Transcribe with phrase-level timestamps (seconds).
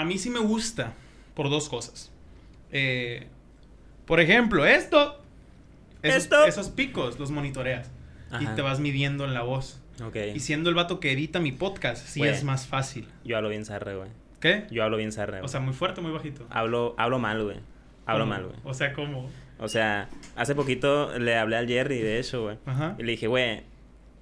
[0.00, 0.94] a mí sí me gusta
[1.34, 2.10] por dos cosas.
[2.72, 3.26] Eh,
[4.06, 5.16] por ejemplo, esto.
[6.02, 6.44] Esos, Esto.
[6.46, 7.90] esos picos los monitoreas.
[8.40, 9.80] Y te vas midiendo en la voz.
[10.02, 10.16] Ok.
[10.34, 13.06] Y siendo el vato que edita mi podcast, sí es más fácil.
[13.24, 14.08] Yo hablo bien zarra, güey.
[14.40, 14.66] ¿Qué?
[14.70, 16.46] Yo hablo bien zarra, O sea, muy fuerte, muy bajito.
[16.48, 17.58] hablo, hablo mal, güey.
[18.06, 18.34] Hablo ¿Cómo?
[18.34, 18.56] mal, güey.
[18.64, 19.28] O sea, como.
[19.58, 22.56] O sea, hace poquito le hablé al Jerry de eso, güey.
[22.64, 22.96] Ajá.
[22.98, 23.62] Y le dije, güey,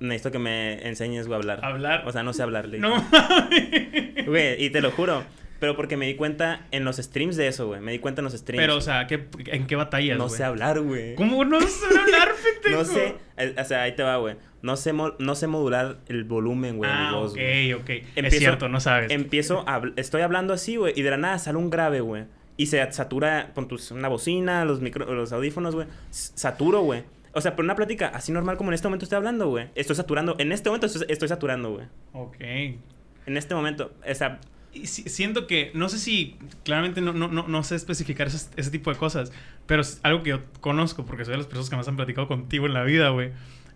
[0.00, 1.64] necesito que me enseñes, güey, a hablar.
[1.64, 2.02] Hablar.
[2.08, 2.66] O sea, no sé hablar.
[2.66, 2.88] le dije.
[2.88, 4.26] No mames.
[4.26, 5.22] Güey, y te lo juro.
[5.60, 7.80] Pero porque me di cuenta en los streams de eso, güey.
[7.80, 8.62] Me di cuenta en los streams.
[8.62, 11.14] Pero, o sea, ¿qué, ¿en qué batallas, no sé hablar, güey.
[11.16, 12.78] ¿Cómo no sé hablar, pendejo?
[12.78, 14.36] No sé, eh, o sea, ahí te va, güey.
[14.62, 17.38] No sé, no sé modular el volumen, güey, Ah, voz, ok,
[17.80, 17.90] ok.
[18.16, 19.10] es cierto, no sabes.
[19.10, 22.24] Empiezo, a estoy hablando así, güey, y de la nada sale un grave, güey.
[22.56, 25.86] Y se satura con tus, una bocina, los, micro, los audífonos, güey.
[26.10, 27.04] Saturo, güey.
[27.32, 29.68] O sea, pero una plática así normal como en este momento estoy hablando, güey.
[29.76, 30.34] Estoy saturando.
[30.38, 31.86] En este momento estoy, estoy saturando, güey.
[32.14, 32.36] Ok.
[32.40, 34.40] En este momento, o sea,
[34.84, 38.92] siento que, no sé si, claramente no, no, no, no sé especificar ese, ese tipo
[38.92, 39.32] de cosas,
[39.66, 42.28] pero es algo que yo conozco, porque soy de las personas que más han platicado
[42.28, 43.30] contigo en la vida, güey.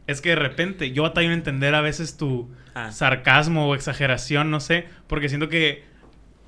[0.06, 2.90] Es que de repente yo batallo en entender a veces tu Ah.
[2.90, 5.84] sarcasmo o exageración, no sé, porque siento que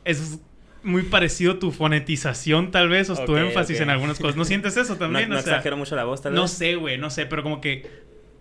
[0.04, 0.38] es
[0.82, 3.82] muy parecido tu fonetización, tal vez, o tu énfasis ok.
[3.82, 4.36] en algunas cosas.
[4.36, 5.28] ¿No sientes eso también?
[5.28, 6.40] no o sea, exagero mucho la voz, tal vez.
[6.40, 7.86] no sé, güey, no sé, pero como que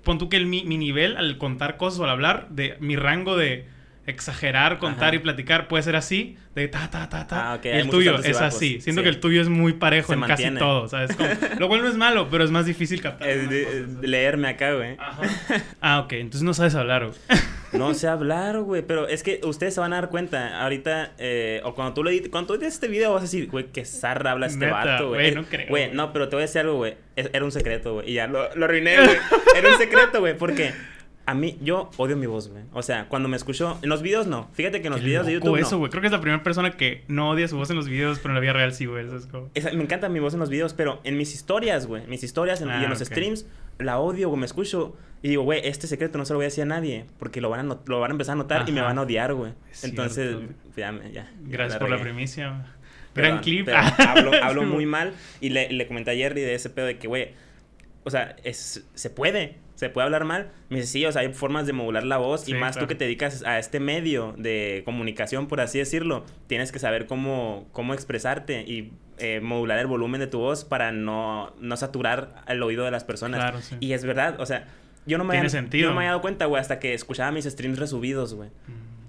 [0.03, 2.95] pon tú que el, mi, mi nivel al contar cosas o al hablar, de mi
[2.95, 3.65] rango de
[4.05, 5.15] exagerar, contar Ajá.
[5.15, 7.53] y platicar puede ser así, de ta, ta, ta, ta.
[7.53, 8.81] Ah, y el tuyo es así.
[8.81, 9.03] Siento Sí.
[9.03, 10.59] que el tuyo es muy parejo Se en mantiene.
[10.59, 11.15] casi todo, ¿sabes?
[11.15, 13.27] Como- lo cual no es malo, pero es más difícil captar.
[13.29, 14.95] Es cosas, leerme acá, güey.
[14.99, 15.21] Ajá.
[15.81, 17.17] Ah, ok, entonces no sabes hablar, güey.
[17.73, 21.59] No sé hablar, güey, pero es que ustedes se van a dar cuenta ahorita, eh,
[21.63, 23.83] o cuando tú le edites, cuando tú edites este video vas a decir, güey, qué
[23.83, 25.31] zarra habla este vato, güey.
[25.31, 26.93] güey, no creo, Güey, no, pero te voy a decir algo, güey.
[27.15, 29.17] Era un secreto, güey, y ya lo, lo arruiné, güey.
[29.57, 30.71] Era un secreto, güey, porque
[31.25, 32.63] a mí, yo odio mi voz, güey.
[32.73, 34.49] O sea, cuando me escucho, en los videos no.
[34.53, 35.77] Fíjate que en los Qué videos de YouTube eso, no.
[35.79, 35.89] güey.
[35.89, 38.31] Creo que es la primera persona que no odia su voz en los videos, pero
[38.31, 39.05] en la vida real sí, güey.
[39.05, 39.49] Eso es como...
[39.53, 42.61] Esa- me encanta mi voz en los videos, pero en mis historias, güey, mis historias
[42.61, 43.07] en- y Ah, en los ok.
[43.07, 43.45] streams,
[43.79, 46.47] la odio, güey, me escucho y digo, güey, este secreto no se lo voy a
[46.47, 48.81] decir a nadie, porque lo van a, lo van a empezar a notar y me
[48.81, 49.53] van a odiar, güey.
[49.71, 50.53] Es Entonces, cierto.
[50.75, 51.11] ya, ya.
[51.11, 52.49] ya Gracias la por la primicia.
[52.49, 52.61] güey.
[53.15, 53.65] Gran clip.
[53.65, 53.77] pero
[54.09, 57.07] hablo, hablo muy mal y le, le comenté a Jerry de ese pedo de que,
[57.07, 57.29] güey,
[58.03, 60.51] o sea, es, se puede, se puede hablar mal.
[60.69, 62.87] Me dice, sí, o sea, hay formas de modular la voz y más claro.
[62.87, 67.05] tú que te dedicas a este medio de comunicación, por así decirlo, tienes que saber
[67.05, 72.43] cómo, cómo expresarte y eh, modular el volumen de tu voz para no, no saturar
[72.47, 73.41] el oído de las personas.
[73.41, 73.75] Claro, sí.
[73.79, 74.67] Y es verdad, o sea,
[75.05, 75.81] yo no me, había, sentido.
[75.81, 78.49] yo no me había dado cuenta, güey, hasta que escuchaba mis streams resubidos, güey.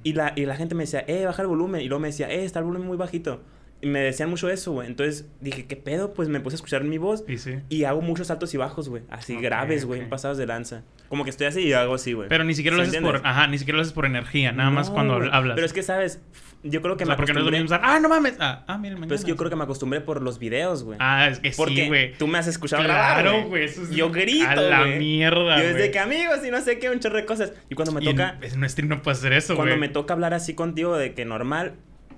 [0.03, 1.81] Y la, y la gente me decía, eh, baja el volumen.
[1.81, 3.43] Y luego me decía, eh, está el volumen muy bajito.
[3.85, 4.87] Y me decían mucho eso, güey.
[4.89, 6.15] Entonces dije, ¿qué pedo?
[6.15, 7.23] Pues me puse a escuchar mi voz.
[7.29, 7.57] Y sí.
[7.69, 9.03] Y hago muchos altos y bajos, güey.
[9.11, 10.01] Así graves, güey.
[10.03, 10.09] ok.
[10.09, 10.85] Pasados de lanza.
[11.11, 12.31] Como que estoy así y hago así, güey.
[12.31, 13.21] Pero ni siquiera lo ¿Sí haces entiendes?
[13.21, 13.29] por...
[13.31, 14.53] Ajá, ni siquiera lo haces por energía.
[14.53, 15.29] Nada más No, cuando güey.
[15.31, 15.55] hablas.
[15.55, 16.23] Pero es que, ¿sabes?
[16.63, 17.61] Yo creo que O sea, me porque no es lo acostumbré...
[17.63, 18.37] mismo usar, ¡Ah, no mames!
[18.41, 19.09] Ah, ah miren, mañana.
[19.09, 20.97] Pero es que yo creo que me acostumbré por los videos, güey.
[20.99, 22.15] Ah, es que Porque sí, güey.
[22.17, 23.65] tú me has escuchado grabar, Claro, güey.
[23.65, 23.91] Eso es...
[23.91, 24.99] Yo grito, A la güey.
[24.99, 25.91] mierda, Yo desde güey.
[25.91, 27.53] que amigos y no sé qué, un chorro de cosas.
[27.69, 28.39] Y cuando me Y en- toca...
[28.41, 29.67] En un stream no puedes hacer eso, güey.
[29.69, 31.75] cuando me toca hablar así contigo de que normal,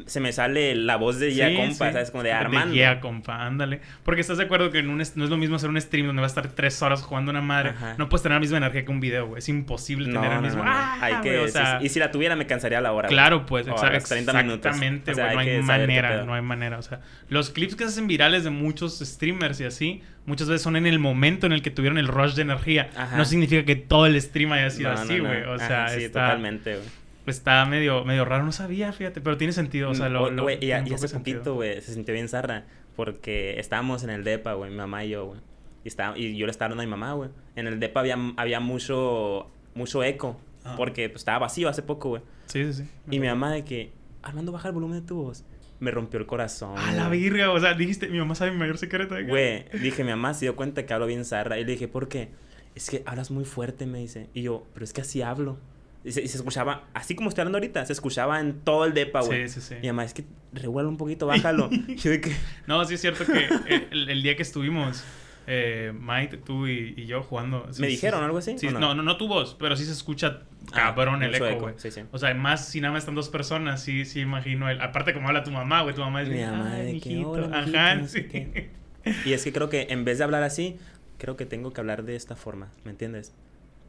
[0.06, 1.92] se me sale la voz de ya Sí, compa, sí.
[1.92, 2.10] ¿sabes?
[2.10, 2.74] Como de Armando.
[2.74, 3.80] ya, compa, ándale.
[4.04, 6.22] Porque estás de acuerdo que en un no es lo mismo hacer un stream donde
[6.22, 7.70] vas a estar tres horas jugando una madre.
[7.70, 7.94] Ajá.
[7.98, 9.40] No puedes tener la misma energía que un video, güey.
[9.40, 10.64] Es imposible No, tener el no, mismo.
[10.64, 10.76] no, no.
[10.76, 10.98] ¡Ah!
[11.00, 11.80] Hay que, o sea.
[11.82, 13.08] Y si la tuviera, me cansaría a la hora.
[13.08, 14.58] Claro, pues, O a exa- los 30 minutos.
[14.66, 15.38] exactamente, O sea, güey.
[15.50, 16.78] hay no hay manera, no hay manera.
[16.78, 20.62] O sea, los clips que se hacen virales de muchos streamers y así, muchas veces
[20.62, 22.90] son en el momento en el que tuvieron el rush de energía.
[22.96, 23.16] Ajá.
[23.16, 25.42] No significa que todo el stream haya sido así, güey.
[25.44, 26.86] O sea, sí, está, totalmente, güey.
[27.30, 28.44] Está medio, medio raro.
[28.44, 29.90] No sabía, fíjate, pero tiene sentido.
[29.90, 30.30] O sea, lo.
[30.30, 32.64] Lo- y, un y hace poquito, güey, se sintió bien zarra.
[32.94, 35.40] Porque estábamos en el depa, güey, mi mamá y yo, güey.
[35.84, 37.30] Y, estaba- y yo le estaba hablando a mi mamá, güey.
[37.54, 40.40] En el depa había, había mucho, mucho eco.
[40.64, 40.74] Ah.
[40.76, 42.22] Porque pues, estaba vacío hace poco, güey.
[42.46, 42.90] Sí, sí, sí.
[43.10, 45.44] Y mi mamá de que, Armando, baja el volumen de tu voz.
[45.78, 46.76] Me rompió el corazón.
[46.78, 49.14] A la virga, o sea, dijiste, mi mamá sabe mi mayor secreto.
[49.14, 51.58] de que- Güey, dije, mi mamá se dio cuenta que hablo bien zarra.
[51.58, 52.30] Y le dije, ¿por qué?
[52.74, 54.28] Es que hablas muy fuerte, me dice.
[54.34, 55.58] Y yo, pero es que así hablo.
[56.06, 58.94] Y se, y se escuchaba, así como estoy hablando ahorita, se escuchaba en todo el
[58.94, 59.48] depa, güey.
[59.48, 59.74] Sí, sí, sí.
[59.82, 61.68] Mi mamá, es que revuelve un poquito, bájalo.
[61.88, 62.32] Y yo de que,
[62.68, 63.48] No, sí es cierto que
[63.90, 65.02] el, el día que estuvimos,
[65.48, 67.66] eh, Mike, tú y, y yo jugando.
[67.72, 68.24] sí, ¿Me dijeron sí.
[68.24, 68.78] algo así, Sí, no?
[68.78, 68.94] no?
[68.94, 70.42] no, no, tu voz, pero sí se escucha
[70.72, 71.74] Ah, cabrón el eco, güey.
[71.78, 72.02] sí, sí.
[72.12, 74.68] O sea, más si nada más están dos personas, sí, sí imagino.
[74.70, 77.08] El, aparte, como habla tu mamá, güey, tu mamá es Mi mamá "Ay, de que,
[77.10, 77.30] mijito".
[77.32, 79.10] "Hola, mijito", Ajá, no sé sí.
[79.24, 80.76] y es que creo que en vez de hablar así,
[81.18, 83.32] creo que tengo que hablar de esta forma, ¿me entiendes?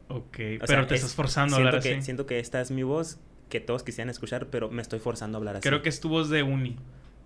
[0.08, 2.02] Ok, O pero sea, te es- estás forzando a hablar que, así.
[2.02, 3.18] Siento que esta es mi voz,
[3.48, 5.68] que todos quisieran escuchar, pero me estoy forzando a hablar así.
[5.68, 6.76] Creo que es tu voz de uni.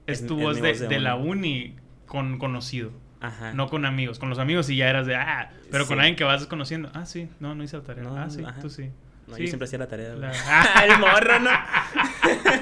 [0.06, 1.76] Es, Es- tu es voz de, voz de de la uni.
[2.06, 2.90] con conocido.
[3.20, 3.52] Ajá.
[3.55, 4.19] No con amigos.
[4.19, 6.90] Con los amigos sí ya eras de, ah, pero con alguien que vas desconociendo.
[6.93, 8.02] Ah, sí, no, no hice la tarea.
[8.02, 8.61] No, ah, sí, ajá.
[8.61, 8.90] tú sí.
[9.28, 9.43] No, Sí.
[9.43, 10.08] Yo siempre hacía la tarea.
[10.11, 10.20] güey.
[10.20, 11.50] La- ¡Ah, el morro, no!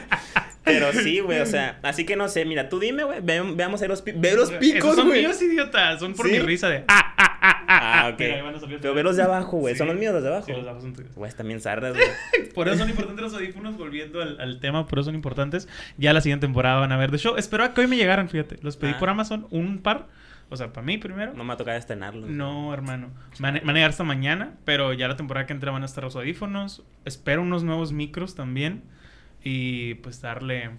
[0.64, 3.81] Pero sí, güey, o sea, así que no sé, mira, tú dime, güey, ve- veamos
[3.82, 5.20] ahí los, ve los picos, Esos son güey.
[5.23, 5.99] míos, idiota.
[5.99, 6.32] Son por ¿Sí?
[6.32, 6.84] mi risa de.
[6.87, 7.30] Ah, ah,
[7.70, 8.17] ah, ok.
[8.19, 9.17] Pero otra ve los vez.
[9.17, 10.46] de abajo, güey, son los míos los de abajo.
[10.46, 11.14] Sí, los de abajo son tuyos.
[11.14, 12.08] Güey, bien zarras, güey.
[12.55, 15.69] Por eso son importantes los audífonos, volviendo al, al tema, por eso son importantes.
[15.96, 17.37] Ya la siguiente temporada van a ver de show.
[17.37, 18.58] Espero que hoy me llegaran, fíjate.
[18.62, 18.99] Los pedí Ah.
[18.99, 20.06] por Amazon, un par.
[20.52, 21.32] O sea, para mí primero.
[21.34, 22.28] No me ha tocado estrenarlos.
[22.28, 23.11] No, hermano.
[23.38, 25.87] Van a, van a llegar hasta mañana, pero ya la temporada que entra van a
[25.87, 26.82] estar los audífonos.
[27.05, 28.82] Espero unos nuevos micros también.
[29.44, 30.70] Y pues darle,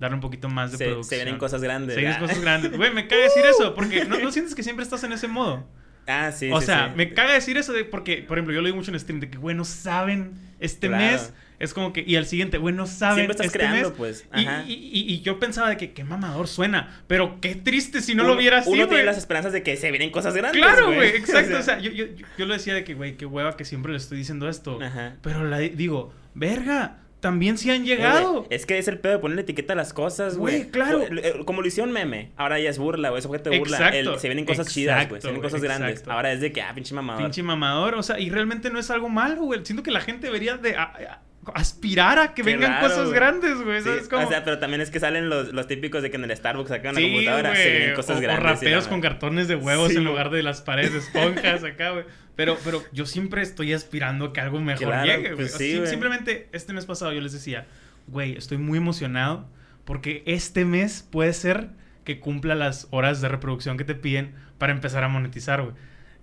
[0.00, 1.08] darle un poquito más de Se, producción.
[1.10, 1.94] se vienen cosas grandes.
[1.94, 2.72] Se vienen cosas grandes.
[2.76, 5.64] Güey, me caga decir eso, porque no, no sientes que siempre estás en ese modo.
[6.06, 6.92] Ah, sí, o sí, sea, sí.
[6.96, 9.30] me caga decir eso de porque, por ejemplo, yo lo digo mucho en stream de
[9.30, 11.02] que, güey, no saben este Claro.
[11.12, 11.32] mes.
[11.60, 13.96] Es como que, y al siguiente, güey, no saben Siempre estás este creando, mes.
[13.96, 14.26] pues.
[14.32, 14.64] Ajá.
[14.66, 18.24] y, y- y yo pensaba de que qué mamador suena, pero qué triste si no
[18.24, 20.60] Uno- lo viera así, Uno tiene las esperanzas de que se vienen cosas grandes.
[20.60, 21.56] Claro, güey, exacto.
[21.56, 23.92] O sea, yo, yo, yo, yo lo decía de que, güey, qué hueva que siempre
[23.92, 24.82] le estoy diciendo esto.
[24.82, 25.14] Ajá.
[25.22, 28.46] Pero la, digo, verga, también sí han Eh, llegado.
[28.50, 30.68] es que es el pedo de ponerle etiqueta a las cosas, güey.
[30.70, 31.00] Claro.
[31.02, 33.18] Eh, Como lo hicieron meme, ahora ya es burla, güey.
[33.20, 33.78] Es objeto de burla.
[33.78, 35.22] Exacto, El- se vienen cosas chidas, güey.
[35.22, 36.06] Se vienen exacto, cosas grandes.
[36.06, 37.22] Ahora es de que, ah, pinche mamador.
[37.22, 39.60] Pinche mamador, o sea, y realmente no es algo malo, güey.
[39.64, 41.22] Siento que la gente debería de a- a-
[41.54, 43.14] aspirar a que vengan cosas güey.
[43.14, 43.80] grandes, güey.
[43.80, 44.26] Sí, ¿Sabes cómo?
[44.26, 46.68] O sea, pero también es que salen los, los típicos de que en el Starbucks
[46.70, 48.44] sacan una Sí, computadora, se vienen cosas o, o grandes.
[48.44, 51.90] la raperos con cartones de huevos Sí, en lugar de las paredes de esponjas acá,
[51.90, 52.04] güey.
[52.36, 55.86] Pero, pero yo siempre estoy aspirando a que algo mejor Claro, llegue, pues O güey.
[55.86, 57.66] simplemente este mes pasado yo les decía,
[58.08, 59.46] güey, estoy muy emocionado
[59.84, 61.68] porque este mes puede ser
[62.04, 65.74] que cumpla las horas de reproducción que te piden para empezar a monetizar, güey.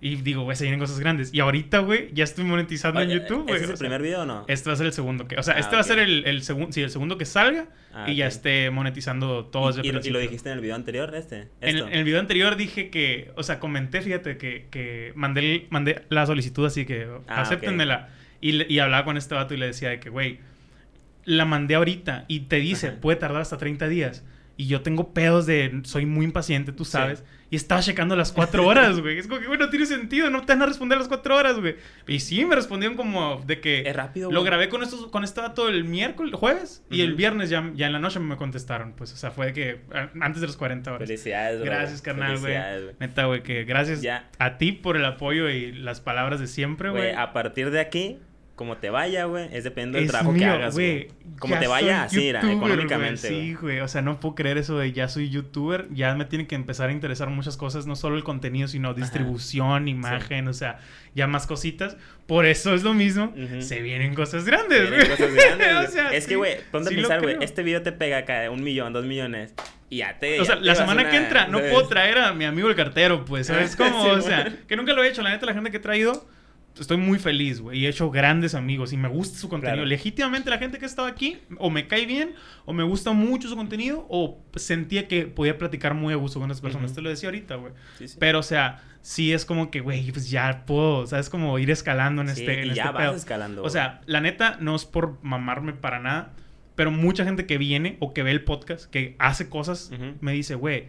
[0.04, 1.32] Y digo, güey, se vienen cosas grandes.
[1.32, 3.54] Y ahorita, güey, ya estoy monetizando Oye, en YouTube, güey.
[3.54, 4.44] ¿Ese es el sea, primer video o no?
[4.48, 5.36] Este va a ser el segundo que...
[5.36, 6.72] O sea, Ah, este va a ser el, el segundo...
[6.72, 8.32] Sí, el segundo que salga Ah, y ya ok.
[8.32, 11.48] esté monetizando todo desde ¿Y, el y lo- y dijiste en el video anterior, este?
[11.60, 16.02] En, en el video anterior dije que, o sea, comenté, fíjate, que, que mandé, mandé
[16.08, 18.08] la solicitud así que Ah, acéptenmela.
[18.40, 20.40] Y, le- y hablaba con este vato y le decía de que, güey,
[21.24, 22.96] la mandé ahorita y te dice, Ajá.
[23.00, 24.24] puede tardar hasta 30 días.
[24.56, 27.22] Y yo tengo pedos de, soy muy impaciente, tú sabes.
[27.52, 29.18] Y estaba checando las cuatro horas, güey.
[29.18, 31.60] Es como que, güey, no tiene sentido, no te van a responder las cuatro horas,
[31.60, 31.76] güey.
[32.08, 33.82] Y sí, me respondieron como de que...
[33.86, 34.46] Es rápido, Lo güey.
[34.50, 36.82] grabé con, estos, con este vato el miércoles, jueves.
[36.90, 38.94] Y el viernes ya, ya en la noche me contestaron.
[38.94, 39.80] Pues, o sea, fue de que
[40.18, 41.06] antes de los 40 horas.
[41.06, 41.66] Felicidades, bro.
[41.70, 42.54] Gracias, carnal, güey.
[42.54, 42.96] Felicidades, güey.
[43.00, 44.30] Neta, güey, que gracias Ya.
[44.38, 47.02] a ti por el apoyo y las palabras de siempre, güey.
[47.02, 48.18] Güey, a partir de aquí,
[48.62, 51.08] como te vaya, güey, es dependiendo del Es trabajo que mío, hagas, güey.
[51.40, 53.28] Como te vaya, así, youtuber, económicamente.
[53.28, 53.80] Sí, güey.
[53.80, 55.88] O sea, no puedo creer eso de ya soy youtuber.
[55.92, 57.86] Ya me tiene que empezar a interesar muchas cosas.
[57.86, 60.78] No solo el contenido, sino distribución, imagen, o sea,
[61.14, 61.96] ya más cositas.
[62.26, 63.34] Por eso es lo mismo.
[63.36, 63.60] Ujú.
[63.62, 65.08] Se vienen cosas grandes, güey.
[65.08, 67.82] cosas grandes, O sea, es sí, que, güey, ponte sí a pensar, güey, este video
[67.82, 69.54] te pega acá un millón, dos millones.
[69.90, 70.40] Y ya te.
[70.40, 71.72] O sea, la semana una- que entra no ¿sabes?
[71.72, 74.04] puedo traer a mi amigo el cartero, pues, ¿sabes cómo?
[74.04, 75.20] Sí, o sea, que nunca lo he hecho.
[75.22, 76.26] La neta, la gente que he traído,
[76.78, 77.80] estoy muy feliz, güey.
[77.80, 79.76] Y he hecho grandes amigos y me gusta su contenido.
[79.76, 79.88] Claro.
[79.88, 82.34] Legítimamente la gente que ha estado aquí, o me cae bien,
[82.64, 86.50] o me gusta mucho su contenido, o sentía que podía platicar muy a gusto con
[86.50, 86.90] esas personas.
[86.90, 86.96] Ujú.
[86.96, 87.72] Te lo decía ahorita, güey.
[87.98, 88.16] Sí, sí.
[88.18, 91.28] Pero, o sea, sí es como que, güey, pues ya puedo, ¿sabes?
[91.30, 93.14] Como ir escalando en Sí, este, en y este ya vas pedo.
[93.16, 93.62] escalando.
[93.62, 96.32] O sea, la neta, no es por mamarme para nada,
[96.74, 99.90] pero mucha gente que viene o que ve el podcast, que hace cosas,
[100.20, 100.88] me dice, güey,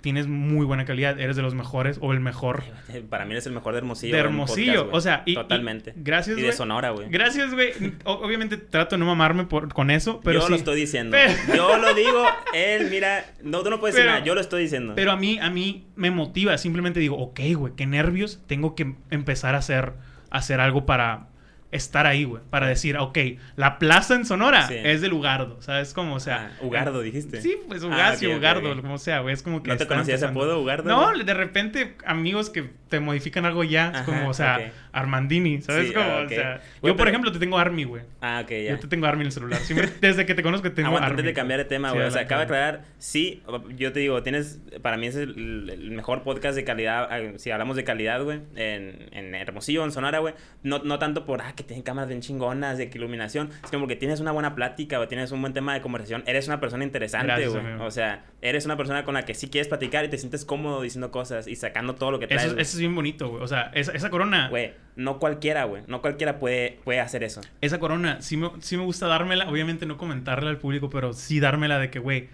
[0.00, 2.62] tienes muy buena calidad, eres de los mejores o el mejor.
[3.10, 4.14] Para mí eres el mejor de Hermosillo.
[4.14, 4.72] de Hermosillo.
[4.84, 5.92] podcast, o sea, y, y Totalmente.
[5.96, 6.52] gracias, Y de.
[6.52, 7.08] Sonora, güey.
[7.10, 7.72] Gracias, güey.
[8.04, 10.52] Obviamente trato de no mamarme por, con eso, pero yo sí.
[10.52, 11.16] lo estoy diciendo.
[11.16, 12.24] Pero- Yo lo digo,
[12.54, 14.92] él, mira, no, tú no puedes decir Pero- nada, yo lo estoy diciendo.
[14.94, 16.56] Pero a mí, a mí me motiva.
[16.58, 18.40] Simplemente digo, ok, güey, qué nervios.
[18.46, 19.94] Tengo que empezar a hacer,
[20.30, 21.28] a hacer algo para
[21.70, 22.42] estar ahí, güey.
[22.50, 23.18] Para decir, ok,
[23.56, 24.74] la plaza en Sonora Sí.
[24.82, 25.60] es de Lugardo.
[25.60, 26.14] ¿Sabes cómo?
[26.14, 26.52] O sea...
[26.58, 27.42] Ah, Ugardo, dijiste.
[27.42, 28.80] Sí, pues Ah, Ugacio, ok, ok, Ugardo, ok.
[28.80, 29.34] como sea, güey.
[29.34, 29.68] Es como que...
[29.70, 30.88] ¿No te están conocía ese apodo, Ugardo?
[30.88, 33.92] No, de repente amigos que te modifican algo ya.
[33.94, 34.72] es como, o sea.
[34.90, 36.06] Armandini, ¿sabes Sí, cómo?
[36.10, 38.02] ah, O sea, yo, por pero- ejemplo, te tengo Army, güey.
[38.20, 38.70] Ah, ok, ya.
[38.70, 39.60] Yo te tengo Army en el celular.
[39.60, 41.20] Siempre, desde que te conozco, te tengo Aguanta, Army.
[41.20, 42.08] antes de cambiar de tema, Sí, güey.
[42.08, 43.42] o sea, acaba de aclarar, sí,
[43.76, 47.50] yo te digo, tienes, para mí es el, el mejor podcast de calidad, eh, si
[47.50, 50.34] hablamos de calidad, güey, en, en Hermosillo, en Sonora, güey.
[50.62, 53.96] No, no tanto por, ah, que tienen cámaras bien chingonas, de que iluminación, sino porque
[53.96, 57.48] tienes una buena plática, o tienes un buen tema de conversación, eres una persona interesante,
[57.48, 57.72] güey.
[57.80, 60.80] O sea, eres una persona con la que sí quieres platicar y te sientes cómodo
[60.80, 62.44] diciendo cosas y sacando todo lo que traes.
[62.44, 63.42] Eso, eso es bien bonito, güey.
[63.42, 64.48] O sea, esa, esa corona...
[64.48, 65.82] Güey, no cualquiera, güey.
[65.88, 67.40] No cualquiera puede, puede hacer eso.
[67.60, 69.50] Esa corona, sí me, sí me gusta dármela.
[69.50, 72.28] Obviamente no comentarla al público, pero sí dármela de que, güey...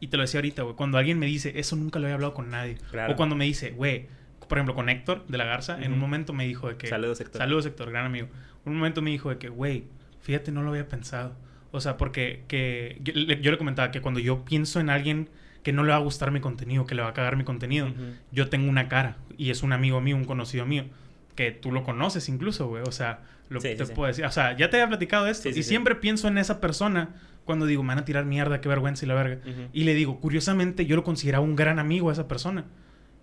[0.00, 0.74] Y te lo decía ahorita, güey.
[0.74, 2.76] Cuando alguien me dice, eso nunca lo había hablado con nadie.
[2.90, 3.12] Claro.
[3.12, 4.08] O cuando me dice, güey...
[4.48, 6.86] Por ejemplo, con Héctor de la Garza, en un momento me dijo de que...
[6.86, 7.38] Saludos, Héctor.
[7.38, 8.28] Saludos, Héctor, gran amigo.
[8.64, 9.84] Un momento me dijo de que, güey,
[10.20, 11.36] fíjate, no lo había pensado.
[11.70, 15.28] O sea, porque que, yo, le- yo le comentaba que cuando yo pienso en alguien
[15.62, 17.88] que no le va a gustar mi contenido, que le va a cagar mi contenido,
[18.32, 20.84] yo tengo una cara y es un amigo mío, un conocido mío,
[21.34, 22.82] que tú lo conoces incluso, güey.
[22.86, 23.92] O sea, lo Sí, te sí, sí.
[23.94, 24.24] puedo decir.
[24.26, 27.82] O sea, ya te había platicado esto y siempre pienso en esa persona cuando digo,
[27.82, 29.38] me van a tirar mierda, qué vergüenza y la verga.
[29.72, 32.64] Y le digo, curiosamente, yo lo consideraba un gran amigo a esa persona.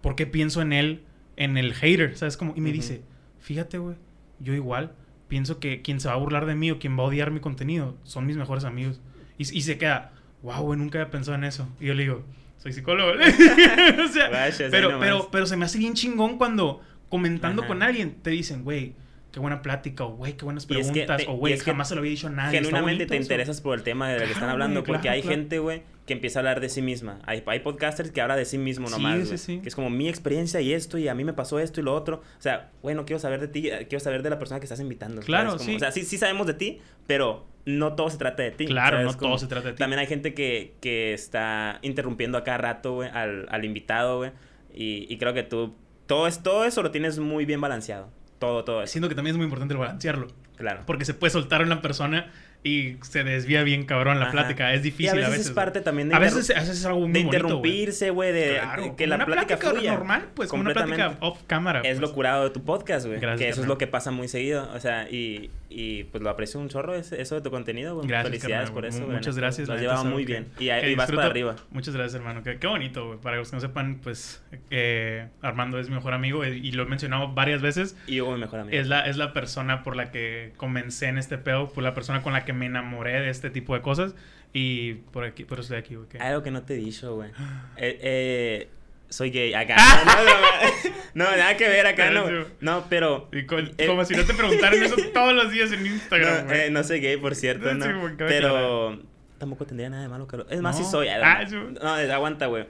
[0.02, 1.04] Porque pienso en él,
[1.38, 2.38] en el hater, ¿sabes?
[2.38, 3.02] Como, y me dice,
[3.40, 3.96] fíjate, güey,
[4.40, 4.92] yo igual
[5.32, 7.40] pienso que quien se va a burlar de mí o quien va a odiar mi
[7.40, 9.00] contenido son mis mejores amigos.
[9.38, 10.12] Y, y se queda,
[10.44, 11.70] wow, güey, nunca había pensado en eso.
[11.80, 12.26] Y yo le digo,
[12.58, 13.14] soy psicólogo.
[14.06, 17.70] o sea, pero, pero, pero se me hace bien chingón cuando comentando Ajá.
[17.70, 18.94] con alguien te dicen, güey,
[19.32, 21.64] qué buena plática, o güey, qué buenas Y es que preguntas, te- o güey, es
[21.64, 22.58] que jamás se lo había dicho a nadie.
[22.58, 25.22] Genuinamente bonito te interesas por el tema de lo que están hablando, porque claro, hay
[25.22, 25.38] claro.
[25.38, 27.20] gente, güey, que empieza a hablar de sí misma.
[27.26, 29.38] Hay, hay podcasters que hablan de sí mismo Sí, nomás, sí, güey.
[29.38, 29.60] sí.
[29.60, 31.94] Que es como mi experiencia y esto, y a mí me pasó esto y lo
[31.94, 32.18] otro.
[32.18, 34.66] O sea, güey, no quiero saber de ti, eh, quiero saber de la persona que
[34.66, 35.22] estás invitando.
[35.22, 35.52] Claro.
[35.52, 35.76] Como- sí.
[35.76, 38.66] O sea, sí, sí sabemos de ti, pero no todo se trata de ti.
[38.66, 39.12] Claro, ¿sabes?
[39.14, 39.80] no Como- todo se trata de ti.
[39.80, 44.32] También hay gente que, que está interrumpiendo a cada rato, güey, al, al invitado, güey.
[44.74, 45.76] Y, y creo que tú,
[46.08, 48.10] todo, es, todo eso lo tienes muy bien balanceado.
[48.40, 48.92] Todo, todo eso.
[48.94, 50.28] Siento que también es muy importante balancearlo.
[50.58, 50.82] Claro.
[50.88, 52.32] Porque se puede soltar una persona
[52.64, 54.32] y se desvía bien cabrón la Ajá.
[54.34, 54.74] plática.
[54.74, 55.46] Es Y difícil a veces, a veces.
[55.48, 57.38] es parte también de A interru- veces, a veces es algo muy de bonito, güey.
[57.42, 59.92] interrumpirse, güey, de Claro, que la una plática, fluya.
[59.94, 61.80] normal, pues, como una plática off cámara.
[61.80, 62.00] Es pues.
[62.02, 63.20] lo curado de tu podcast, güey.
[63.20, 64.70] Que eso es lo que pasa muy seguido.
[64.76, 68.08] O sea, y, y pues lo aprecio un chorro eso de tu contenido, güey.
[68.08, 69.08] Gracias, Felicidades carnal, por eso.
[69.08, 69.68] Muchas gracias.
[69.68, 70.48] Lo has llevado muy bien.
[70.60, 71.56] Y, ahí vas para arriba.
[71.72, 72.44] Muchas gracias, hermano.
[72.44, 73.20] Qué, qué bonito, güey.
[73.20, 76.84] Para los que no sepan, pues eh, Armando es mi mejor amigo eh, y lo
[76.84, 77.98] he mencionado varias veces.
[78.08, 78.78] Y yo, mi mejor amigo.
[78.78, 82.22] Es la, es la persona por la que comencé en este pedo, fue la persona
[82.22, 84.16] con la que me enamoré de este tipo de cosas.
[84.54, 86.08] Y por aquí, por eso estoy aquí, güey.
[86.20, 87.32] Algo que no te he dicho, güey.
[87.78, 88.70] Eh, eh,
[89.12, 89.54] soy gay.
[89.54, 89.76] Acá.
[91.14, 92.26] No, nada que ver acá, no.
[92.62, 93.30] No, pero.
[93.86, 97.02] Como si no te preguntaran eso todos los días en Instagram, No, eh, no soy
[97.02, 97.86] gay, por cierto, no.
[98.18, 98.98] Pero
[99.38, 100.48] tampoco tendría nada de malo, Carlos.
[100.50, 101.10] Es más, sí soy.
[101.10, 101.46] Ah,
[101.82, 102.66] No, aguanta, güey.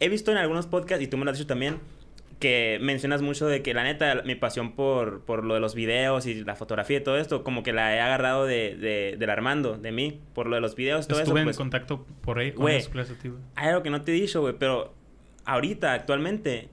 [0.00, 1.78] He visto en algunos podcasts, y tú me lo has dicho también,
[2.40, 6.26] que mencionas mucho de que la neta, mi pasión por, por lo de los videos
[6.26, 9.78] y la fotografía y todo esto, como que la he agarrado de, de, del Armando,
[9.78, 11.38] de mí, por lo de los videos todo Estuve eso.
[11.38, 13.16] en Pues, contacto por ahí con clases,
[13.54, 14.92] hay algo que no te he dicho, güey, pero
[15.44, 16.68] ahorita, actualmente,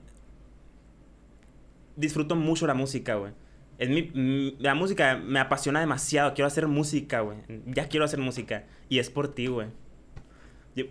[1.96, 3.32] disfruto mucho la música, güey.
[3.78, 6.34] Es mi, la música me apasiona demasiado.
[6.34, 7.38] Quiero hacer música, güey.
[7.66, 8.64] Ya quiero hacer música.
[8.88, 9.68] Y es por ti, güey.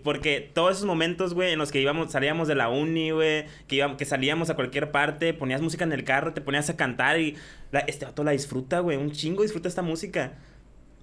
[0.04, 3.84] Porque todos esos momentos, güey, en los que íbamos, salíamos de la uni, güey, que,
[3.98, 7.36] que salíamos a cualquier parte, ponías música en el carro, te ponías a cantar y
[7.88, 8.96] este vato la disfruta, güey.
[8.96, 10.34] Un chingo disfruta esta música.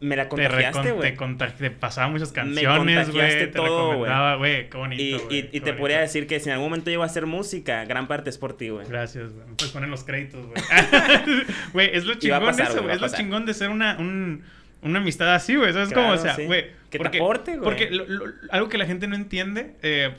[0.02, 1.14] Me la Te, contagiaste, güey.
[1.18, 3.30] te, te pasaba muchas canciones, güey.
[3.32, 3.90] Te todo, güey.
[3.92, 4.70] recomendaba, güey.
[4.70, 7.08] Qué bonito, Y, y- qué te podría decir que si en algún momento llego a
[7.08, 8.88] hacer música, gran parte es por ti, güey.
[8.88, 9.48] Gracias, güey.
[9.48, 10.62] Me puedes poner los créditos, güey.
[11.74, 14.44] Güey, es lo chingón pasar, eso, güey, Es lo chingón de ser una, un-
[14.82, 15.74] una amistad así, güey.
[15.74, 16.14] ¿Sabes Claro, cómo?
[16.14, 16.46] O sea, sí.
[16.46, 16.68] güey.
[16.90, 17.64] Que te porque- aporte, güey.
[17.64, 20.12] Porque lo- lo- algo que la gente no entiende, eh,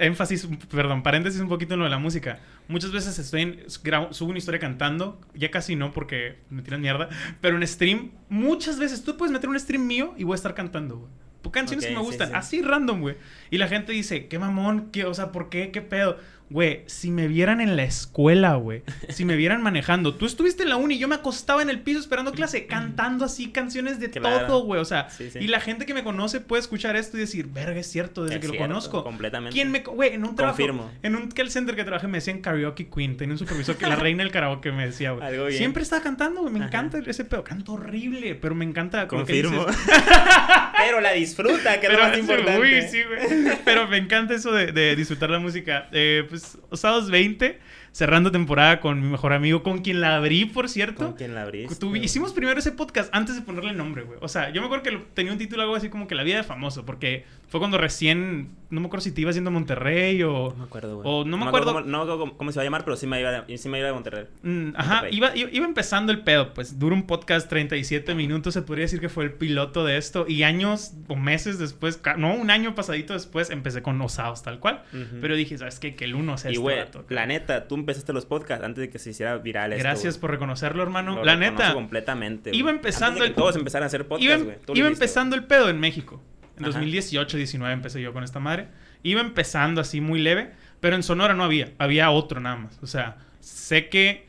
[0.00, 2.40] énfasis, perdón, paréntesis un poquito en lo de la música.
[2.68, 6.80] Muchas veces estoy en, grabo- subo una historia cantando, ya casi no porque me tiran
[6.82, 7.08] mierda,
[7.40, 10.54] pero en stream, muchas veces tú puedes meter un stream mío y voy a estar
[10.54, 11.10] cantando, güey.
[11.50, 12.34] Canciones que me sí, gustan, sí.
[12.36, 13.16] así random, güey.
[13.50, 15.70] Y la gente dice, qué mamón, qué, o sea, ¿por qué?
[15.70, 16.18] ¿Qué pedo?
[16.50, 20.70] Güey, si me vieran en la escuela, güey, si me vieran manejando, tú estuviste en
[20.70, 24.46] la uni, yo me acostaba en el piso esperando clase, cantando así canciones de Claro.
[24.46, 25.38] todo, güey, o sea, Sí, sí.
[25.40, 28.36] y la gente que me conoce puede escuchar esto y decir, verga, es cierto, desde
[28.36, 29.04] Es que lo conozco.
[29.04, 29.52] completamente.
[29.54, 29.80] ¿Quién me...
[29.80, 30.56] Güey, en un trabajo...
[30.56, 30.90] Confirmo.
[31.02, 33.16] En un call center que trabajé me decían karaoke queen.
[33.16, 35.26] Tenía un supervisor que la reina del karaoke me decía, güey.
[35.26, 35.58] Algo bien.
[35.58, 36.52] Siempre estaba cantando, güey.
[36.52, 36.68] Me Ajá.
[36.68, 37.44] encanta ese pedo.
[37.44, 39.06] Canto horrible, pero me encanta...
[39.06, 39.66] Confirmo.
[40.78, 42.60] Pero la disfruta, que es lo más importante.
[42.60, 43.58] Uy, sí, güey.
[43.64, 45.88] Pero me encanta eso de, de disfrutar la música.
[45.92, 46.37] Eh, pues,
[46.70, 47.58] Osados 20,
[47.98, 51.04] cerrando temporada con mi mejor amigo, con quien la abrí, por cierto.
[51.06, 51.42] ¿Con quién la
[51.90, 52.04] güey?
[52.04, 54.20] hicimos primero ese podcast antes de ponerle nombre, güey.
[54.22, 56.22] O sea, yo me acuerdo que lo- tenía un título algo así como que La
[56.22, 59.52] vida de famoso, porque fue cuando recién, no me acuerdo si te ibas yendo a
[59.52, 60.50] Monterrey o...
[60.50, 61.08] No me acuerdo, güey.
[61.10, 62.96] O no me acuerdo- cómo, no me acuerdo cómo, cómo se va a llamar, pero
[62.96, 64.26] sí me iba sí me iba a Monterrey.
[64.44, 65.16] Mm, ajá, Monterrey.
[65.16, 69.00] iba, iba, iba empezando el pedo, pues dura un podcast 37 minutos, se podría decir
[69.00, 73.12] que fue el piloto de esto, y años o meses después, no, un año pasadito
[73.14, 74.84] después, empecé con Osados tal cual,
[75.20, 75.96] pero dije, ¿sabes qué?
[75.96, 76.78] Que el uno sea Y este güey,
[77.08, 80.20] la neta, tú empezaste los podcasts antes de que se hiciera viral esto, Gracias güey.
[80.20, 81.16] por reconocerlo, hermano.
[81.16, 82.50] Lo la neta, completamente.
[82.54, 84.56] iba empezando el- todos empezaran a hacer iba, podcast, güey.
[84.56, 86.22] Iba hiciste, empezando el pedo en México.
[86.58, 86.72] En Ajá.
[86.72, 88.68] 2018, 19 empecé yo con esta madre.
[89.02, 91.72] Iba empezando así muy leve, pero en Sonora no había.
[91.78, 92.78] Había otro nada más.
[92.82, 94.26] O sea, sé que...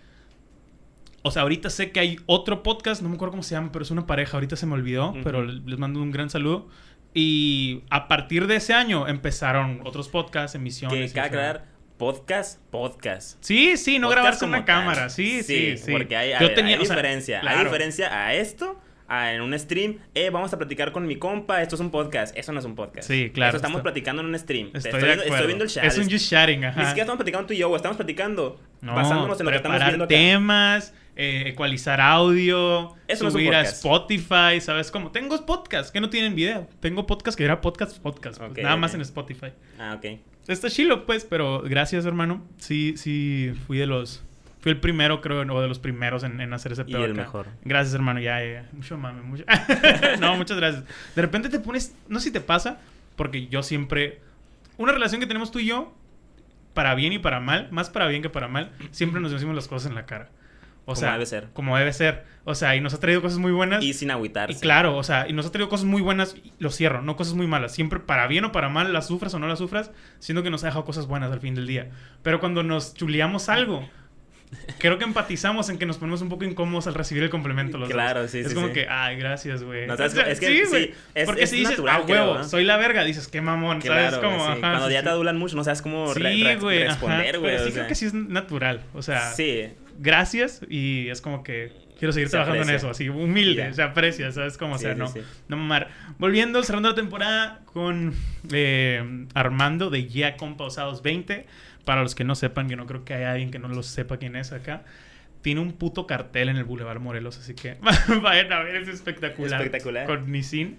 [1.22, 3.84] O sea, ahorita sé que hay otro podcast, no me acuerdo cómo se llama, pero
[3.84, 4.38] es una pareja.
[4.38, 5.20] Ahorita se me olvidó, Ujú.
[5.24, 6.70] pero les mando un gran saludo.
[7.14, 11.12] Y a partir de ese año empezaron otros podcasts, emisiones.
[11.12, 11.66] Que cabe aclabar,
[12.00, 13.38] podcast, podcast.
[13.42, 14.66] Sí, sí, no Podcast grabar con una tal.
[14.66, 15.10] cámara.
[15.10, 15.92] Sí, sí, sí.
[15.92, 17.42] Porque hay, a Yo ver, tenía, hay o sea, diferencia.
[17.46, 21.62] Hay diferencia a esto a- en un stream, eh, vamos a platicar con mi compa,
[21.62, 22.36] esto es un podcast.
[22.38, 23.08] Eso no es un podcast.
[23.08, 24.68] Sí, claro, Eso estamos platicando en un stream.
[24.68, 25.36] Estoy, estoy, de viendo- acuerdo.
[25.36, 25.84] estoy viendo el chat.
[25.84, 26.80] Es un just chatting, ajá.
[26.80, 27.76] Ni siquiera estamos platicando tú y yo.
[27.76, 30.08] Estamos platicando No, basándonos en lo que estamos viendo acá.
[30.16, 33.78] temas, eh, ecualizar audio, Eso no es un subir a podcast.
[33.84, 35.12] Spotify, ¿sabes cómo?
[35.12, 36.68] Tengo podcasts que no tienen video.
[36.80, 38.38] Tengo podcast que era podcast, podcast.
[38.38, 39.48] pues, Ok, nada más en Spotify.
[39.78, 40.20] Ah, ok.
[40.50, 42.44] Está chilo, pues, pero gracias, hermano.
[42.58, 44.24] Sí, sí, fui de los...
[44.62, 47.12] Fui el primero, creo, o de los primeros en, en hacer ese Y pedo el
[47.14, 47.22] acá.
[47.22, 47.48] mejor.
[47.64, 48.20] Gracias, hermano.
[48.20, 48.70] Ya, ya, ya.
[48.74, 49.46] Mucho mame, mucho...
[50.20, 50.84] no, muchas gracias.
[51.16, 51.96] De repente te pones...
[52.10, 52.82] No sé si te pasa,
[53.16, 54.20] porque yo siempre...
[54.78, 55.94] Una relación que tenemos tú y yo,
[56.74, 59.68] para bien y para mal, más para bien que para mal, siempre nos decimos las
[59.68, 60.30] cosas en la cara.
[60.92, 61.48] O Como debe ser.
[61.54, 62.26] Como debe ser.
[62.46, 63.84] O sea, y nos ha traído cosas muy buenas.
[63.84, 64.58] Y sin agüitarse.
[64.58, 67.34] Y claro, o sea, y nos ha traído cosas muy buenas, lo cierro, no cosas
[67.36, 67.74] muy malas.
[67.74, 70.64] Siempre para bien o para mal, las sufras o no las sufras, siendo que nos
[70.64, 71.90] ha dejado cosas buenas al fin del día.
[72.24, 73.88] Pero cuando nos chuleamos algo,
[74.80, 77.78] creo que empatizamos en que nos ponemos un poco incómodos al recibir el complemento.
[77.78, 78.32] Los Claro, dos.
[78.32, 78.74] sí, Es sí, como sí.
[78.74, 79.86] que, ay, gracias, güey.
[79.86, 80.16] No, ¿sabes?
[80.28, 80.94] Es que sí, sí, güey.
[81.14, 82.44] es- Porque es si dices, natural, ah, creo, huevo, ¿no?
[82.46, 84.08] soy la verga, dices, qué mamón, ¿sabes?
[84.10, 84.52] Claro, Como, sí.
[84.54, 87.42] ajá, Cuando ya te adulan mucho, no sabes cómo re- Sí, re- güey, responder, sí
[87.42, 87.72] sea.
[87.74, 88.82] creo que sí es natural.
[88.96, 89.68] O sea, Sí.
[90.00, 94.32] Gracias y es como que quiero seguir Se trabajando en eso, así humilde, se aprecia,
[94.32, 94.78] ¿sabes cómo?
[94.78, 95.20] Sí, sí, no, sí.
[95.48, 95.90] no mamar.
[96.18, 98.14] Volviendo, cerrando la temporada con
[98.52, 101.46] eh, Armando de Ya Pausados 20.
[101.86, 104.18] Para los que no sepan, que no creo que haya alguien que no lo sepa
[104.18, 104.84] quién es acá.
[105.42, 107.78] Tiene un puto cartel en el Boulevard Morelos, así que
[108.22, 109.62] vayan a ver, es espectacular.
[109.62, 110.06] Espectacular.
[110.06, 110.78] Con Nissin.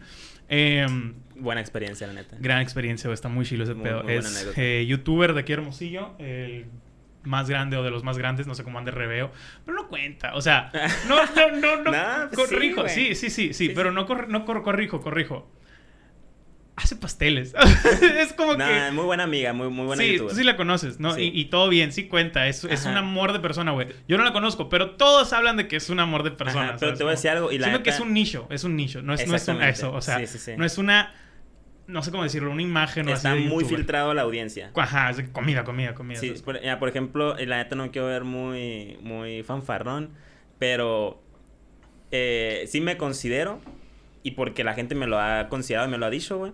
[0.49, 2.37] Em, Buena experiencia, la neta.
[2.39, 4.03] Gran experiencia, está muy chilo ese Muy- pedo.
[4.05, 6.67] muy es eh, youtuber de aquí Hermosillo, el
[7.25, 9.31] más grande o de los más grandes, no sé cómo ande reveo,
[9.65, 10.71] pero no cuenta, o sea,
[11.09, 14.29] no, no, no, no, Nah, pues corrijo, sí, sí, sí, sí, Sí, pero no, corri-
[14.29, 15.51] no cor- corrijo, corrijo.
[16.77, 17.53] Hace pasteles,
[18.19, 18.93] es como Nah, que...
[18.93, 20.31] muy buena amiga, muy, muy buena sí, youtuber.
[20.33, 21.13] tú sí la conoces, ¿no?
[21.13, 21.31] Sí.
[21.35, 23.89] Y, y todo bien, sí cuenta, es, es un amor de persona, güey.
[24.09, 26.69] Yo no la conozco, pero todos hablan de que es un amor de persona.
[26.71, 26.99] Ajá, pero ¿sabes?
[26.99, 29.03] te voy a decir algo y la Siento que es un nicho, es un nicho,
[29.03, 30.53] no es, no es un, eso, o sea, Sí, sí, sí.
[30.57, 31.13] no es una,
[31.91, 33.77] no sé cómo decirlo, una imagen o así Está de muy youtuber.
[33.77, 34.71] filtrado la audiencia.
[34.75, 36.19] Ajá, comida, comida, comida.
[36.19, 40.11] Sí, por, ya, por ejemplo, y la neta no quiero ver muy, muy fanfarrón,
[40.59, 41.21] pero
[42.11, 43.61] eh, sí me considero,
[44.23, 46.53] y porque la gente me lo ha considerado y me lo ha dicho, güey,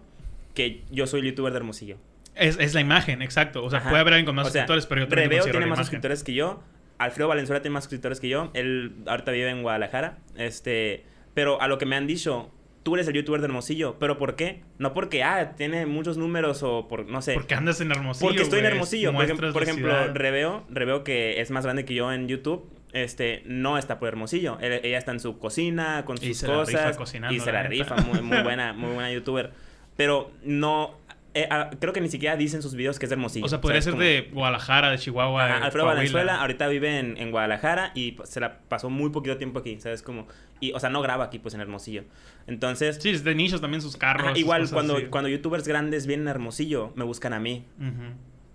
[0.55, 1.97] que yo soy el youtuber de Hermosillo.
[2.35, 3.65] Es, es la imagen, exacto.
[3.65, 3.89] O sea, Ajá.
[3.89, 5.79] puede haber alguien con más O sea, suscriptores, pero yo también Reveo tiene la más
[5.79, 6.63] suscriptores que yo.
[6.99, 8.51] Alfredo Valenzuela tiene más suscriptores que yo.
[8.55, 10.19] Él ahorita vive en Guadalajara.
[10.37, 12.51] Este, pero a lo que me han dicho,
[12.87, 13.97] tú eres el youtuber de Hermosillo.
[13.99, 14.63] ¿Pero por qué?
[14.79, 17.35] No porque, ah, tiene muchos números o por, no sé.
[17.35, 19.09] Porque andas en Hermosillo, Porque estoy en Hermosillo.
[19.13, 20.15] Por, muestras ejemplo, ciudad.
[20.15, 22.65] Reveo, Reveo que es más grande que yo en YouTube.
[22.93, 24.59] Este, no está por Hermosillo.
[24.61, 26.97] Él- ella está en su cocina, con Y sus se la rifa cosas.
[26.97, 27.97] cocinando, y se la rifa.
[27.97, 29.51] Muy, muy buena, muy buena youtuber.
[29.97, 30.95] Pero no.
[31.35, 33.45] eh, ah, creo que ni siquiera dicen sus videos que es de Hermosillo.
[33.45, 35.95] O sea, podría ser de Guadalajara, de Chihuahua, Ajá, de Alfredo Coahuila.
[35.95, 40.03] Valenzuela ahorita vive en, en Guadalajara y se la pasó muy poquito tiempo aquí, ¿sabes?
[40.03, 40.27] Como,
[40.61, 42.05] y, o sea, no graba aquí, pues, en Hermosillo.
[42.47, 44.29] Entonces, Sí, es de nichos también sus carros.
[44.29, 45.07] ajá, igual cuando, así.
[45.07, 47.65] cuando youtubers grandes vienen a Hermosillo, me buscan a mí.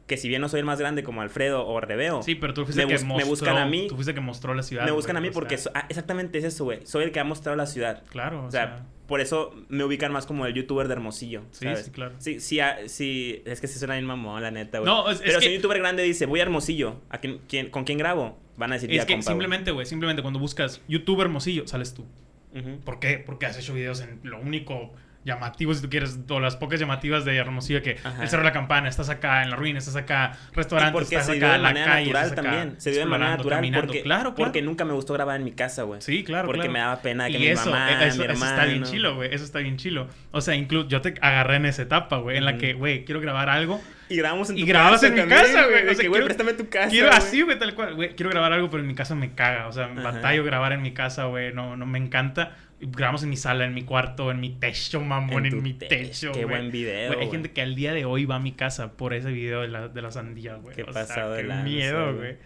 [0.08, 2.64] Que si bien no soy el más grande como Alfredo o Reveo, Sí, pero tú
[2.66, 3.28] fuiste Me que bus- me mostró...
[3.30, 3.86] buscan a mí.
[3.88, 6.44] Tú fuiste que mostró la ciudad, me buscan a mí porque so- ah, exactamente es
[6.44, 6.86] eso, güey.
[6.86, 8.04] Soy el que ha mostrado la ciudad.
[8.10, 11.44] Claro, O sea, por eso me ubican más como el youtuber de Hermosillo.
[11.52, 11.86] Sí, ¿sabes?
[11.86, 12.14] sí, claro.
[12.18, 14.92] Sí, sí, ah, sí, es que sí suena bien mamón, la neta, güey.
[14.92, 17.40] No, es- es Pero si que- un youtuber grande dice, voy a Hermosillo, ¿a quién,
[17.48, 18.38] quién- ¿con quién grabo?
[18.58, 19.34] Van a decir, Es ya, que compa, güey".
[19.34, 22.06] simplemente, güey, simplemente cuando buscas youtuber Hermosillo, sales tú.
[22.54, 22.80] Ujú.
[22.82, 23.18] ¿Por qué?
[23.26, 27.24] Porque has hecho videos en lo único llamativo, si tú quieres, o las pocas llamativas
[27.26, 28.24] de Hermosillo, que Ajá.
[28.24, 31.16] el Cerro de la Campana, estás acá en la ruina, estás acá, Y restaurantes, porque
[31.16, 32.82] estás se dio acá de en la manera calle, natural acá también.
[32.82, 33.86] Se dio de manera natural caminando.
[33.88, 34.36] porque, claro, claro.
[34.36, 36.02] porque nunca me gustó grabar en mi casa, güey.
[36.02, 36.74] Sí, claro, Porque claro.
[36.74, 38.52] me daba pena que y mi eso, mamá, eso, mi eso hermano...
[38.52, 39.32] está bien chilo, güey.
[39.32, 40.08] Eso está bien chilo.
[40.32, 43.22] O sea, incluso yo te agarré en esa etapa, güey, en la que, güey, quiero
[43.22, 43.80] grabar algo.
[44.12, 45.84] Y grabamos en tu Y grababas casa en mi casa, güey.
[45.84, 47.18] O sea, que, güey, quiero- préstame tu casa, Quiero güey.
[47.18, 47.96] así, güey, tal cual.
[47.96, 49.68] Güey, quiero grabar algo, pero en mi casa me caga.
[49.68, 50.02] O sea, Ajá.
[50.02, 51.54] batallo grabar en mi casa, güey.
[51.54, 52.58] No, no me encanta.
[52.82, 56.32] Grabamos en mi sala, en mi cuarto, en mi techo, mamón, en, mi te- techo,
[56.32, 56.58] Qué güey.
[56.60, 57.30] buen video, Güey, hay güey.
[57.32, 59.88] gente que al día de hoy va a mi casa por ese video de la,
[59.88, 60.76] de la sandía, güey.
[60.76, 62.18] Qué o pasado sea, de qué lanza, miedo, güey.
[62.18, 62.38] güey.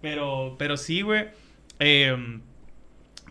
[0.00, 1.26] Pero, pero sí, güey.
[1.78, 2.16] eh,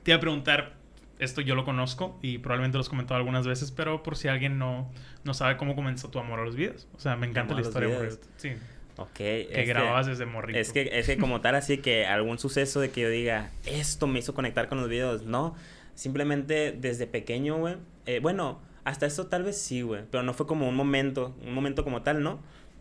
[0.03, 0.73] te iba a preguntar,
[1.21, 4.57] esto yo lo conozco y probablemente lo has comentado algunas veces, pero por si alguien
[4.59, 4.91] no,
[5.23, 6.87] no sabe cómo comenzó tu amor a los videos.
[6.95, 8.09] O sea, me encanta la los historia, güey.
[8.37, 8.51] Sí,
[8.97, 9.13] Ok.
[9.13, 10.59] que grababas desde morrito.
[10.59, 14.05] Es que, es que como tal, así que algún suceso de que yo diga, esto
[14.07, 15.55] me hizo conectar con los videos, no.
[15.95, 17.77] Simplemente desde pequeño, güey.
[18.05, 20.03] eh, bueno, hasta eso tal vez sí, güey.
[20.09, 22.39] Pero no fue como un momento, un momento como tal, ¿no?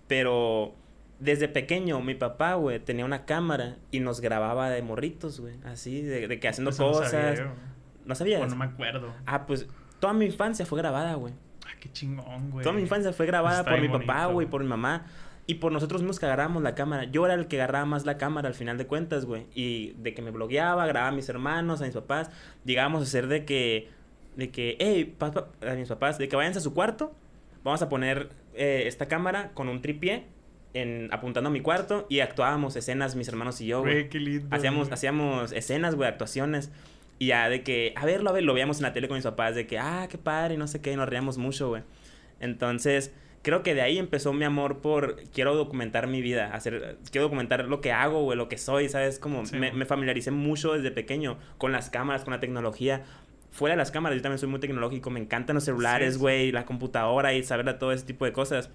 [0.09, 0.75] Pero
[1.19, 5.55] desde pequeño, mi papá, güey, tenía una cámara y nos grababa de morritos, güey.
[5.65, 7.11] Así, de, de que haciendo Eso no cosas.
[7.11, 7.53] sabía,
[8.11, 8.43] No, sabías?
[8.43, 9.13] O no me acuerdo.
[9.27, 9.69] Ah, pues
[9.99, 11.33] toda mi infancia fue grabada, güey.
[11.65, 12.63] Ah, qué chingón, güey.
[12.63, 15.07] Toda mi infancia fue grabada Está por mi papá, güey, por mi mamá.
[15.47, 17.05] Y por nosotros mismos que agarrábamos la cámara.
[17.05, 19.47] Yo era el que agarraba más la cámara al final de cuentas, güey.
[19.55, 22.31] Y de que me blogueaba, grababa a mis hermanos, a mis papás.
[22.65, 23.89] Llegábamos a hacer de que
[24.37, 27.13] de que, hey, papá, a mis papás, de que vayan a su cuarto,
[27.65, 30.25] vamos a poner eh, esta cámara con un tripié
[30.73, 33.95] en, apuntando a mi cuarto y actuábamos escenas, mis hermanos y yo, güey.
[33.95, 34.55] Güey, qué lindo.
[34.55, 34.95] Hacíamos, güey.
[34.95, 36.71] hacíamos escenas, güey, actuaciones.
[37.21, 39.25] Y ya de que, a verlo, a ver, lo veíamos en la tele con mis
[39.25, 41.83] papás, de que, ah, qué padre, no sé qué, y nos reíamos mucho, güey.
[42.41, 47.25] Entonces, creo que de ahí empezó mi amor por, quiero documentar mi vida, hacer, quiero
[47.25, 49.19] documentar lo que hago, güey, lo que soy, ¿sabes?
[49.19, 53.05] Como Sí, me, familiaricé mucho desde pequeño con las cámaras, con la tecnología.
[53.51, 56.53] Fuera de las cámaras, yo también soy muy tecnológico, me encantan los celulares, Sí, güey,
[56.53, 58.71] la computadora y saber de todo ese tipo de cosas.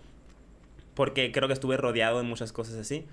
[0.94, 3.06] Porque creo que estuve rodeado de muchas cosas así.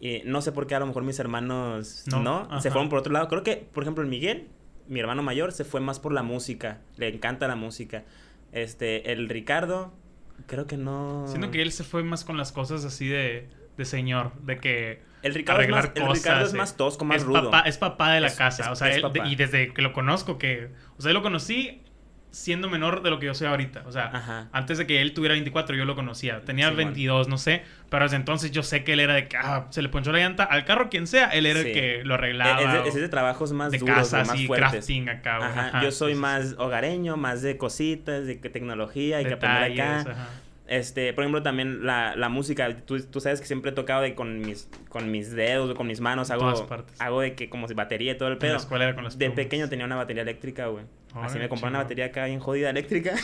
[0.00, 2.98] Y no sé por qué a lo mejor mis hermanos No, no, se fueron por
[2.98, 3.28] otro lado.
[3.28, 4.48] Creo que, por ejemplo, el Miguel,
[4.88, 6.78] mi hermano mayor, se fue más por la música.
[6.96, 8.04] Le encanta la música.
[8.52, 9.92] Este, el Ricardo,
[10.46, 11.24] creo que no.
[11.28, 15.02] Siento que él se fue más con las cosas así de, de señor, de que
[15.22, 16.08] el Ricardo, es más, el.
[16.12, 17.50] Ricardo es más tosco, más es rudo.
[17.50, 19.92] Papá, es papá de la Es- casa, es- o sea, él- y desde que lo
[19.92, 21.82] conozco, que, o sea, yo lo conocí
[22.36, 24.48] siendo menor de lo que yo soy ahorita, o sea, Ajá.
[24.52, 26.76] antes de que él tuviera 24 yo lo conocía, tenía Simón.
[26.76, 29.80] 22, no sé, pero desde entonces yo sé que él era de que, ah, se
[29.80, 31.68] le ponchó la llanta al carro quien sea, él era Sí.
[31.68, 32.60] el que lo arreglaba.
[32.60, 34.70] es, de, es de trabajos más de duros, casa, güey, más así, fuertes.
[34.70, 38.38] crafting acá, güey, Ajá, ajá, Yo soy sí, sí, más hogareño, más de cositas, de
[38.38, 40.28] que tecnología, hay que detalles, aprender acá.
[40.68, 42.76] Este, por ejemplo, también la, la música.
[42.84, 45.86] Tú, tú sabes que siempre he tocado de con mis, con mis dedos o con
[45.86, 46.30] mis manos.
[46.30, 47.00] Hago, todas partes.
[47.00, 48.52] hago de que como si batería y todo el pedo.
[48.52, 50.84] la escuela era con las De pequeño tenía una batería eléctrica, güey.
[51.14, 53.14] Así me compré una batería acá bien jodida eléctrica.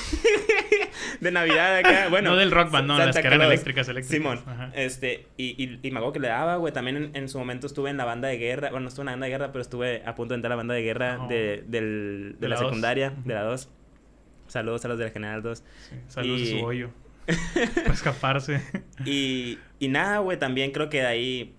[1.20, 2.06] de Navidad acá.
[2.10, 2.30] Bueno.
[2.30, 4.16] No del rock band, no, las que eran eléctricas, eléctricas.
[4.16, 4.40] Simón.
[4.46, 4.70] Ajá.
[4.74, 6.72] Este, y, y, y me acuerdo que le daba, güey.
[6.72, 8.70] También en, en su momento estuve en la banda de guerra.
[8.70, 10.54] Bueno, no estuve en la banda de guerra, pero estuve a punto de entrar a
[10.54, 11.28] la banda de guerra Oh.
[11.28, 13.68] de, del- de De la, secundaria, de la 2.
[14.46, 15.58] Saludos a los del General 2.
[15.58, 16.90] Sí, saludos Y- a su hoyo.
[17.74, 18.60] Para escaparse.
[19.04, 21.54] Y, y nada, güey, también creo que de ahí...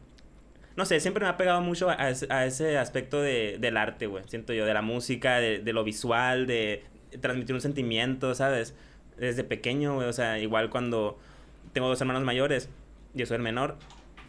[0.75, 4.07] No sé, siempre me ha pegado mucho a, ese- a ese aspecto de, del arte,
[4.07, 4.23] güey.
[4.27, 6.83] Siento yo, de la música, de, de lo visual, de
[7.21, 8.75] transmitir un sentimiento, ¿sabes?
[9.17, 10.07] Desde pequeño, güey.
[10.07, 11.19] O sea, igual cuando
[11.73, 12.69] tengo dos hermanos mayores,
[13.13, 13.77] yo soy el menor,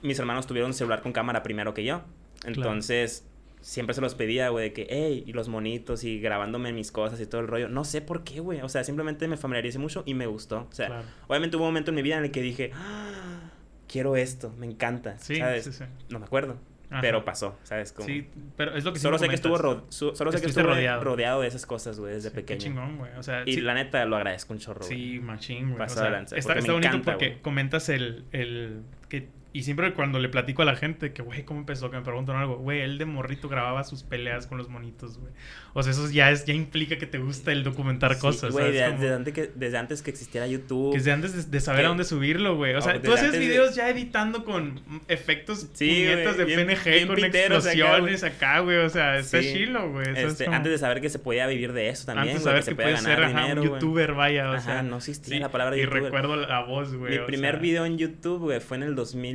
[0.02, 2.02] mis hermanos tuvieron celular con cámara primero que yo.
[2.44, 3.26] Entonces,
[3.66, 7.18] siempre se los pedía, güey, de que, hey, y los monitos y grabándome mis cosas
[7.18, 7.68] y todo el rollo.
[7.70, 8.60] No sé por qué, güey.
[8.60, 10.68] O sea, simplemente me familiaricé mucho y me gustó.
[10.70, 11.04] O sea, Claro.
[11.28, 13.50] Obviamente hubo un momento en mi vida en el que dije, "Ah,
[13.88, 15.64] quiero esto, me encanta, Sí, ¿sabes?
[15.64, 15.84] sí, sí.
[16.10, 16.58] No me acuerdo,
[16.90, 17.00] Ajá.
[17.00, 17.92] pero pasó, ¿sabes?
[17.92, 19.82] Como, Sí, pero es lo que solo sé que estuvo, comentas.
[19.82, 21.02] ro- su- solo sé que estuve rodeado.
[21.02, 21.40] rodeado.
[21.40, 22.60] de esas cosas, güey, desde Sí, Qué pequeño.
[22.60, 23.12] chingón, güey.
[23.16, 25.74] O sea, Y la neta lo agradezco un chorro, sí, machín, güey.
[25.76, 28.82] O Pasó sea, de lanza, está porque está me bonito encanta, porque comentas el, el
[29.08, 31.90] que y siempre cuando le platico a la gente que, güey, ¿cómo empezó?
[31.90, 35.32] Que me preguntan algo, güey, él de morrito grababa sus peleas con los monitos, güey.
[35.72, 38.72] O sea, eso ya es ya implica que te gusta el documentar Sí, cosas, güey,
[38.72, 40.90] de- Como- desde, antes que, desde antes que existiera YouTube.
[40.92, 42.74] Que desde antes de, de saber a dónde subirlo, güey.
[42.74, 46.66] O sea, Oh, tú haces de- videos ya editando con efectos Sí, puñetas de bien-
[46.66, 48.78] PNG bien con piteros explosiones acá, güey.
[48.78, 49.52] O sea, está Sí.
[49.52, 50.06] chilo, güey.
[50.16, 52.60] Este, como- Antes de saber que se podía vivir de eso también, antes de saber
[52.64, 54.50] que se ganar ser ajá, dinero, un youtuber, vaya.
[54.50, 56.02] O Ajá, sea, no existía la palabra Y youtuber.
[56.04, 57.18] recuerdo la voz, güey.
[57.20, 58.94] Mi primer video en YouTube, güey, fue en el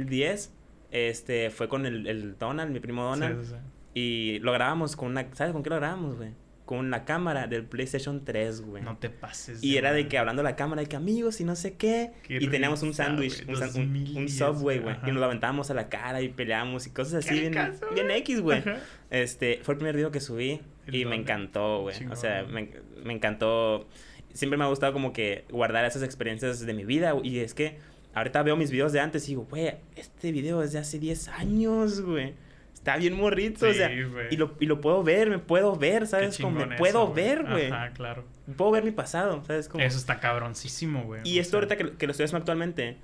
[0.09, 0.53] 2010.
[0.91, 3.43] Este, fue con el, el Donald, mi primo Donald.
[3.45, 3.55] sí, sí.
[3.93, 5.27] Y lo grabamos con una...
[5.33, 6.29] ¿Sabes con qué lo grabamos, güey?
[6.65, 8.83] Con la cámara del PlayStation 3, güey.
[8.83, 9.63] No te pases.
[9.63, 12.11] y era de que hablando a la cámara, de que amigos y no sé qué.
[12.23, 14.95] Qué y teníamos un sándwich, un, un, un 2010, Subway, güey.
[15.03, 18.11] Y nos lo aventábamos a la cara y peleábamos y cosas así bien, caso, bien.
[18.11, 18.63] X, güey.
[19.09, 22.05] Este, fue el primer video que subí El y me encantó, güey.
[22.11, 22.69] O sea, me,
[23.03, 23.87] me encantó.
[24.33, 27.15] Siempre me ha gustado como que guardar esas experiencias de mi vida.
[27.23, 27.79] Y es que
[28.13, 31.27] ahorita veo mis videos de antes y digo, güey, este video es de hace 10
[31.29, 32.33] años, güey.
[32.73, 33.89] Está bien morrito, o Sí, sea.
[33.89, 34.27] güey.
[34.31, 36.37] Y lo, y lo puedo ver, me puedo ver, ¿sabes?
[36.37, 37.67] Como me eso, puedo ver, güey.
[37.71, 38.23] Ajá, claro.
[38.55, 39.67] Puedo ver mi pasado, ¿sabes?
[39.67, 39.83] Como...
[39.83, 41.21] Eso está cabroncísimo, güey.
[41.25, 42.97] Y O esto sea, ahorita que, que lo estoy haciendo actualmente,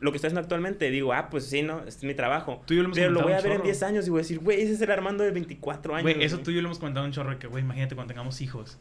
[0.00, 1.78] lo que estoy haciendo actualmente, digo, ah, pues sí, ¿no?
[1.78, 2.62] Este es mi trabajo.
[2.66, 3.88] Tú y yo lo hemos Pero lo voy a ver en 10 chorro.
[3.88, 6.02] años y voy a decir, güey, ese es el Armando de 24 años.
[6.02, 6.44] Güey, eso güey".
[6.44, 8.78] tú y yo lo hemos comentado un chorro que, güey, imagínate cuando tengamos hijos.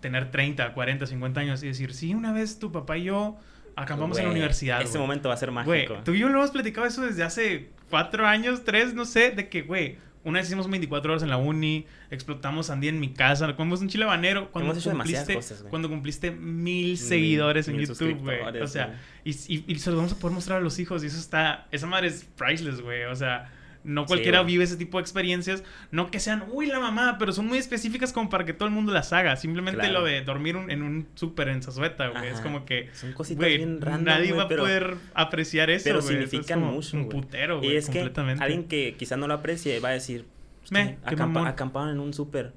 [0.00, 3.36] Tener 30, 40, 50 años y decir, sí, una vez tu papá y yo
[3.76, 4.80] acampamos en la universidad.
[4.80, 5.02] Ese güey".
[5.02, 5.98] momento va a ser mágico.
[6.04, 9.48] tú y yo lo hemos platicado eso desde hace cuatro años, tres, no sé, de
[9.48, 13.54] que, güey, una vez hicimos 24 horas en la uni, explotamos sandía en mi casa,
[13.56, 14.50] comimos un chile habanero.
[14.52, 18.40] Cuando Hemos cumpliste, cosas, cuando cumpliste mil seguidores en mil YouTube, güey.
[18.60, 18.98] O sea, güey.
[19.24, 21.66] y, y, y se los vamos a poder mostrar a los hijos y eso está,
[21.72, 23.04] esa madre es priceless, güey.
[23.04, 23.50] O sea,
[23.84, 27.46] no cualquiera vive ese tipo de experiencias, no que sean, uy, la mamá, pero son
[27.46, 29.36] muy específicas como para que todo el mundo las haga.
[29.36, 30.00] Simplemente Claro.
[30.00, 32.28] lo de dormir un- en un súper en Zazueta, güey.
[32.28, 35.84] Es como que, Son cositas güey, bien random, nadie güey, va a poder apreciar eso,
[35.84, 36.14] pero güey.
[36.14, 37.20] Eso es significan mucho, Un güey.
[37.20, 38.00] putero, Y güey, es que
[38.40, 40.26] alguien que quizás no lo aprecie va a decir,
[40.70, 41.46] acampa- mamón.
[41.46, 42.52] acamparon en un súper.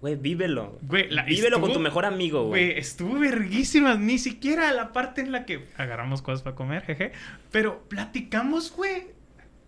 [0.00, 0.78] Güey, vívelo.
[0.82, 2.66] Güey, la- Vívelo con tu mejor amigo, güey.
[2.68, 3.96] Güey, estuvo verguísima.
[3.96, 7.10] Ni siquiera la parte en la que agarramos cosas para comer, jeje.
[7.50, 9.08] Pero platicamos, güey.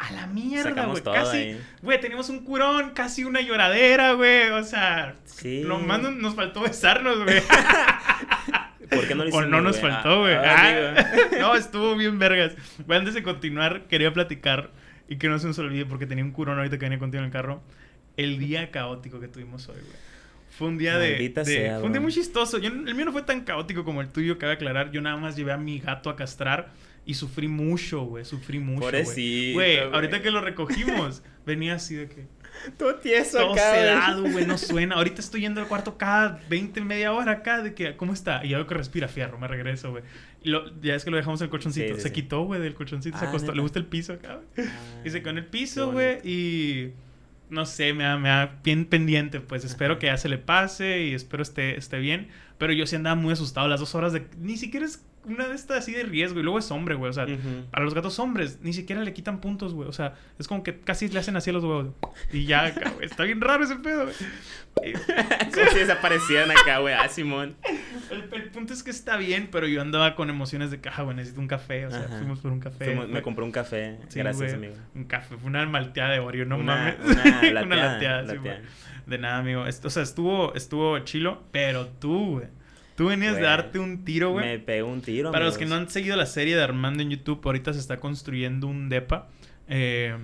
[0.00, 1.02] A la mierda, güey.
[1.02, 4.48] Casi, güey, teníamos un curón, casi una lloradera, güey.
[4.50, 5.62] O sea, Sí.
[5.62, 7.42] lo más nos- faltó besarnos, güey.
[8.90, 9.92] ¿Por qué no lo o no nos güey?
[9.92, 10.34] faltó, güey.
[10.34, 11.04] Ah, Ah,
[11.40, 12.52] no, estuvo bien vergas.
[12.88, 14.70] Antes de continuar, quería platicar
[15.08, 17.26] y que no se nos olvide porque tenía un curón ahorita que venía contigo en
[17.26, 17.62] el carro.
[18.16, 20.10] El día caótico que tuvimos hoy, güey.
[20.58, 22.58] Fue un día de, de- sea, Fue un día muy chistoso.
[22.58, 24.90] Yo, el mío no fue tan caótico como el tuyo, cabe aclarar.
[24.90, 26.70] Yo nada más llevé a mi gato a castrar
[27.06, 28.24] y sufrí mucho, güey.
[28.24, 29.02] Sufrí mucho, güey.
[29.02, 32.26] Pobrecito, Güey, ahorita que lo recogimos, venía así de que...
[32.76, 33.80] Todo tieso Todo acá, güey.
[33.80, 34.96] sedado, güey, no suena.
[34.96, 38.44] Ahorita estoy yendo al cuarto cada 20, media hora acá de que, ¿cómo está?
[38.44, 40.02] Y ya veo que respira fierro, me regreso, güey.
[40.42, 41.86] Y lo- ya es que lo dejamos en el colchoncito.
[41.88, 42.14] Sí, sí, se sí.
[42.14, 43.54] quitó, güey, del colchoncito, se Ah, acostó.
[43.54, 44.68] Le gusta el piso acá, güey.
[44.68, 46.92] Ah, Y se quedó en el piso, güey, y...
[47.50, 51.02] No sé, me da, me da bien pendiente, pues espero que ya se le pase
[51.02, 52.28] y espero esté, esté bien.
[52.58, 54.24] Pero yo sí andaba muy asustado las dos horas de...
[54.38, 56.40] Ni siquiera es una de estas así de riesgo.
[56.40, 57.10] Y luego es hombre, güey.
[57.10, 57.66] O sea, Ujú.
[57.72, 59.88] a los gatos hombres ni siquiera le quitan puntos, güey.
[59.88, 61.88] O sea, es como que casi le hacen así a los huevos.
[62.32, 63.06] Y ya, acá, güey.
[63.06, 64.14] Está bien raro ese pedo, güey.
[65.52, 66.94] Como si desaparecieran acá, güey.
[66.94, 67.56] Ah, Simón.
[68.10, 71.16] El, el punto es que está bien, pero yo andaba con emociones de caja, güey.
[71.16, 71.86] Necesito un café.
[71.86, 72.18] O sea, Ajá.
[72.18, 72.84] fuimos por un café.
[72.86, 73.98] Fuimos- me compré un café.
[74.08, 74.70] Sí, Gracias, güey.
[74.70, 74.82] amigo.
[74.94, 75.36] Un café.
[75.36, 76.96] Fue una malteada de Oreo, no Una- mames.
[77.04, 78.58] una Una lateada, lateada, sí, lateada.
[78.58, 78.70] güey.
[79.06, 79.62] De nada, amigo.
[79.62, 82.46] O sea, estuvo, estuvo chilo, pero tú, güey.
[83.00, 84.44] Tú venías de darte un tiro, güey.
[84.44, 87.08] Me pegó un tiro, Para los que no han seguido la serie de Armando en
[87.08, 89.26] YouTube, ahorita se está construyendo un depa.
[89.68, 90.14] eh,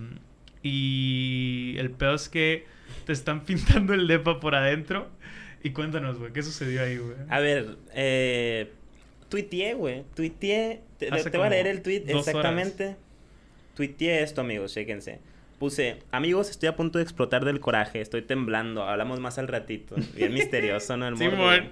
[0.62, 2.66] y el pedo es que
[3.06, 5.08] te están pintando el depa por adentro.
[5.62, 7.16] Y cuéntanos, güey, ¿qué sucedió ahí, güey?
[7.30, 8.70] A ver, eh...
[9.30, 10.04] Tuiteé, güey.
[10.14, 10.82] Tuiteé...
[10.98, 12.96] Te, te voy a leer el tweet exactamente.
[13.74, 14.74] Tuiteé esto, amigos.
[14.74, 15.20] Chéquense.
[15.58, 18.00] Puse, amigos, estoy a punto de explotar del coraje.
[18.02, 18.82] Estoy temblando.
[18.84, 19.96] Hablamos más al ratito.
[20.14, 21.06] Bien misterioso, ¿no?
[21.08, 21.70] El güey.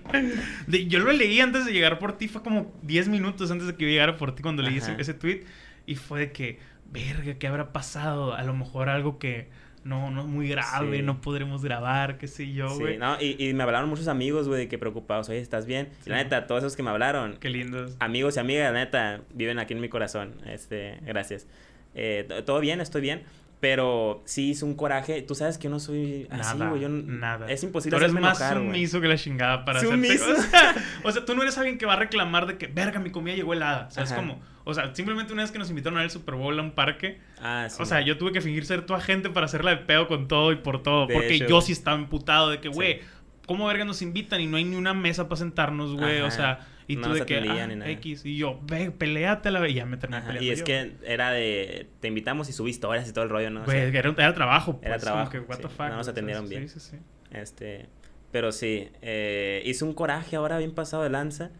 [0.67, 3.75] De- yo lo leí antes de llegar por ti, fue como 10 minutos antes de
[3.75, 5.43] que yo llegara por ti cuando leí ese, ese tweet.
[5.87, 6.59] Y fue de que,
[6.91, 8.33] verga, ¿qué habrá pasado?
[8.35, 9.49] A lo mejor algo que
[9.85, 11.03] no, no es muy grave, Sí.
[11.03, 12.97] no podremos grabar, qué sé yo, Sí, güey.
[12.97, 15.29] no, y, y me hablaron muchos amigos, güey, de que preocupados.
[15.29, 15.91] Oye, ¿estás bien?
[16.07, 16.25] Y la Sí.
[16.25, 17.95] neta, todos esos que me hablaron, Qué lindos.
[18.01, 20.37] amigos y amigas, la neta, viven aquí en mi corazón.
[20.47, 21.47] Este, gracias.
[21.95, 23.25] Eh, todo bien, estoy bien.
[23.65, 25.23] Pero sí hice un coraje.
[25.23, 26.83] Tú sabes que yo no soy así, güey.
[26.83, 27.51] Yo nada.
[27.51, 29.97] Es imposible Tú eres más enojar, sumiso que la chingada para hacerte...
[29.97, 30.33] ¿Sumiso?
[30.33, 33.01] O sea, o sea, tú no eres alguien que va a reclamar de que, verga,
[33.01, 33.91] mi comida llegó helada.
[33.91, 34.21] ¿Sabes Ajá.
[34.21, 34.43] cómo?
[34.65, 36.73] O sea, simplemente una vez que nos invitaron a ver el Super Bowl a un
[36.73, 37.23] parque...
[37.41, 37.83] Ah, sí.
[37.83, 40.53] O sea, yo tuve que fingir ser tu agente para hacerla de pedo con todo
[40.53, 41.07] y por todo.
[41.07, 42.75] De porque hecho, yo sí estaba emputado de que, Sí.
[42.75, 43.01] güey,
[43.47, 46.21] ¿cómo verga nos invitan y no hay ni una mesa para sentarnos, güey?
[46.21, 47.91] O sea, y No tú de que, ah, ni nada.
[47.91, 48.25] X.
[48.25, 49.67] Y yo, ve, peleate la.
[49.69, 50.65] Y ya me terminé Ajá, peleando Y es yo.
[50.65, 51.89] que era de.
[52.01, 53.63] Te invitamos y subí historias y todo el rollo, ¿no?
[53.63, 54.79] O Güey, sea, era, era trabajo.
[54.83, 55.63] era pues, trabajo, Como que, what sí.
[55.63, 55.89] the fuck.
[55.89, 56.69] No nos atendieron bien.
[56.69, 56.97] Sí, sí, sí.
[57.31, 57.87] Este,
[58.33, 61.51] pero sí, eh, hice un coraje ahora bien pasado de lanza.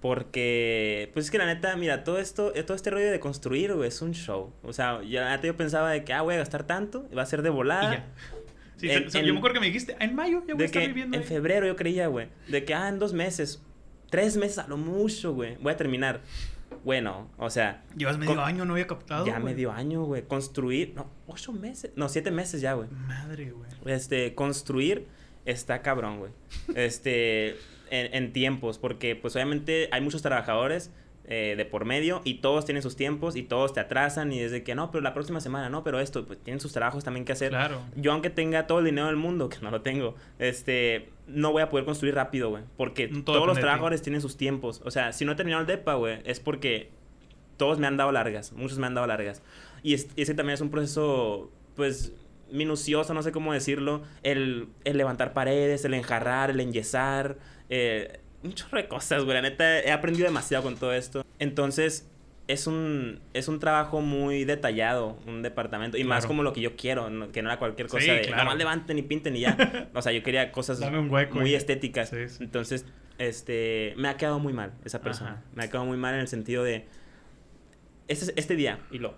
[0.00, 3.74] Porque, pues es que la neta, mira, todo esto, eh, todo este rollo de construir,
[3.74, 4.52] güey, es un show.
[4.62, 7.22] O sea, ya la neta yo pensaba de que, ah, voy a gastar tanto, va
[7.22, 7.92] a ser de Y volada.
[7.92, 8.06] ya.
[8.76, 10.62] Sí, En- o sea, en- yo me acuerdo que me dijiste, en mayo ya voy
[10.62, 11.28] a estar que viviendo en ahí".
[11.28, 12.28] febrero yo creía, güey.
[12.48, 13.62] De que, ah, en dos meses,
[14.10, 15.56] tres meses a lo mucho, güey.
[15.56, 16.20] Voy a terminar.
[16.84, 19.26] Bueno, o sea, Llevas medio año, no había captado.
[19.26, 20.22] ya medio año, güey.
[20.22, 22.88] Construir, no, ocho meses, no, siete meses ya, güey.
[22.90, 23.70] Madre, güey.
[23.86, 25.06] Este, construir
[25.44, 26.32] está cabrón, güey.
[26.74, 27.50] Este,
[27.90, 30.90] en, en tiempos, porque pues obviamente hay muchos trabajadores
[31.24, 34.62] eh, de por medio y todos tienen sus tiempos y todos te atrasan y desde
[34.64, 37.32] que no, pero la próxima semana no, pero esto, pues tienen sus trabajos también que
[37.32, 37.50] hacer.
[37.50, 37.80] Claro.
[37.96, 41.62] Yo aunque tenga todo el dinero del mundo, que no lo tengo, este, no voy
[41.62, 44.80] a poder construir rápido, güey, porque Todo todos los trabajadores tienen sus tiempos.
[44.84, 46.90] O sea, si no he terminado el DEPA, güey, es porque
[47.56, 49.42] todos me han dado largas, muchos me han dado largas.
[49.82, 52.12] Y es- ese también es un proceso, pues,
[52.50, 57.36] minucioso, no sé cómo decirlo, el, el levantar paredes, el enjarrar, el enyesar,
[57.68, 61.24] eh, un chorro de cosas, güey, la neta, he aprendido demasiado con todo esto.
[61.38, 62.08] Entonces,
[62.48, 66.74] es un, es un trabajo muy detallado, un departamento, y más como lo que yo
[66.76, 68.42] quiero, no- que no era cualquier cosa Sí, de, claro.
[68.44, 69.56] nomás levanten y pinten y ya.
[69.94, 72.08] O sea, yo quería cosas hueco muy estéticas.
[72.10, 72.42] Sí, sí.
[72.42, 72.86] Entonces,
[73.18, 75.32] este, me ha quedado muy mal esa persona.
[75.32, 75.42] Ajá.
[75.54, 76.86] Me ha quedado muy mal en el sentido de,
[78.08, 79.14] este, este día, y lo,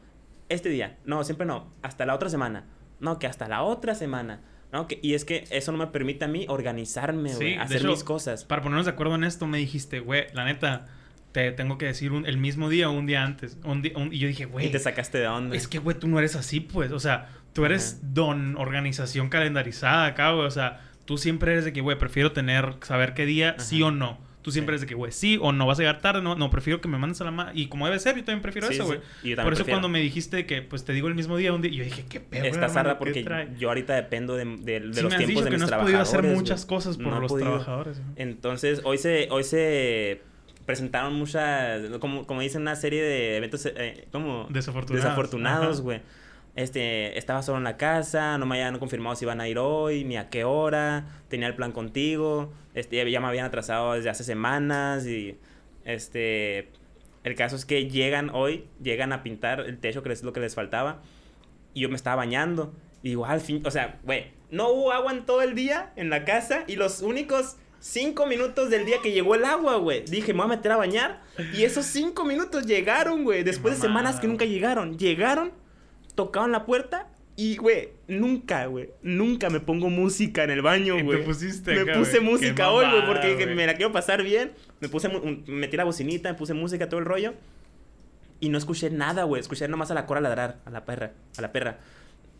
[0.48, 2.64] este día, no, siempre no, hasta la otra semana,
[3.00, 4.40] no, que hasta la otra semana,
[4.72, 7.90] no, que, y es que eso no me permite a mí organizarme, güey, hacer hecho,
[7.90, 8.44] mis cosas.
[8.44, 10.86] Para ponernos de acuerdo en esto, me dijiste, güey, la neta,
[11.32, 13.58] te tengo que decir un- el mismo día o un día antes.
[13.64, 15.56] Un un- y yo dije, Y güey, te sacaste de onda.
[15.56, 16.92] es que, güey, tú no eres así, pues.
[16.92, 18.08] O sea, tú eres Ajá.
[18.12, 20.46] don organización calendarizada acá, güey.
[20.46, 23.90] O sea, tú siempre eres de que, güey, prefiero tener, saber qué día, sí o
[23.90, 24.18] no.
[24.42, 24.74] Tú siempre Sí.
[24.74, 26.88] eres de que, güey, sí o no, vas a llegar tarde, no, no, prefiero que
[26.88, 27.52] me mandes a la mano.
[27.54, 28.98] Y como debe ser, yo también prefiero Sí, eso, sí, güey.
[29.00, 29.76] también Por eso prefiero.
[29.76, 32.18] cuando me dijiste que, pues, te digo el mismo día, un día, yo dije, qué
[32.20, 35.50] pedo, hermano, zarra ¿qué porque yo ahorita dependo de, de- de Sí los tiempos de
[35.50, 37.48] que mis no has podido hacer muchas cosas por No los podido.
[37.50, 38.00] trabajadores.
[38.16, 40.20] Entonces, hoy se, hoy se
[40.66, 45.80] presentaron muchas, como, como dicen, una serie de eventos eh, como Desafortunados.
[45.82, 46.00] güey.
[46.54, 50.04] Este, estaba solo en la casa, no me habían confirmado si iban a ir hoy,
[50.04, 54.24] ni a qué hora, tenía el plan contigo, este, ya me habían atrasado desde hace
[54.24, 55.38] semanas y,
[55.84, 56.68] este,
[57.24, 60.40] el caso es que llegan hoy, llegan a pintar el techo, que es lo que
[60.40, 61.00] les faltaba,
[61.74, 65.12] y yo me estaba bañando, y digo, al fin, o sea, güey, no hubo agua
[65.12, 69.12] en todo el día en la casa, y los únicos cinco minutos del día que
[69.12, 70.04] llegó el agua, güey.
[70.04, 71.20] Dije, me voy a meter a bañar.
[71.52, 73.42] Y esos cinco minutos llegaron, güey.
[73.42, 74.96] Después de semanas que nunca llegaron.
[74.96, 75.52] Llegaron,
[76.14, 81.18] tocaban la puerta y, güey, nunca, güey, nunca me pongo música en el baño, güey.
[81.20, 84.52] te pusiste Me acá, puse música hoy, güey, porque dije, me la quiero pasar bien.
[84.80, 85.08] Me puse,
[85.46, 87.32] metí la bocinita, me puse música, todo el rollo.
[88.40, 89.40] Y no escuché nada, güey.
[89.40, 91.78] Escuché nomás a la cora ladrar, a la perra, a la perra.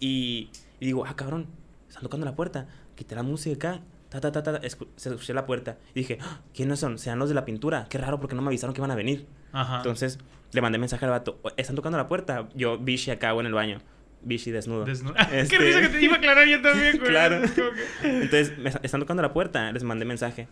[0.00, 1.46] Y, y digo, ah, cabrón,
[1.88, 2.66] están tocando la puerta.
[2.96, 3.82] Quité la música acá.
[4.08, 5.78] Ta, ta, ta, ta, escu- se escuché la puerta.
[5.94, 6.98] Y dije, ah, ¿quiénes son?
[6.98, 7.87] Sean los de la pintura.
[7.88, 9.26] Qué raro porque no me avisaron que iban a venir.
[9.52, 9.76] Ajá.
[9.78, 10.18] Entonces
[10.52, 11.40] le mandé mensaje al vato.
[11.56, 12.48] Están tocando la puerta.
[12.54, 13.78] Yo, Vichy acá güey, en el baño.
[14.22, 14.86] Vichy desnudo.
[14.86, 17.10] Desnu- Este- Qué risa que te iba a aclarar yo también, güey.
[17.10, 17.40] Claro.
[18.02, 19.72] Que- Entonces, me están tocando la puerta.
[19.72, 20.46] Les mandé mensaje.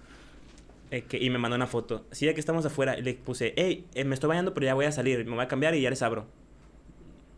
[0.90, 2.04] Eh, que- y me mandó una foto.
[2.10, 2.96] Sí, ya que estamos afuera.
[2.96, 5.24] Le puse, hey, eh, me estoy bañando, pero ya voy a salir.
[5.24, 6.26] Me voy a cambiar y ya les abro.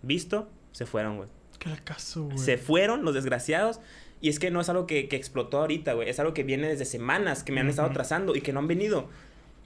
[0.02, 1.28] Visto, se fueron, güey.
[1.58, 2.38] ¿Qué caso, güey?
[2.38, 3.80] Se fueron los desgraciados.
[4.20, 6.08] Y es que no es algo que, que explotó ahorita, güey.
[6.08, 8.68] Es algo que viene desde semanas, que me han estado trazando y que no han
[8.68, 9.08] venido.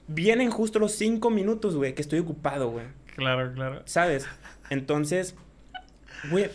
[0.09, 2.87] Vienen justo los cinco minutos, güey, que estoy ocupado, güey.
[3.17, 3.83] Claro, claro.
[3.87, 4.27] ¿Sabes?
[4.71, 5.35] Entonces,
[6.31, 6.51] güey,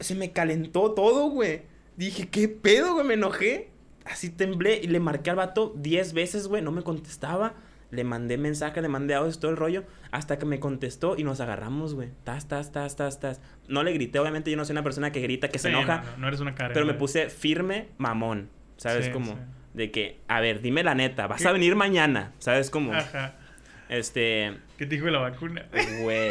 [0.00, 1.62] se me calentó todo, güey.
[1.96, 3.06] Dije, ¿qué pedo, güey?
[3.06, 3.70] Me enojé.
[4.04, 6.62] Así temblé y le marqué al vato 10 veces, güey.
[6.62, 7.54] No me contestaba.
[7.90, 9.84] Le mandé mensaje, le mandé audio, todo el rollo.
[10.10, 12.10] Hasta que me contestó y nos agarramos, güey.
[12.24, 13.40] Tas, tas, tas, tas, tas.
[13.68, 16.02] No le grité, obviamente yo no soy una persona que grita, que se enoja.
[16.02, 16.74] No, no, eres una cara.
[16.74, 18.50] Pero me puse firme, mamón.
[18.76, 19.32] ¿Sabes Sí, cómo?
[19.32, 19.38] sí.
[19.74, 21.48] De que, a ver, dime la neta, vas ¿Qué?
[21.48, 22.32] a venir mañana.
[22.38, 22.94] ¿Sabes cómo?
[22.94, 23.34] Ajá.
[23.88, 24.54] Este.
[24.78, 25.66] ¿Qué te dijo la vacuna?
[26.02, 26.30] Güey.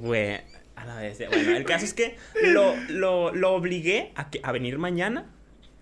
[0.00, 0.40] Güey.
[0.76, 1.18] A la vez.
[1.28, 5.26] Bueno, el caso es que lo, lo, lo obligué a, que, a venir mañana.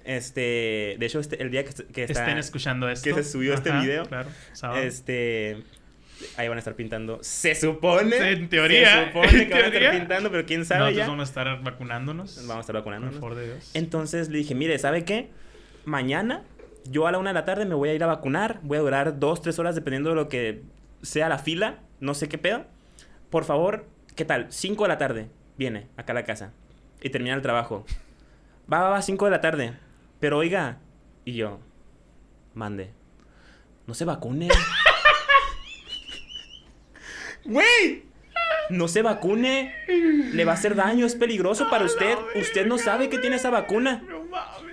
[0.04, 0.96] Este.
[0.98, 2.20] De hecho, este, el día que, que está.
[2.24, 3.04] Estén escuchando esto.
[3.14, 4.04] que se subió este video.
[4.06, 4.28] Claro.
[4.52, 4.80] Sábado.
[4.82, 5.62] Este.
[6.36, 7.18] Ahí van a estar pintando.
[7.22, 8.14] Se supone.
[8.32, 11.08] En teoría, Se supone que van a estar pintando, pero quién sabe Nosotros ya.
[11.08, 12.36] vamos a estar vacunándonos.
[12.46, 13.14] Vamos a estar Por vacunándonos.
[13.20, 13.70] favor de Dios.
[13.72, 15.30] Entonces le dije, mire, ¿sabe qué?
[15.84, 16.42] Mañana,
[16.84, 18.60] yo a la una de la tarde me voy a ir a vacunar.
[18.62, 20.62] Voy a durar dos, tres horas dependiendo de lo que
[21.02, 21.78] sea la fila.
[22.00, 22.64] No sé qué pedo.
[23.30, 24.46] Por favor, ¿qué tal?
[24.50, 25.28] Cinco de la tarde.
[25.56, 26.52] Viene acá a la casa.
[27.02, 27.84] Y termina el trabajo.
[28.72, 29.74] Va, va, va, cinco de la tarde.
[30.18, 30.78] Pero oiga.
[31.24, 31.60] Y yo,
[32.54, 32.90] mande.
[33.86, 34.48] No se vacune.
[37.44, 38.04] ¡Güey!
[38.70, 39.74] No se vacune.
[39.88, 42.16] Le va a hacer daño, es peligroso para usted.
[42.36, 44.02] Usted no sabe que tiene esa vacuna.
[44.08, 44.69] No mames.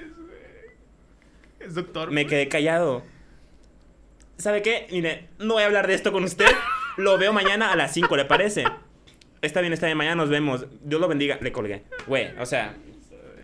[1.68, 2.12] Es doctor.
[2.12, 3.04] Me quedé callado.
[4.38, 4.88] ¿Sabe qué?
[4.92, 6.50] Mire, no voy a hablar de esto con usted.
[6.96, 8.64] Lo veo mañana a las 5, ¿le parece?
[9.42, 10.66] Está bien, está bien, mañana nos vemos.
[10.82, 11.38] Dios lo bendiga.
[11.42, 11.84] Le colgué.
[12.08, 12.76] Güey, o sea,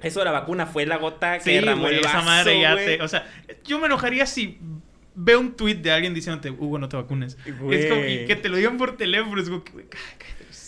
[0.02, 2.76] eso de la vacuna fue la gota que Sí, derramó el vaso, esa madre ya
[2.76, 3.02] te...
[3.02, 3.28] O sea,
[3.64, 4.60] yo me enojaría si
[5.16, 7.38] veo un tweet de alguien diciéndote, Hugo, no te vacunes.
[7.60, 7.80] Güey.
[7.80, 9.42] Es como y que te lo digan por teléfono.
[9.42, 9.86] Es como que, güey,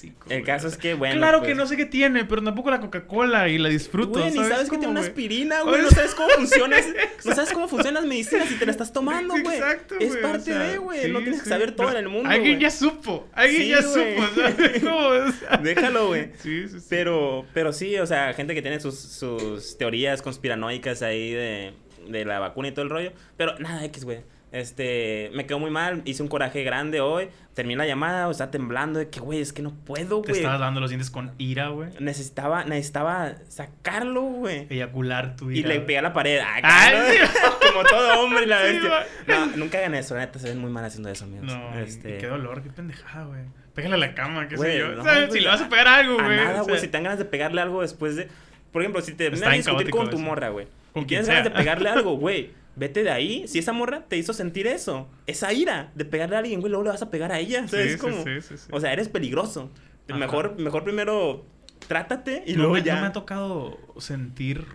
[0.07, 0.43] el güey.
[0.43, 1.15] caso es que, bueno.
[1.17, 4.19] claro pues, que no sé qué tiene, pero tampoco la Coca-Cola y la disfruto.
[4.19, 5.81] Güey, ni sabes que tiene una aspirina, güey.
[5.81, 6.77] No sabes cómo funciona.
[7.23, 9.57] No sabes cómo funcionan las medicinas si te la estás tomando, güey.
[9.57, 11.01] Exacto, Es güey, parte o sea, de, güey.
[11.03, 11.43] sí, no tienes sí.
[11.43, 12.29] que saber todo No, en el mundo.
[12.29, 12.61] Alguien güey.
[12.61, 13.27] ya supo.
[13.33, 14.15] Alguien Sí, ya güey.
[14.17, 14.79] supo, ¿sabes?
[14.83, 14.97] cómo?
[15.07, 16.31] O sea, Déjalo, güey.
[16.41, 16.85] Sí, sí, sí.
[16.89, 21.73] Pero, pero sí, o sea, gente que tiene sus, sus teorías conspiranoicas ahí de,
[22.07, 23.11] de la vacuna y todo el rollo.
[23.37, 24.19] Pero nada, X, güey.
[24.55, 27.27] Este, me quedó muy mal, hice un coraje grande hoy.
[27.53, 30.41] Terminé la llamada, o sea, temblando de que, güey, es que no puedo, Te güey.
[30.41, 31.89] estabas dando los dientes con ira, güey.
[31.99, 34.65] Necesitaba, necesitaba sacarlo, güey.
[34.69, 35.67] Eyacular tu Y ira.
[35.69, 35.85] le güey.
[35.87, 36.39] pegué a la pared.
[36.41, 37.39] Ah, Ay, sí.
[37.73, 39.05] Como todo hombre, la Sí, bestia.
[39.27, 41.47] no, nunca hagan eso, neta, se ven muy mal haciendo eso, amigos.
[41.47, 42.15] No, este...
[42.15, 43.41] y qué dolor, qué pendejada, güey.
[43.73, 45.01] Pégale a la cama, qué sé yo.
[45.01, 46.37] güey, si le vas a pegar algo, güey.
[46.37, 46.75] nada, o güey.
[46.75, 48.29] sea, Si te dan ganas de pegarle algo después de.
[48.71, 50.67] Por ejemplo, si te Está vienes a discutir con tu morra, güey.
[50.95, 52.51] Y tienes ganas de pegarle algo, güey.
[52.75, 53.47] Vete de ahí.
[53.47, 56.83] Si esa morra te hizo sentir eso, esa ira de pegarle a alguien, güey, luego
[56.83, 57.67] le vas a pegar a ella.
[57.67, 58.23] ¿Sabes sí, cómo?
[58.23, 58.55] sí, sí.
[58.71, 59.71] O sea, eres peligroso.
[60.09, 60.17] Ajá.
[60.17, 61.45] Mejor, mejor primero
[61.87, 62.95] trátate y no, luego me, ya.
[62.95, 64.65] no me ha tocado sentir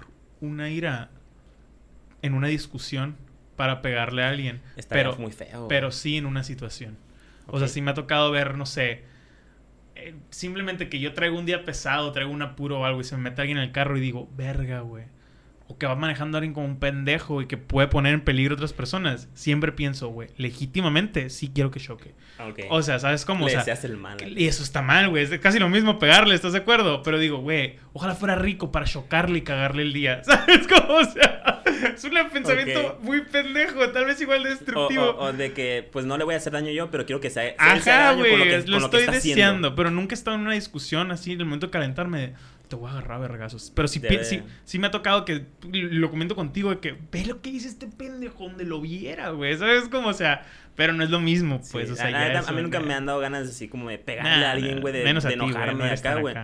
[0.40, 1.10] una ira
[2.22, 3.16] en una discusión
[3.56, 4.60] para pegarle a alguien.
[4.76, 5.68] Está pero, muy feo.
[5.68, 6.96] pero sí en una situación.
[7.46, 9.02] O sea, sí me ha tocado ver, no sé,
[9.96, 13.16] eh, simplemente que yo traigo un día pesado, traigo un apuro o algo y se
[13.16, 15.04] me mete alguien en el carro y digo, verga, güey.
[15.72, 18.54] O que va manejando a alguien como un pendejo y que puede poner en peligro
[18.54, 19.28] a otras personas.
[19.34, 22.12] Siempre pienso, güey, legítimamente sí quiero que choque.
[22.40, 22.58] Ok.
[22.70, 23.46] O sea, ¿sabes cómo?
[23.46, 24.16] O sea, deseas el mal.
[24.36, 25.22] y eso está mal, güey.
[25.22, 27.02] Es casi lo mismo pegarle, ¿estás de acuerdo?
[27.04, 30.22] Pero digo, güey, ojalá fuera rico para chocarle y cagarle el día.
[30.24, 30.94] ¿Sabes cómo?
[30.94, 31.62] O sea,
[31.94, 35.04] es un pensamiento muy pendejo, tal vez igual O, destructivo.
[35.04, 37.30] o- o de que, pues no le voy a hacer daño yo, pero quiero que
[37.30, 37.44] sea.
[37.44, 39.18] se- se Ajá, haga daño con güey, lo, que estoy está haciendo.
[39.18, 42.34] deseando, pero nunca he estado en una discusión así, en el momento de calentarme,
[42.70, 43.70] te voy a agarrar a vergazos.
[43.74, 47.42] Pero sí, sí, sí me ha tocado que lo comento contigo, de que ve lo
[47.42, 49.88] que dice este pendejo donde lo viera, güey, ¿sabes?
[49.90, 50.46] Como, o sea,
[50.76, 52.80] pero no es lo mismo, pues, Sí, o sea, la ya eso, a mí nunca
[52.80, 55.28] me han dado ganas así como de pegarle Nah, a alguien, güey, de, menos a
[55.28, 56.34] de ti, güey, enojarme acá, güey.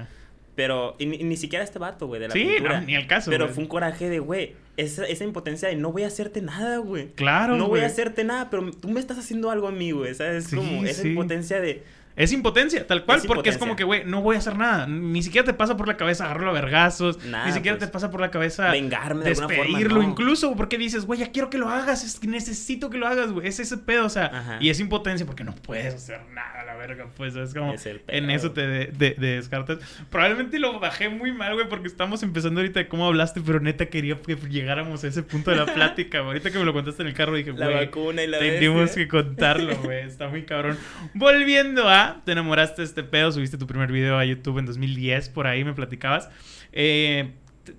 [0.56, 2.80] Pero, y, ni- y ni siquiera este vato, güey, de la Sí, pintura.
[2.80, 3.54] no, ni al caso, Pero güey.
[3.54, 7.08] fue un coraje de, güey, esa, esa impotencia de no voy a hacerte nada, güey.
[7.14, 7.82] Claro, No voy güey.
[7.82, 10.14] a hacerte nada, pero tú me estás haciendo algo a mí, güey.
[10.14, 10.46] ¿Sabes?
[10.46, 11.08] Sí, como esa sí.
[11.10, 11.84] impotencia de.
[12.16, 14.86] Es impotencia, tal cual, Es porque es como que, güey, no voy a hacer nada.
[14.86, 17.22] Ni siquiera te pasa por la cabeza agarrarlo a vergazos.
[17.24, 17.88] Nada, ni siquiera pues.
[17.88, 20.02] te pasa por la cabeza Vengarme de alguna forma, despedirlo.
[20.02, 20.08] no.
[20.08, 22.04] Incluso porque dices, güey, ya quiero que lo hagas.
[22.04, 23.46] Es que necesito que lo hagas, güey.
[23.46, 24.26] Es ese pedo, o sea.
[24.32, 24.58] Ajá.
[24.60, 27.06] Y es impotencia porque no puedes hacer nada, verga.
[27.16, 27.74] Pues es como.
[27.74, 29.78] Es en eso te de- de- de descartas.
[30.10, 33.86] Probablemente lo bajé muy mal, güey, porque estamos empezando ahorita de cómo hablaste, pero neta
[33.86, 36.18] quería que llegáramos a ese punto de la plática.
[36.20, 37.86] Ahorita que me lo contaste en el carro dije, La güey.
[37.86, 40.04] vacuna y la Tenemos que contarlo, güey.
[40.04, 40.78] Está muy cabrón.
[41.14, 45.28] Volviendo a, te enamoraste de este pedo, subiste tu primer video a YouTube en 2010,
[45.30, 46.30] por ahí me platicabas.
[46.72, 47.30] Eh,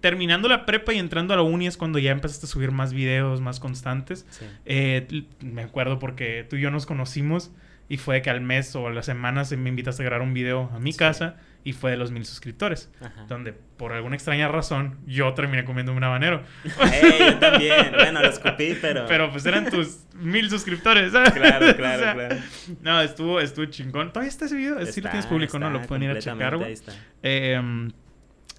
[0.02, 2.94] terminando la prepa y entrando a la uni es cuando ya empezaste a subir más
[2.94, 4.26] videos, más constantes.
[4.30, 4.46] Sí.
[4.66, 7.52] Eh, me acuerdo porque tú y yo nos conocimos
[7.90, 10.70] y fue que al mes o a las semanas me invitaste a grabar un video
[10.74, 10.98] a mi Sí.
[10.98, 12.90] casa y fue de los mil suscriptores.
[13.02, 13.26] Ajá.
[13.28, 16.44] Donde por alguna extraña razón yo terminé comiendo un habanero.
[16.64, 17.92] Ey, yo también.
[17.94, 19.06] Bueno, lo escupí, pero.
[19.08, 21.32] Pero pues eran tus mil suscriptores, ¿sabes?
[21.32, 22.36] Claro, O claro, sea, claro.
[22.82, 24.10] No, estuvo, estuvo chingón.
[24.14, 24.86] Todavía está ese video.
[24.86, 25.70] sí lo tienes público, ¿no?
[25.70, 26.76] Lo pueden ir a checar, güey.
[27.24, 27.90] Eh,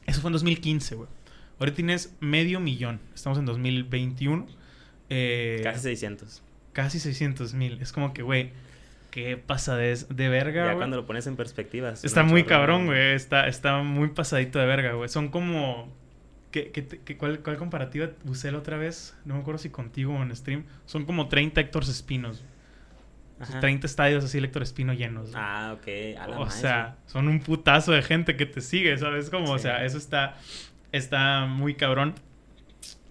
[0.06, 1.08] eso fue en 2015, güey.
[1.58, 3.00] Ahora tienes medio millón.
[3.14, 4.46] Estamos en 2021.
[5.10, 6.42] Eh, Casi 600.
[6.72, 7.80] casi 600 mil.
[7.80, 8.52] Es como que, güey,
[9.11, 11.90] qué pasadez de verga, Ya cuando lo pones en perspectiva.
[11.90, 13.14] es Está muy cabrón, güey.
[13.14, 15.09] Está, está muy pasadito de verga, güey.
[15.09, 15.92] Son como...
[16.50, 19.16] ¿qué, qué qué- cuál, ¿Cuál comparativa usé la otra vez?
[19.24, 20.64] No me acuerdo si contigo o en stream.
[20.86, 22.42] Son como 30 Héctor Espinos.
[23.40, 23.61] Ajá.
[23.61, 25.30] 30 estadios así Héctor Espino llenos.
[25.30, 25.34] güey.
[25.42, 26.18] Ah, ok.
[26.20, 29.30] A la o sea, son un putazo de gente que te sigue, ¿sabes?
[29.30, 30.36] Como, o sea, eso está,
[30.90, 32.14] está muy cabrón.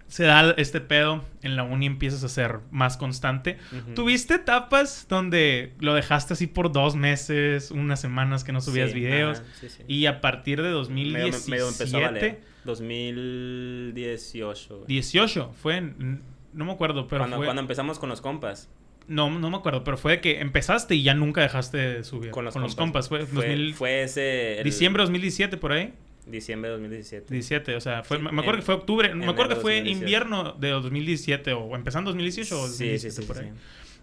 [0.08, 3.58] Se da este pedo, en la uni empiezas a ser más constante.
[3.94, 9.00] ¿Tuviste etapas donde lo dejaste así por dos meses, unas semanas que no subías Sí,
[9.00, 9.40] videos?
[9.40, 9.82] ajá, sí, sí.
[9.86, 12.40] Y a partir de Medio- 2017, medio empezó a valer.
[12.64, 14.86] 2018, güey.
[14.88, 17.46] 18, fue, en- no me acuerdo, pero cuando, fue...
[17.46, 18.68] cuando empezamos con los compas.
[19.06, 22.30] No, no me acuerdo, pero fue que empezaste y ya nunca dejaste de subir.
[22.30, 23.08] Con los, compas.
[23.08, 24.58] Fue, 2000 fue ese.
[24.58, 25.94] el- diciembre de 2017, por ahí.
[26.30, 27.32] Diciembre de 2017.
[27.32, 29.76] 17, o sea, fue, Sí, me acuerdo en- que fue octubre, me acuerdo que fue
[29.76, 29.98] 2018.
[30.04, 33.50] invierno de 2017 o empezando 2018 o Sí, sí, 2017 sí, sí, por ahí.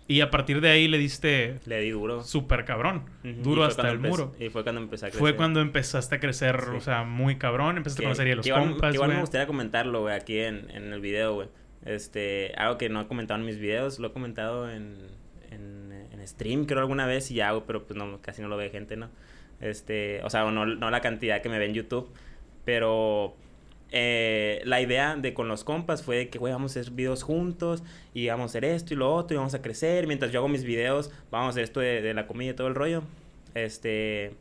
[0.08, 2.24] Y a partir de ahí le diste Le di duro.
[2.24, 3.06] súper cabrón,
[3.44, 4.36] duro hasta el muro.
[4.40, 5.20] Y fue cuando empecé a crecer.
[5.20, 8.52] Fue cuando empezaste a crecer, o sea, muy cabrón, empezaste a conocer a los que
[8.52, 11.48] compas, igual me gustaría comentarlo, güey, aquí en, en el video, güey.
[11.86, 14.96] Este, algo que no he comentado en mis videos, lo he comentado en,
[15.52, 18.58] en, en stream, creo, alguna vez y ya, güey, pero pues no, casi no lo
[18.58, 19.10] ve gente, ¿no?
[19.62, 22.10] Este, o sea, no, no la cantidad que me ve en YouTube,
[22.66, 23.36] pero
[23.92, 27.24] eh, la idea de con los compas fue de que, güey, vamos a hacer videos
[27.24, 27.84] juntos
[28.14, 30.08] y vamos a hacer esto y lo otro y vamos a crecer.
[30.08, 32.68] Mientras yo hago mis videos, vamos a hacer esto de, de la comida y todo
[32.68, 33.04] el rollo.
[33.54, 34.34] Este,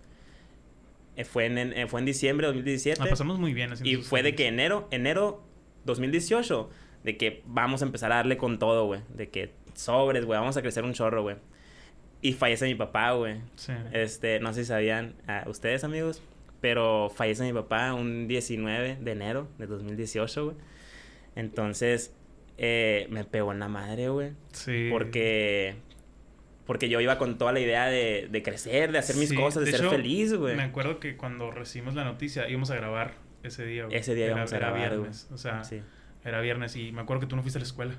[1.16, 2.98] eh, fue en, en- fue en diciembre de 2017.
[2.98, 5.42] La pasamos muy bien Y fue de que enero, enero
[5.84, 6.70] 2018,
[7.04, 9.00] de que vamos a empezar a darle con todo, güey.
[9.14, 11.36] De que sobres, güey, vamos a crecer un chorro, güey.
[12.24, 13.36] Y fallece mi papá, güey.
[13.54, 13.74] Sí.
[13.92, 16.22] Este, no sé si sabían ah, ustedes, amigos,
[16.62, 20.56] pero fallece mi papá un 19 de enero de 2018, güey.
[21.36, 22.14] Entonces,
[22.56, 24.32] eh, me pegó en la madre, güey.
[24.52, 24.88] Sí.
[24.90, 25.76] Porque...
[26.66, 29.66] Porque yo iba con toda la idea de, de crecer, de hacer mis Sí, cosas,
[29.66, 30.56] de, ser hecho, feliz, güey.
[30.56, 33.98] Me acuerdo que cuando recibimos la noticia íbamos a grabar ese día, güey.
[33.98, 35.00] Ese día Era- íbamos a era grabar, güey.
[35.00, 35.82] viernes, o sea, Sí.
[36.24, 37.94] era viernes y me acuerdo que tú no fuiste a la escuela.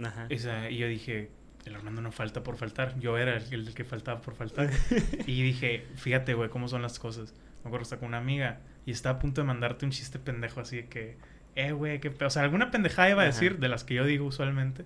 [0.00, 0.28] Ajá.
[0.30, 1.30] Y yo dije,
[1.70, 2.98] el Armando no falta por faltar.
[3.00, 4.70] Yo era el, el que faltaba por faltar.
[5.26, 7.34] y dije, fíjate, güey, cómo son las cosas.
[7.62, 10.60] Me acuerdo estaba con una amiga y estaba a punto de mandarte un chiste pendejo
[10.60, 11.16] así de que,
[11.56, 12.24] eh, güey, qué pe-".
[12.26, 13.32] O sea, alguna pendejada iba a Ajá.
[13.32, 14.84] decir de las que yo digo usualmente.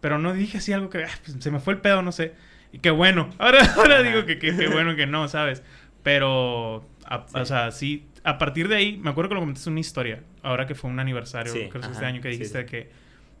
[0.00, 2.34] Pero no dije así algo que, ah, pues, se me fue el pedo, no sé.
[2.72, 3.30] Y qué bueno.
[3.38, 4.02] Ahora, ahora Ajá.
[4.02, 5.62] digo que qué bueno que no, ¿sabes?
[6.02, 7.38] Pero, a- Sí.
[7.38, 8.06] o sea, sí.
[8.24, 10.22] A partir de ahí, me acuerdo que lo comentaste en una historia.
[10.42, 12.66] Ahora que fue un aniversario, Sí, creo que este año que dijiste sí.
[12.66, 12.90] que,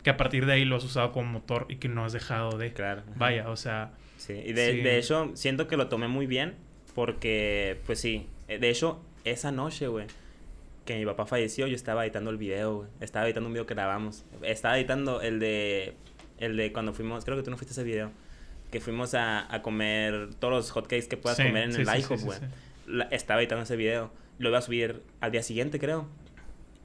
[0.06, 2.56] que a partir de ahí lo has usado como motor y que no has dejado
[2.58, 2.72] de.
[2.72, 3.02] Claro.
[3.16, 4.80] Vaya, o sea, Sí, y de, Sí.
[4.80, 6.54] de hecho, siento que lo tomé muy bien
[6.94, 10.06] porque, pues sí, eh, de hecho, esa noche, güey,
[10.84, 12.88] que mi papá falleció, yo estaba editando el video, güey.
[13.00, 14.24] Estaba editando un video que grabamos.
[14.42, 15.94] Estaba editando el de,
[16.38, 18.12] el de cuando fuimos, creo que tú no fuiste a ese video,
[18.70, 21.88] que fuimos a, a comer todos los hotcakes que puedas sí, comer en sí, el
[21.88, 22.38] IHOP, güey.
[23.10, 24.12] Estaba editando ese video.
[24.38, 26.06] Lo iba a subir al día siguiente, creo.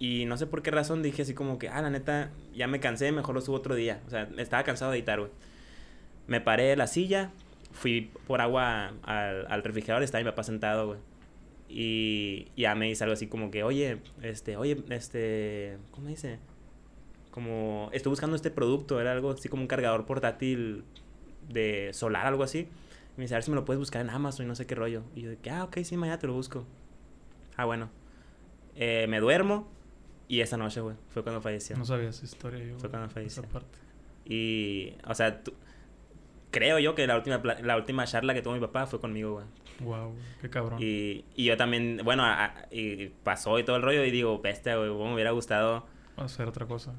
[0.01, 2.79] Y no sé por qué razón dije así como que, ah, la neta, ya me
[2.79, 4.01] cansé, mejor lo subo otro día.
[4.07, 5.29] O sea, estaba cansado de editar, güey.
[6.25, 7.29] Me paré de la silla,
[7.71, 10.99] fui por agua al, al refrigerador, estaba mi papá sentado, güey.
[11.69, 16.39] Y ya me dice algo así como que, oye, este, oye, este, ¿cómo dice?
[17.29, 20.83] Como, estoy buscando este producto, era algo así como un cargador portátil
[21.47, 22.61] de solar, algo así.
[22.61, 24.65] Y me dice, a ver si me lo puedes buscar en Amazon y no sé
[24.65, 25.03] qué rollo.
[25.13, 26.65] Y yo de que, ah, ok, sí, mañana te lo busco.
[27.55, 27.91] Ah, bueno.
[28.75, 29.67] Eh, me duermo
[30.35, 31.75] y esa noche, güey, fue cuando falleció.
[31.77, 32.77] No sabía esa historia yo.
[32.79, 33.43] Fue cuando esa falleció.
[33.43, 33.77] parte.
[34.25, 35.53] Y, o sea, tú-
[36.51, 39.45] creo yo que la última, la última charla que tuvo mi papá fue conmigo, güey.
[39.81, 40.79] Wow, qué cabrón.
[40.81, 44.39] Y, y yo también, bueno, a- a- y pasó y todo el rollo y digo,
[44.41, 45.85] bestia, güey, me hubiera gustado
[46.17, 46.93] Hacer otra cosa.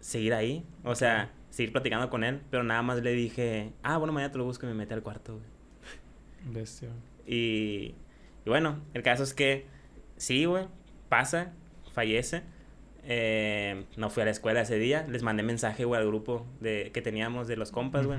[0.00, 0.64] seguir ahí.
[0.84, 2.40] O sea, seguir platicando con él.
[2.50, 5.02] Pero nada más le dije, ah, bueno, mañana te lo busco y me metí al
[5.02, 6.54] cuarto, güey.
[6.54, 6.90] Bestia.
[7.26, 7.94] Y,
[8.44, 9.66] y bueno, el caso es que
[10.16, 10.66] sí, güey,
[11.08, 11.52] pasa,
[11.92, 12.42] fallece.
[13.06, 15.04] Eh, no fui a la escuela ese día.
[15.08, 18.18] Les mandé mensaje, güey, al grupo de, que teníamos de los compas, güey.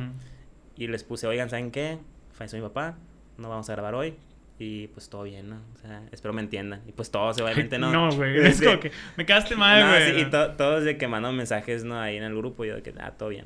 [0.77, 1.97] Y les puse, oigan, ¿saben qué?
[2.33, 2.97] Falleció mi papá,
[3.37, 4.15] no vamos a grabar hoy.
[4.57, 5.57] Y pues todo bien, ¿no?
[5.73, 6.81] O sea, espero me entiendan.
[6.87, 7.91] Y pues todos, obviamente, ¿no?
[7.91, 8.37] No, güey.
[8.45, 10.11] Es como que me quedaste mal, no, güey.
[10.13, 11.99] sí, y to- todos de que mandan mensajes, ¿no?
[11.99, 13.45] Ahí en el grupo, y yo de que, ah, todo bien.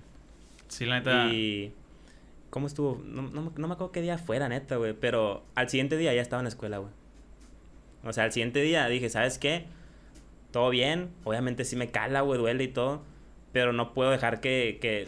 [0.68, 1.28] Sí, la neta.
[1.28, 1.74] Y...
[2.52, 3.02] ¿Cómo estuvo?
[3.06, 4.94] No, no, no me acuerdo qué día fuera, neta, güey.
[4.94, 6.92] Pero al siguiente día ya estaba en la escuela, güey.
[8.04, 9.66] O sea, al siguiente día dije, ¿sabes qué?
[10.52, 11.10] Todo bien.
[11.24, 13.04] Obviamente sí me cala, güey, duele y todo.
[13.52, 15.08] Pero no puedo dejar que, que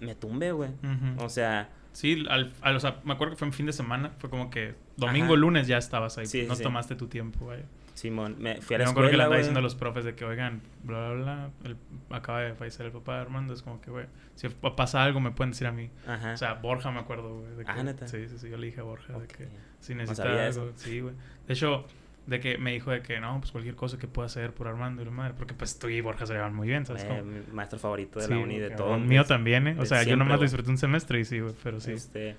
[0.00, 0.70] me tumbe, güey.
[0.70, 1.24] Ujú.
[1.24, 4.12] O sea, Sí, al, al- o sea, me acuerdo que fue en fin de semana.
[4.18, 5.36] Fue como que domingo, Ajá.
[5.36, 6.24] lunes ya estabas ahí.
[6.26, 6.62] Sí, no sí.
[6.62, 7.60] tomaste tu tiempo, güey.
[7.92, 9.74] Simón, me fui a Yo la me acuerdo que le escuela, andaba diciendo a los
[9.74, 11.50] profes de que, oigan, bla, bla, bla.
[11.64, 11.76] el-
[12.08, 13.52] acaba de fallecer el papá de Armando.
[13.52, 15.90] Es como que, güey, si pasa algo me pueden decir a mí.
[16.06, 16.32] Ajá.
[16.32, 17.54] O sea, Borja me acuerdo, güey.
[17.56, 18.08] de Ah, ¿neta?
[18.08, 18.48] Sí, sí, sí.
[18.48, 19.26] Yo le dije a Borja de Ok.
[19.26, 19.48] que
[19.80, 20.68] si No necesita sabía algo.
[20.68, 20.72] eso.
[20.76, 21.14] Sí, güey.
[21.46, 21.84] De hecho,
[22.26, 25.02] de que me dijo de que no, pues cualquier cosa que pueda hacer por Armando
[25.02, 25.34] y la madre.
[25.36, 27.02] Porque pues tú y Borja se llevan muy bien, ¿sabes?
[27.04, 27.22] Eh, cómo?
[27.24, 28.94] mi maestro favorito de Sí, la uni, de todo.
[28.94, 29.76] el mío pues, también, ¿eh?
[29.78, 30.46] O sea, yo siempre, nomás güey.
[30.46, 31.92] disfruté un semestre y sí, güey, pero sí.
[31.92, 32.36] Este,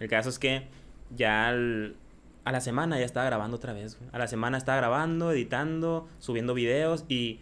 [0.00, 0.62] el caso es que
[1.14, 1.96] ya al-
[2.44, 3.98] a la semana ya estaba grabando otra vez.
[3.98, 4.08] güey.
[4.12, 7.40] A la semana estaba grabando, editando, subiendo videos y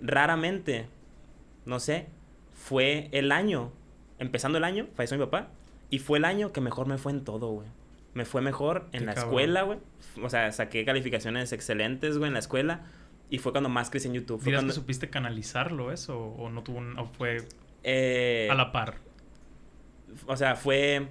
[0.00, 0.86] raramente,
[1.64, 2.06] no sé,
[2.52, 3.70] fue el año,
[4.18, 5.48] empezando el año, falleció mi papá,
[5.90, 7.68] y fue el año que mejor me fue en todo, güey.
[8.14, 9.30] Me fue mejor en Qué la cabrón.
[9.32, 9.78] escuela, güey.
[10.22, 12.82] O sea, saqué calificaciones excelentes, güey, en la escuela.
[13.30, 14.38] Y fue cuando más crecí en YouTube.
[14.38, 17.38] Fue ¿Dirás cuando, que supiste canalizarlo eso o no tuvo un- o fue
[17.84, 18.96] eh, a la par?
[20.26, 21.08] o sea, fue.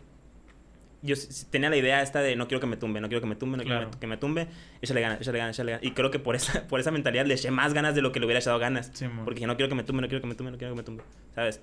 [1.04, 1.16] Yo
[1.50, 3.58] tenía la idea esta de no quiero que me tumbe, no quiero que me tumbe,
[3.58, 3.90] no quiero Claro.
[3.90, 4.48] que me- que me tumbe.
[4.84, 5.84] Échale ganas, échale ganas, échale ganas.
[5.88, 8.20] Y creo que por esa, por esa mentalidad le eché más ganas de lo que
[8.20, 8.92] le hubiera echado ganas.
[8.94, 9.08] Sí.
[9.24, 10.78] Porque dije, no quiero que me tumbe, no quiero que me tumbe, no quiero que
[10.78, 11.04] me tumbe.
[11.34, 11.60] ¿Sabes?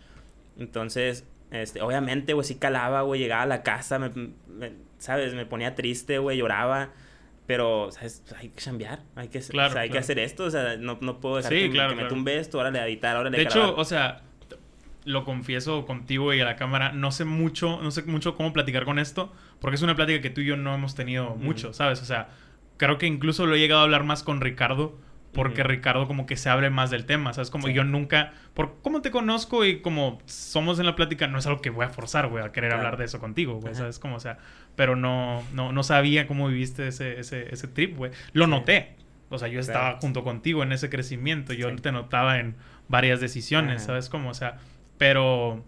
[0.59, 3.21] Entonces, este, obviamente, güey, sí calaba, güey.
[3.21, 4.11] Llegaba a la casa, me,
[4.49, 5.35] me- ¿sabes?
[5.35, 6.91] Me ponía triste, güey, lloraba.
[7.47, 8.23] Pero, ¿sabes?
[8.39, 10.05] Hay que cambiar, hay que, Claro, o sea, hay que claro.
[10.05, 10.45] hacer esto.
[10.45, 12.81] O sea, no, no puedo dejar Sí, que, claro, que me tumbe esto, ahora le
[12.85, 14.21] editar, ahora le De hecho, o sea,
[15.05, 18.85] lo confieso contigo y a la cámara, no sé mucho, no sé mucho cómo platicar
[18.85, 21.39] con esto, porque es una plática que tú y yo no hemos tenido Ujú.
[21.39, 22.03] mucho, ¿sabes?
[22.03, 22.29] O sea,
[22.77, 24.99] creo que incluso lo he llegado a hablar más con Ricardo,
[25.33, 25.63] porque.
[25.63, 27.51] Ricardo como que se abre más del tema, ¿sabes?
[27.51, 27.73] Como Sí.
[27.75, 31.61] yo nunca, por cómo te conozco y como somos en la plática, no es algo
[31.61, 32.83] que voy a forzar, güey, a querer Claro.
[32.83, 33.75] hablar de eso contigo, güey.
[33.75, 33.99] ¿sabes?
[33.99, 34.39] Como, o sea,
[34.77, 38.13] pero no, no, no sabía cómo viviste ese, ese, ese trip, güey.
[38.33, 38.51] Lo Sí.
[38.51, 38.97] noté.
[39.31, 39.99] O sea, yo estaba Claro.
[40.01, 41.53] junto contigo en ese crecimiento.
[41.53, 41.77] Yo Sí.
[41.77, 42.57] te notaba en
[42.89, 43.87] varias decisiones, Ajá.
[43.87, 44.31] ¿sabes cómo?
[44.31, 44.57] O sea,
[44.97, 45.63] pero,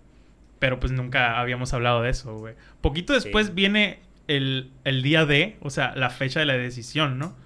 [0.58, 2.54] pero pues nunca habíamos hablado de eso, güey.
[2.80, 7.36] Poquito después viene el, el día de, o sea, la fecha de la decisión, ¿no?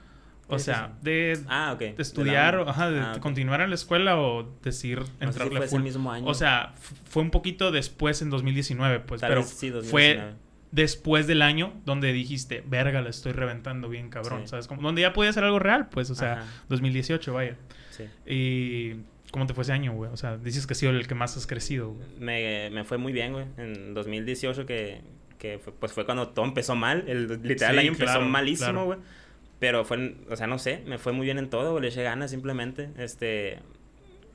[0.46, 1.78] O ¿Qué es sea, de, Ah, ok.
[1.80, 2.64] de De la estudiar, uni.
[2.66, 5.66] o, ajá, de Ah, continuar en la escuela o decir No sé si entrarle fue
[5.66, 6.26] ese mismo año.
[6.26, 6.74] O sea,
[7.06, 10.34] fue un poquito después en 2019, pues, Tal pero vez sí, fue 2019.
[10.72, 14.48] después del año donde dijiste, verga, la estoy reventando bien cabrón, Sí.
[14.48, 14.66] ¿sabes?
[14.66, 16.46] Como, donde ya podía ser algo real, pues, o sea, Ajá.
[16.68, 17.56] 2018, vaya.
[17.90, 18.04] Sí.
[18.26, 18.96] ¿Y
[19.30, 20.10] cómo te fue ese año, güey?
[20.12, 22.06] O sea, dices que ha sido el que más has crecido, güey.
[22.18, 23.46] Me, me fue muy bien, güey.
[23.56, 25.00] En 2018 que,
[25.38, 27.04] que fue, pues fue cuando todo empezó mal.
[27.06, 28.84] El, literal, Sí, el año empezó malísimo, claro.
[28.86, 28.98] güey.
[29.64, 31.80] Pero fue, o sea, no sé, me fue muy bien en todo.
[31.80, 32.90] Le eché ganas simplemente.
[32.98, 33.60] Este,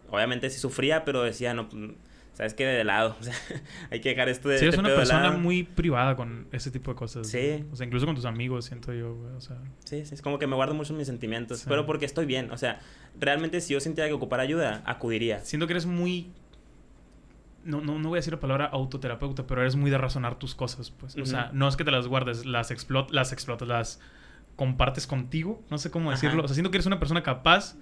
[0.09, 1.91] obviamente sí sufría, pero decía, no, mm,
[2.33, 2.65] ¿sabes qué?
[2.65, 3.15] De lado.
[3.19, 3.35] O sea,
[3.91, 6.89] hay que dejar esto de Sí, eres este una persona muy privada con ese tipo
[6.89, 7.27] de cosas.
[7.27, 7.63] Sí.
[7.71, 9.31] O sea, incluso con tus amigos, siento yo, güey.
[9.35, 11.59] O sea, Sí, sí, es como que me guardo mucho mis sentimientos.
[11.59, 11.65] Sí.
[11.69, 12.49] Pero porque estoy bien.
[12.49, 12.79] O sea,
[13.19, 15.41] realmente si yo sintiera que ocupara ayuda, acudiría.
[15.45, 16.31] siento que eres muy...
[17.63, 20.55] No, no, no voy a decir la palabra autoterapeuta, pero eres muy de razonar tus
[20.55, 21.15] cosas, pues.
[21.17, 23.99] O sea, no es que te las guardes, las, explot las explotas, las
[24.59, 25.63] compartes contigo.
[25.71, 26.19] No sé cómo Ajá.
[26.19, 26.43] decirlo.
[26.43, 27.77] O sea, siento que eres una persona capaz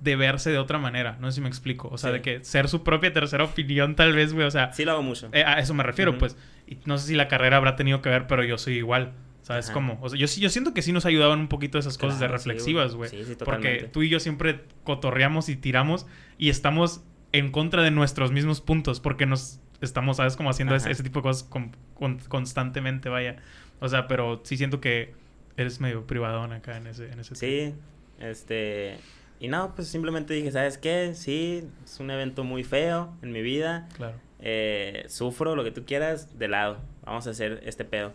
[0.00, 1.16] de verse de otra manera.
[1.20, 1.88] No sé si me explico.
[1.90, 2.14] O sea, Sí.
[2.14, 4.46] de que ser su propia tercera opinión, tal vez, güey.
[4.46, 5.28] O sea, Sí lo hago mucho.
[5.32, 6.36] eh, a eso me refiero, pues.
[6.68, 9.12] Y no sé si la carrera habrá tenido que ver, pero yo soy igual.
[9.42, 9.74] ¿Sabes Ajá.
[9.74, 9.98] cómo?
[10.00, 12.26] O sea, yo, sí- yo siento que sí nos ayudaban un poquito esas cosas de
[12.26, 13.10] Claro, reflexivas, güey.
[13.10, 16.06] Sí, sí, Porque tú y yo siempre cotorreamos y tiramos
[16.38, 17.02] y estamos
[17.32, 20.36] en contra de nuestros mismos puntos porque nos estamos, ¿sabes?
[20.36, 23.36] Como haciendo ese, tipo de cosas con- con- constantemente, vaya.
[23.80, 25.14] O sea, pero sí siento que
[25.56, 27.74] eres medio privadón acá en ese, en ese Sí,
[28.18, 28.96] este...
[29.40, 31.14] Y no, pues simplemente dije, ¿sabes qué?
[31.16, 33.88] Sí, es un evento muy feo en mi vida.
[33.96, 34.16] Claro.
[34.38, 36.78] eh, sufro, lo que tú quieras, de lado.
[37.04, 38.12] Vamos a hacer este pedo.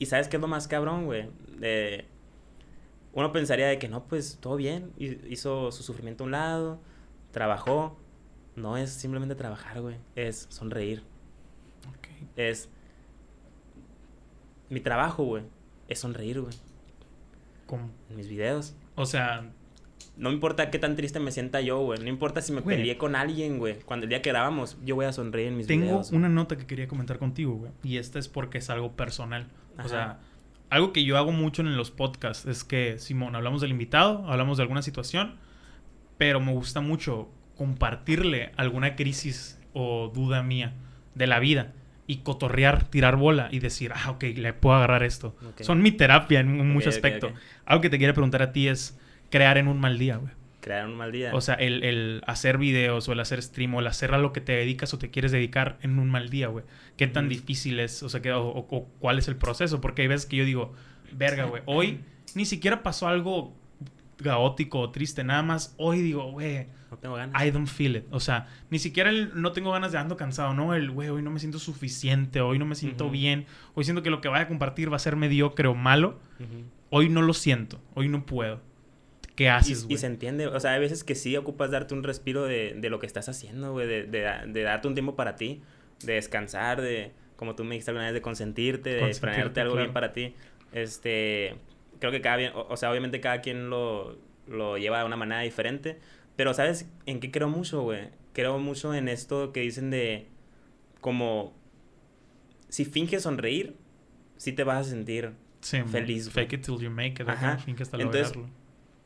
[0.00, 1.28] Y ¿sabes qué es lo más cabrón, güey?
[3.12, 4.90] Uno pensaría de que no, pues todo bien.
[4.98, 6.80] hi- Hizo su sufrimiento a un lado,
[7.30, 7.96] trabajó.
[8.56, 9.96] No es simplemente trabajar, güey.
[10.16, 11.02] Es sonreír.
[11.88, 12.08] Ok.
[12.36, 12.68] Es...
[14.68, 15.44] Mi trabajo, güey.
[15.88, 16.54] Es sonreír, güey.
[17.66, 17.90] ¿Cómo?
[18.10, 18.74] En mis videos.
[18.94, 19.50] O sea,
[20.18, 22.00] No me importa qué tan triste me sienta yo, güey.
[22.00, 22.78] No importa si me Güey.
[22.78, 23.74] peleé con alguien, güey.
[23.80, 26.08] Cuando el día que grabamos, yo voy a sonreír en mis Tengo videos.
[26.10, 26.18] güey.
[26.18, 27.72] una nota que quería comentar contigo, güey.
[27.82, 29.46] Y esta es porque es algo personal.
[29.84, 30.18] O sea,
[30.70, 34.56] algo que yo hago mucho en los podcasts es que, Simón, hablamos del invitado, hablamos
[34.56, 35.34] de alguna situación,
[36.16, 40.72] pero me gusta mucho compartirle alguna crisis o duda mía
[41.14, 41.74] de la vida
[42.06, 45.36] y cotorrear, tirar bola y decir, ah, ok, le puedo agarrar esto.
[45.64, 47.28] Son mi terapia en un mucho aspecto.
[47.64, 48.98] Algo que te quiero preguntar a ti es
[49.30, 50.32] crear en un mal día, güey.
[50.60, 51.32] Crear un mal día.
[51.34, 54.32] O sea, el, el hacer videos o el hacer stream o el hacer a lo
[54.32, 56.64] que te dedicas o te quieres dedicar en un mal día, güey.
[56.96, 58.02] ¿Qué tan difícil es?
[58.02, 59.80] O sea, que, o, o- o cuál es el proceso?
[59.80, 60.72] Porque hay veces que yo digo,
[61.12, 62.00] verga, güey, hoy
[62.34, 63.54] ni siquiera pasó algo
[64.22, 67.44] caótico o triste, nada más hoy digo, güey, no tengo ganas.
[67.44, 68.04] I don't feel it.
[68.10, 71.22] O sea, ni siquiera el no tengo ganas de ando cansado, no, el güey, hoy
[71.22, 73.12] no me siento suficiente, hoy no me siento Ujú.
[73.12, 76.18] bien, hoy siento que lo que vaya a compartir va a ser mediocre o malo,
[76.38, 76.64] Ujú.
[76.90, 78.60] hoy no lo siento, hoy no puedo.
[79.34, 79.98] ¿Qué Y, haces, y güey?
[79.98, 82.98] se entiende, o sea, hay veces que sí ocupas darte un respiro de, de lo
[82.98, 85.60] que estás haciendo, güey, de, de, de darte un tiempo para ti,
[86.04, 89.74] de descansar, de, como tú me dijiste alguna vez, de consentirte, de Consentirte, planearte algo
[89.74, 89.84] claro.
[89.86, 90.34] bien para ti.
[90.72, 91.54] Este,
[91.98, 94.16] creo que cada bien, o, o sea, obviamente cada quien lo,
[94.48, 95.98] lo lleva de una manera diferente,
[96.36, 98.10] pero ¿sabes en qué creo mucho, güey?
[98.32, 100.28] Creo mucho en esto que dicen de,
[101.00, 101.54] como,
[102.68, 103.76] si finges sonreír,
[104.36, 105.32] sí te vas a sentir
[105.66, 106.30] Sí, feliz.
[106.30, 107.28] Fake it till you make it.
[107.28, 107.54] Ajá.
[107.54, 107.58] Ajá.
[107.58, 108.54] Fin que hasta Entonces, lograrlo.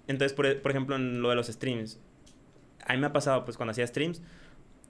[0.09, 1.99] Entonces, por, por ejemplo, en lo de los streams,
[2.85, 4.21] a mí me ha pasado, pues, cuando hacía streams,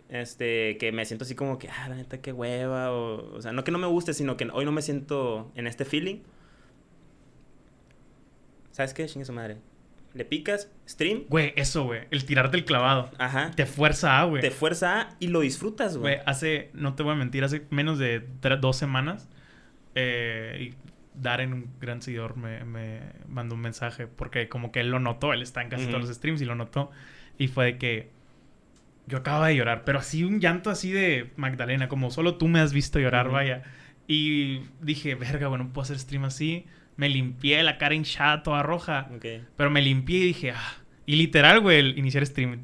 [0.08, 3.52] este, que me siento así como que, ah, la neta, qué hueva, o, o sea,
[3.52, 6.22] no que no me guste, sino que hoy no me siento en este feeling.
[8.72, 9.06] ¿Sabes qué?
[9.06, 9.58] Chingue su madre.
[10.12, 12.02] Le picas, stream, Güey, eso, güey.
[12.10, 13.10] El tirarte el clavado.
[13.18, 14.42] ajá, Te fuerza a, güey.
[14.42, 16.14] te fuerza a y lo disfrutas, güey.
[16.16, 18.26] Güey, hace, no te voy a mentir, hace menos de
[18.60, 19.28] dos semanas,
[19.94, 20.74] eh,
[21.14, 25.32] Darren, un gran seguidor, me, me mandó un mensaje porque como que él lo notó,
[25.32, 26.90] él está en casi todos los streams y lo notó.
[27.36, 28.10] Y fue de que
[29.06, 32.60] yo acababa de llorar, pero así un llanto así de Magdalena, como solo tú me
[32.60, 33.62] has visto llorar, vaya.
[34.06, 36.66] Y dije, verga, bueno, puedo hacer stream así.
[36.96, 39.08] Me limpié la cara hinchada, toda roja.
[39.16, 39.24] Ok.
[39.56, 40.74] Pero me limpié y dije, ah.
[41.06, 42.58] Y literal, güey, el iniciar streaming.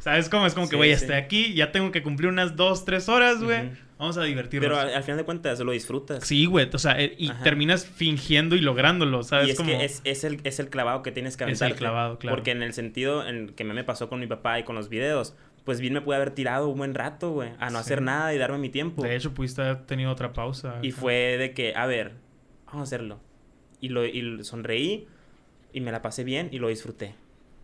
[0.00, 0.46] ¿Sabes cómo?
[0.46, 1.02] Es como que, güey, sí.
[1.02, 3.70] estoy aquí, ya tengo que cumplir unas dos, tres horas, güey.
[3.98, 4.68] Vamos a divertirnos.
[4.70, 6.24] Pero al, al final de cuentas lo disfrutas.
[6.24, 7.42] Sí, güey, o sea, eh, y Ajá.
[7.42, 9.48] terminas fingiendo y lográndolo, ¿sabes?
[9.48, 9.70] Y es como...
[9.70, 12.36] que es, es el, es el clavado que tienes que Es el clavado, claro.
[12.36, 15.34] Porque en el sentido en que me pasó con mi papá y con los videos,
[15.64, 17.86] pues bien me pude haber tirado un buen rato, güey, a no Sí.
[17.86, 19.02] hacer nada y darme mi tiempo.
[19.02, 20.76] De hecho, pudiste haber tenido otra pausa.
[20.80, 21.00] Y acá.
[21.00, 22.12] fue de que, a ver,
[22.68, 23.20] vamos a hacerlo.
[23.80, 25.06] Y lo y sonreí
[25.72, 27.14] y me la pasé bien y lo disfruté,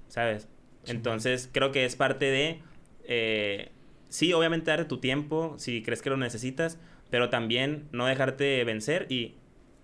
[0.09, 0.49] ¿sabes?
[0.85, 0.91] Sí.
[0.93, 2.61] Entonces creo que es parte de,
[3.05, 3.71] eh,
[4.09, 6.79] sí, obviamente darte tu tiempo si crees que lo necesitas,
[7.11, 9.35] pero también no dejarte vencer y,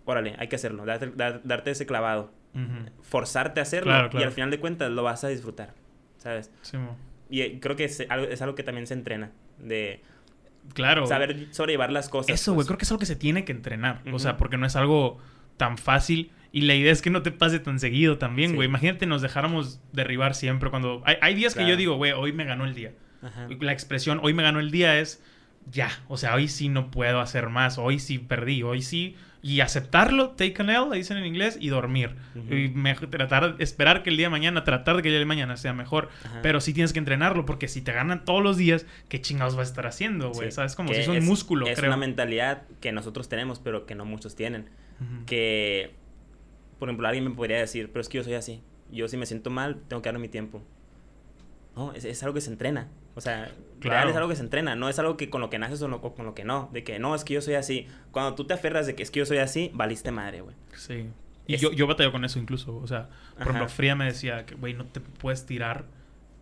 [0.04, 2.30] órale, hay que hacerlo, darte, dar- darte ese clavado,
[3.02, 5.74] forzarte a hacerlo Claro, y al final de cuentas lo vas a disfrutar,
[6.18, 6.50] ¿sabes?
[6.62, 6.76] Sí.
[7.30, 10.00] Y eh, creo que es algo, es algo que también se entrena, de
[10.74, 11.06] Claro.
[11.06, 12.34] saber sobrellevar las cosas.
[12.34, 12.66] Eso, güey, pues.
[12.68, 14.02] creo que es algo que se tiene que entrenar.
[14.12, 15.18] O sea, porque no es algo
[15.56, 16.30] tan fácil.
[16.52, 18.56] Y la idea es que no te pase tan seguido también, Sí.
[18.56, 18.68] güey.
[18.68, 21.02] Imagínate, nos dejáramos derribar siempre cuando...
[21.04, 22.92] Hay, hay días que yo digo, güey, hoy me ganó el día.
[23.22, 23.46] Ajá.
[23.60, 25.22] La expresión hoy me ganó el día es
[25.70, 25.90] ya.
[26.08, 27.78] O sea, hoy sí no puedo hacer más.
[27.78, 28.62] Hoy sí perdí.
[28.62, 29.16] Hoy sí.
[29.42, 32.14] Y aceptarlo, take an L, le dicen en inglés, y dormir.
[32.34, 35.24] Y mej- tratar, esperar que el día de mañana, tratar de que el día de
[35.24, 36.10] mañana sea mejor.
[36.24, 36.40] Ajá.
[36.42, 39.68] Pero sí tienes que entrenarlo, porque si te ganan todos los días, ¿qué chingados vas
[39.68, 40.50] a estar haciendo, güey?
[40.50, 40.74] Sí, ¿Sabes?
[40.76, 41.88] Como que si es un es- músculo, Es creo.
[41.90, 44.68] una mentalidad que nosotros tenemos, pero que no muchos tienen.
[45.24, 45.92] Que,
[46.78, 48.60] por ejemplo, alguien me podría decir, pero es que yo soy así.
[48.92, 50.62] Yo si me siento mal, tengo que darme mi tiempo.
[51.76, 52.88] No, es, es algo que se entrena.
[53.14, 53.50] O sea,
[53.80, 53.96] Claro.
[53.96, 54.76] real es algo que se entrena.
[54.76, 56.68] No es algo que con lo que naces o, no- o con lo que no.
[56.72, 57.86] De que no, es que yo soy así.
[58.12, 60.54] Cuando tú te aferras de que es que yo soy así, valiste madre, güey.
[60.76, 61.06] Sí.
[61.46, 62.76] Y Es- yo, yo batallo con eso incluso.
[62.76, 63.50] O sea, por Ajá.
[63.50, 65.86] ejemplo, Frida me decía que, güey, no te puedes tirar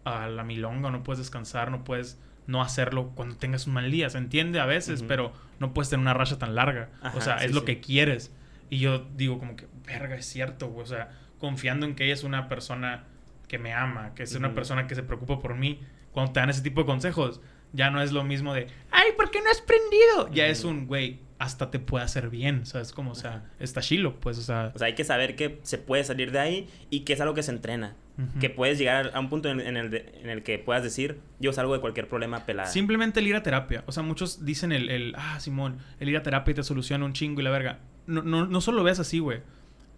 [0.04, 4.08] a la milonga, no puedes descansar, no puedes no hacerlo cuando tengas un mal día.
[4.10, 6.88] Se entiende a veces, pero no puedes tener una racha tan larga.
[7.02, 7.66] Ajá, o sea, sí, es lo sí.
[7.66, 8.32] que quieres.
[8.70, 10.82] Y yo digo como que, verga, es cierto, güey.
[10.82, 13.04] O sea, confiando en que ella es una persona
[13.46, 15.80] que me ama, que es una persona que se preocupa por mí.
[16.18, 17.40] Cuando te dan ese tipo de consejos,
[17.72, 20.28] ya no es lo mismo de, ay, ¿por qué no has prendido?
[20.32, 22.92] Ya es un, güey, hasta te puede hacer bien, ¿sabes?
[22.92, 24.72] Como, o sea, está chilo, pues, o sea.
[24.74, 27.34] O sea, hay que saber que se puede salir de ahí y que es algo
[27.34, 27.94] que se entrena.
[28.40, 31.20] Que puedes llegar a un punto en, en el, de- en el que puedas decir,
[31.38, 32.68] yo salgo de cualquier problema pelada.
[32.68, 33.84] Simplemente el ir a terapia.
[33.86, 37.12] O sea, muchos dicen el, el, ah, Simón, el ir a terapia te soluciona un
[37.12, 37.78] chingo y la verga.
[38.08, 39.42] No, no, no solo lo veas así, güey.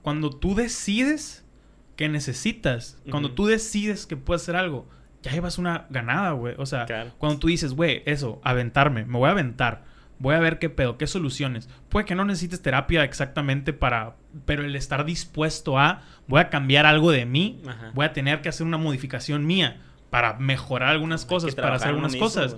[0.03, 1.47] Cuando tú decides
[1.97, 3.37] que necesitas, cuando Ujú.
[3.37, 4.87] tú decides que puedes hacer algo,
[5.23, 6.55] ya llevas una ganada, güey.
[6.59, 7.11] O sea, Claro.
[7.19, 9.85] cuando tú dices, güey, eso, aventarme, me voy a aventar.
[10.19, 11.69] Voy a ver qué pedo, qué soluciones.
[11.89, 14.17] Puede que no necesites terapia exactamente para...
[14.45, 16.03] Pero el estar dispuesto a...
[16.29, 17.63] Voy a cambiar algo de mí.
[17.67, 17.91] Ajá.
[17.95, 22.17] Voy a tener que hacer una modificación mía para mejorar algunas cosas, para hacer algunas
[22.17, 22.57] cosas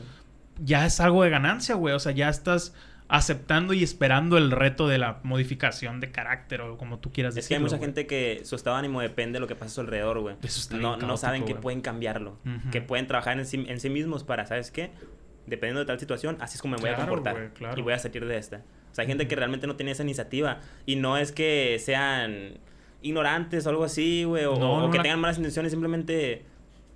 [0.59, 1.95] ya es algo de ganancia, güey.
[1.95, 2.75] O sea, ya estás
[3.15, 7.47] aceptando y esperando el reto de la modificación de carácter o como tú quieras Es
[7.47, 7.77] que hay decirlo.
[7.77, 10.19] mucha gente que su estado de ánimo depende de lo que pasa a su alrededor,
[10.21, 10.37] güey.
[10.81, 11.63] No, no saben que güey.
[11.63, 12.39] pueden cambiarlo.
[12.47, 12.71] Ujú.
[12.71, 14.93] Que pueden trabajar en sí, en sí mismos para, ¿sabes qué?
[15.47, 17.35] Dependiendo de tal situación, así es como me voy a comportar.
[17.35, 17.79] güey, claro.
[17.79, 18.63] Y voy a salir de esta.
[18.91, 20.61] O sea, hay gente que realmente no tiene esa iniciativa.
[20.87, 22.55] Y no es que sean
[23.03, 24.47] ignorantes o algo así, güey.
[24.47, 26.45] O, No, o no que la- tengan malas intenciones, simplemente...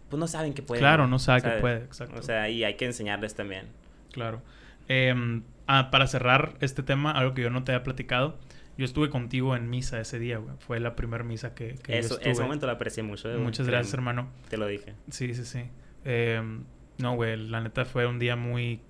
[0.09, 0.81] Pues no saben que pueden.
[0.81, 2.21] Claro, no sabe que puede, exacto.
[2.21, 3.67] O sea, y hay que enseñarles también.
[4.13, 4.41] Claro.
[4.89, 8.39] Em, ah, para cerrar este tema, algo que yo no te había platicado.
[8.79, 10.55] Yo estuve contigo en misa ese día, güey.
[10.59, 12.31] Fue la primera misa que, que yo Eso, estuve.
[12.33, 13.29] ese momento lo aprecié mucho.
[13.31, 13.45] eh, güey.
[13.45, 14.29] Muchas Te- gracias, hermano.
[14.51, 14.95] Te lo dije.
[15.11, 15.65] Sí, sí, sí.
[16.05, 16.65] Em,
[16.99, 18.81] no, güey, la neta fue un día muy,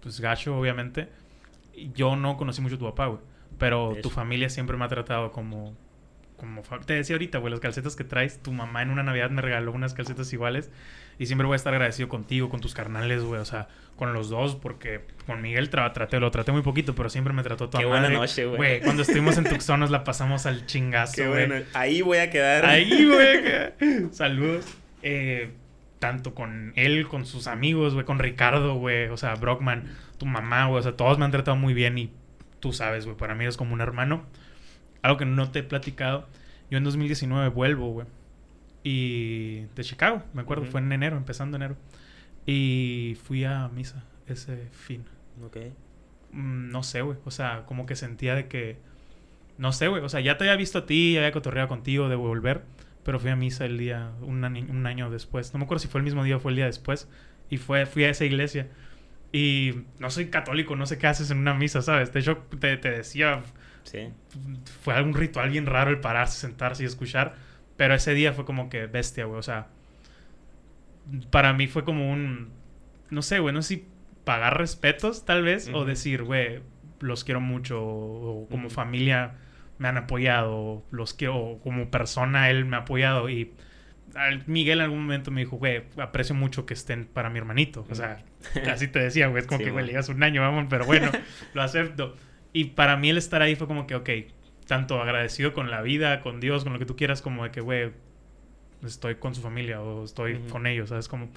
[0.00, 1.08] pues, gacho, obviamente.
[1.94, 3.20] Yo no conocí mucho a tu papá, güey.
[3.58, 5.74] Pero tu familia siempre me ha tratado como...
[6.36, 8.42] como Te decía ahorita, güey, las calcetas que traes.
[8.42, 10.70] Tu mamá en una Navidad me regaló unas calcetas iguales.
[11.18, 13.40] Y siempre voy a estar agradecido contigo, con tus carnales, güey.
[13.40, 17.08] O sea, con los dos, porque con Miguel tra- traté, lo traté muy poquito, pero
[17.08, 18.56] siempre me trató toda Qué buena noche, güey.
[18.56, 21.54] Güey, cuando estuvimos en Tucson nos la pasamos al chingazo, Qué bueno.
[21.74, 22.64] Ahí voy a quedar.
[22.66, 24.08] Ahí, güey.
[24.12, 24.66] Saludos.
[25.02, 25.50] Eh,
[26.00, 29.08] tanto con él, con sus amigos, güey, con Ricardo, güey.
[29.08, 29.84] O sea, Brockman,
[30.18, 30.80] tu mamá, güey.
[30.80, 32.10] O sea, todos me han tratado muy bien y
[32.60, 33.16] tú sabes, güey.
[33.16, 34.26] Para mí eres como un hermano.
[35.02, 36.28] Algo que no te he platicado.
[36.70, 38.06] Yo en 2019 vuelvo, güey.
[38.84, 40.62] Y de Chicago, me acuerdo.
[40.62, 40.72] Ujú.
[40.72, 41.76] Fue en enero, empezando enero.
[42.46, 45.04] Y fui a misa ese fin.
[45.44, 45.56] Ok.
[46.32, 47.18] Mm, no sé, güey.
[47.24, 48.76] O sea, como que sentía de que.
[49.58, 50.02] No sé, güey.
[50.02, 52.62] O sea, ya te había visto a ti, ya había cotorreado contigo de volver.
[53.04, 55.52] Pero fui a misa el día, un año, un año después.
[55.52, 57.08] No me acuerdo si fue el mismo día o fue el día después.
[57.50, 58.68] Y fue, fui a esa iglesia.
[59.32, 62.12] Y no soy católico, no sé qué haces en una misa, ¿sabes?
[62.12, 63.42] De hecho, te, te decía,
[63.82, 64.08] Sí.
[64.82, 67.34] fue algún ritual bien raro el pararse, sentarse y escuchar.
[67.76, 69.38] Pero ese día fue como que bestia, güey.
[69.38, 69.66] O sea,
[71.30, 72.50] para mí fue como un.
[73.10, 73.86] No sé, güey, no sé si
[74.24, 76.60] pagar respetos, tal vez, o decir, güey,
[77.00, 79.34] los quiero mucho, o como familia
[79.78, 83.28] me han apoyado, los quiero, o como persona él me ha apoyado.
[83.28, 83.52] Y
[84.14, 87.86] al- Miguel en algún momento me dijo, güey, aprecio mucho que estén para mi hermanito.
[87.90, 88.22] O sea,
[88.72, 89.84] así te decía, güey, es como Sí, que, güey.
[89.84, 91.10] le llevas un año, vamos, pero bueno,
[91.52, 92.16] lo acepto.
[92.54, 94.08] Y para mí el estar ahí fue como que, ok,
[94.66, 97.60] tanto agradecido con la vida, con Dios, con lo que tú quieras, como de que,
[97.60, 97.92] güey,
[98.84, 100.48] estoy con su familia o estoy Ujú.
[100.48, 101.08] con ellos, ¿sabes?
[101.08, 101.28] Como...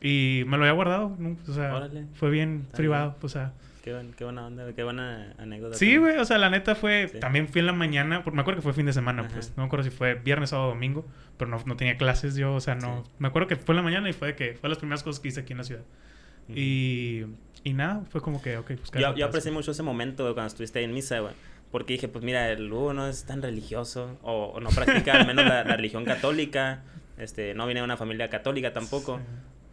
[0.00, 1.36] Y me lo había guardado, ¿no?
[1.48, 2.04] O sea, Órale.
[2.14, 3.52] fue bien Está privado, o sea...
[3.82, 5.76] Qué, buen- qué buena onda, qué buena anécdota.
[5.76, 7.08] Sí, güey, o sea, la neta fue...
[7.12, 7.20] Sí.
[7.20, 9.30] También fui en la mañana, porque me acuerdo que fue fin de semana, Ajá.
[9.32, 9.52] pues.
[9.56, 11.06] No me acuerdo si fue viernes, sábado, domingo,
[11.36, 13.02] pero no, no tenía clases yo, o sea, no...
[13.04, 13.10] Sí.
[13.18, 15.20] Me acuerdo que fue en la mañana y fue de que fue las primeras cosas
[15.20, 15.82] que hice aquí en la ciudad.
[16.48, 17.24] Y,
[17.62, 20.48] y nada, fue como que, ok, pues Yo, yo aprecié mucho ese momento güey, cuando
[20.48, 21.32] estuviste ahí en misa, güey.
[21.74, 24.16] Porque dije, pues mira, el Hugo no es tan religioso.
[24.22, 26.84] O, o no practica al menos la, la religión católica.
[27.18, 29.18] Este, no viene de una familia católica tampoco.
[29.18, 29.24] Sí.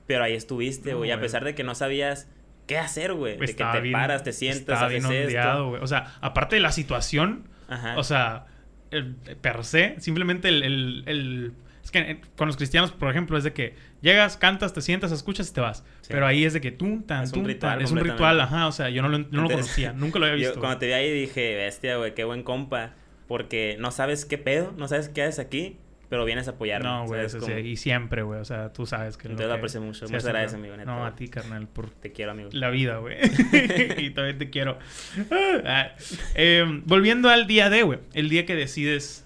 [0.07, 1.11] Pero ahí estuviste, No, güey.
[1.11, 1.25] a güey.
[1.25, 2.27] pesar de que no sabías
[2.65, 3.37] qué hacer, güey.
[3.37, 5.83] De que te bien- paras, te sientas, haces bien ondeado, esto.
[5.83, 7.95] O sea, aparte de la situación, Ajá.
[7.99, 8.47] o sea,
[8.89, 13.37] el, per se, simplemente el, el- el- Es que eh, con los cristianos, por ejemplo,
[13.37, 15.83] es de que llegas, cantas, te sientas, escuchas y te vas.
[16.01, 16.09] Sí.
[16.09, 17.81] Pero ahí es de que tú, tan, Es un ritual.
[17.81, 18.67] Es un ritual, ajá.
[18.67, 20.59] O sea, yo no lo, no lo conocía, nunca lo había yo visto.
[20.59, 22.93] cuando te vi ahí dije, bestia, güey, qué buen compa.
[23.27, 25.77] Porque no sabes qué pedo, no sabes qué haces aquí,
[26.09, 26.89] pero vienes a apoyarme.
[26.89, 28.41] no, güey, ¿sabes eso sí, y siempre, güey.
[28.41, 29.29] O sea, tú sabes que.
[29.29, 30.05] Entonces lo que aprecio mucho.
[30.05, 32.49] se Muchas gracias, amigo, neta, No, a ti, carnal, por Te quiero, amigo.
[32.51, 33.15] la vida, güey.
[33.97, 34.77] y también te quiero.
[35.63, 35.91] Ah,
[36.35, 37.99] eh, volviendo al día de, güey.
[38.13, 39.25] El día que decides.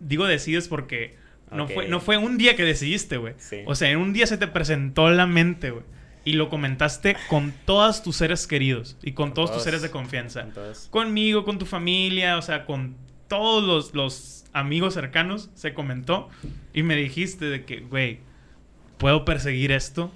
[0.00, 1.18] Digo decides porque
[1.52, 3.34] no, fue, no fue un día que decidiste, güey.
[3.38, 3.62] Sí.
[3.66, 5.84] O sea, en un día se te presentó la mente, güey.
[6.24, 9.90] Y lo comentaste con todos tus seres queridos y con, Con todos, tus seres de
[9.90, 10.42] confianza.
[10.42, 12.96] Entonces, Conmigo, con tu familia, o sea, con
[13.28, 16.28] todos los, los amigos cercanos se comentó.
[16.74, 18.20] Y me dijiste de que, güey,
[18.98, 20.12] puedo perseguir esto,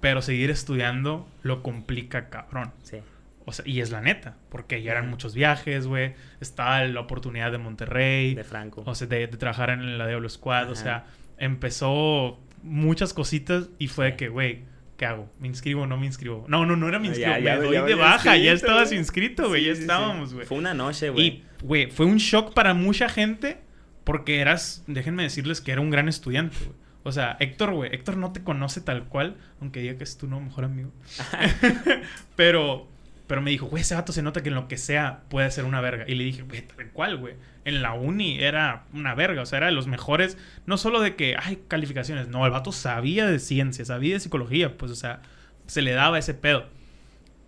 [0.00, 2.72] pero seguir estudiando lo complica, cabrón.
[2.82, 2.98] sí.
[3.46, 6.14] O sea, y es la neta, porque ya eran muchos viajes, güey.
[6.40, 8.34] Estaba la oportunidad de Monterrey.
[8.34, 8.82] De Franco.
[8.86, 10.70] O sea, de, de trabajar en la Diablo Squad.
[10.70, 14.62] O sea, empezó muchas cositas y fue de que, güey,
[14.96, 15.30] ¿qué hago?
[15.40, 16.44] ¿Me inscribo o no me inscribo?
[16.48, 17.32] No, no, no era me inscribo.
[17.32, 18.36] ya- me ya- doy ya de baja.
[18.38, 19.62] Ya estabas inscrito, güey.
[19.62, 20.46] Sí, ya sí, estábamos, güey.
[20.46, 21.26] Fue una noche, güey.
[21.26, 23.58] Y, güey, fue un shock para mucha gente
[24.04, 26.76] porque eras, déjenme decirles que era un gran estudiante, güey.
[27.06, 30.26] O sea, Héctor, güey, Héctor no te conoce tal cual, aunque diga que es tu
[30.26, 30.90] nuevo mejor amigo.
[32.36, 32.88] pero,
[33.26, 35.64] pero me dijo, güey, ese vato se nota que en lo que sea puede ser
[35.64, 36.04] una verga.
[36.06, 37.34] Y le dije, güey, tal cual, güey.
[37.64, 41.16] En la uni era una verga, o sea, era de los mejores, no solo de
[41.16, 45.22] que, ay, calificaciones, no, el vato sabía de ciencia, sabía de psicología, pues, o sea,
[45.66, 46.66] se le daba ese pedo.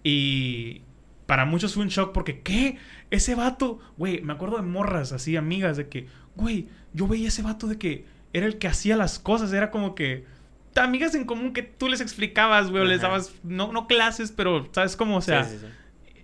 [0.03, 0.83] Y
[1.27, 2.79] para muchos fue un shock porque, ¿qué?
[3.11, 6.07] Ese vato, güey, me acuerdo de morras así, amigas, de que,
[6.37, 9.95] güey, yo veía ese vato de que era el que hacía las cosas, era como
[9.95, 10.25] que
[10.85, 14.69] amigas en común que tú les explicabas, güey, o les dabas, no, no clases, pero,
[14.73, 15.17] ¿sabes cómo?
[15.17, 15.67] O sea, Sí, sí, sí.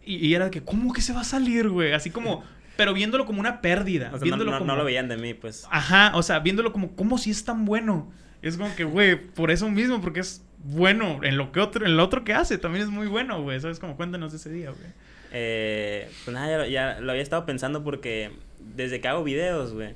[0.05, 1.93] Y, y era de que, ¿cómo que se va a salir, güey?
[1.93, 2.43] Así como,
[2.77, 4.09] pero viéndolo como una pérdida.
[4.13, 5.67] O sea, viéndolo no- como, no lo veían de mí, pues.
[5.71, 8.13] Ajá, o sea, viéndolo como, ¿cómo si es tan bueno?
[8.43, 11.97] Es como que, güey, por eso mismo, porque es bueno en lo que otro, en
[11.97, 13.61] lo otro que hace, también es muy bueno, güey.
[13.61, 13.79] ¿Sabes?
[13.79, 14.91] Como cuéntanos de ese día, güey.
[15.33, 18.33] Eh, pues nada, ya, lo- ya lo había estado pensando porque
[18.75, 19.95] desde que hago videos, güey,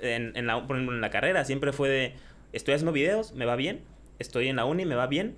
[0.00, 2.14] en, en la, por ejemplo, en la carrera siempre fue de,
[2.52, 3.80] estoy haciendo videos, me va bien,
[4.18, 5.36] estoy en la uni, me va bien,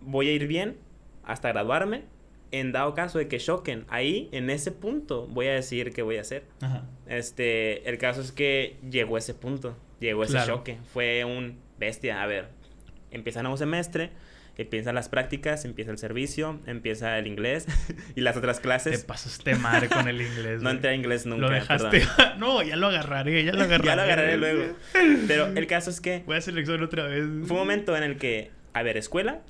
[0.00, 0.76] voy a ir bien
[1.24, 2.04] hasta graduarme,
[2.50, 6.16] en dado caso de que choquen, ahí, en ese punto, voy a decir qué voy
[6.16, 6.44] a hacer.
[6.62, 6.84] Ajá.
[7.06, 10.56] Este, el caso es que llegó ese punto, llegó ese Claro.
[10.56, 12.48] choque, fue un bestia, a ver,
[13.10, 14.10] empieza nuevo semestre,
[14.58, 17.66] empiezan las prácticas, empieza el servicio, empieza el inglés
[18.16, 19.04] y las otras Te clases.
[19.04, 20.60] pasaste madre con el inglés.
[20.62, 21.42] No entré a inglés nunca.
[21.46, 22.02] Lo dejaste.
[22.38, 23.86] no, ya lo agarraré, ya lo agarraré.
[23.86, 24.74] ya lo agarraré luego.
[25.26, 27.24] Pero el caso es que Voy a hacer el examen otra vez.
[27.46, 29.40] fue un momento en el que, a ver, escuela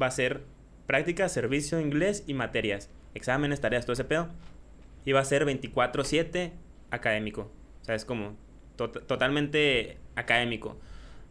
[0.00, 0.42] va a ser
[0.86, 2.90] práctica, servicio, inglés y materias.
[3.14, 4.28] Exámenes, tareas, todo ese pedo.
[5.04, 6.52] Y va a ser 24-7
[6.90, 7.52] académico.
[7.82, 8.36] O sea, es como
[8.76, 10.78] to- totalmente académico.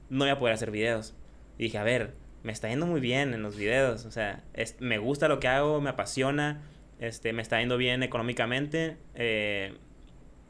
[0.10, 1.16] No voy a poder hacer videos.
[1.58, 2.14] Y dije, a ver,
[2.46, 4.06] me está yendo muy bien en los videos.
[4.06, 6.62] O sea, es- me gusta lo que hago, me apasiona.
[7.00, 8.98] Este, me está yendo bien económicamente.
[9.16, 9.74] Eh,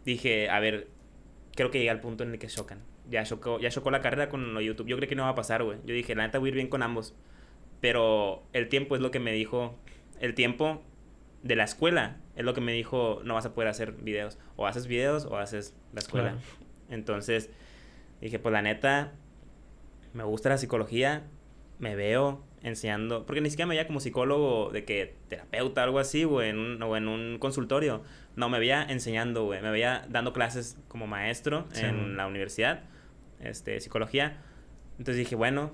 [0.06, 0.90] dije, a ver,
[1.56, 2.80] creo que llegué al punto en el que chocan.
[3.10, 4.88] Ya chocó, ya chocó la carrera con lo YouTube.
[4.88, 5.78] Yo creo que no va a pasar, güey.
[5.86, 7.16] Yo dije, la neta voy a ir bien con ambos.
[7.82, 9.78] Pero el tiempo es lo que me dijo.
[10.20, 10.82] El tiempo
[11.44, 14.38] de la escuela es lo que me dijo, no vas a poder hacer videos.
[14.58, 16.30] O haces videos o haces la escuela.
[16.32, 16.46] Claro.
[16.90, 17.50] Entonces
[18.22, 19.14] dije, pues la neta,
[20.14, 21.24] me gusta la psicología.
[21.80, 23.26] Me veo enseñando.
[23.26, 26.82] Porque ni siquiera me veía como psicólogo de que terapeuta algo así, güey, en un-
[26.84, 28.02] o en un consultorio.
[28.36, 29.62] No, me veía enseñando, güey.
[29.62, 32.84] Me veía dando clases como maestro Sí, en la universidad,
[33.40, 34.42] este, psicología.
[34.98, 35.72] Entonces dije, bueno,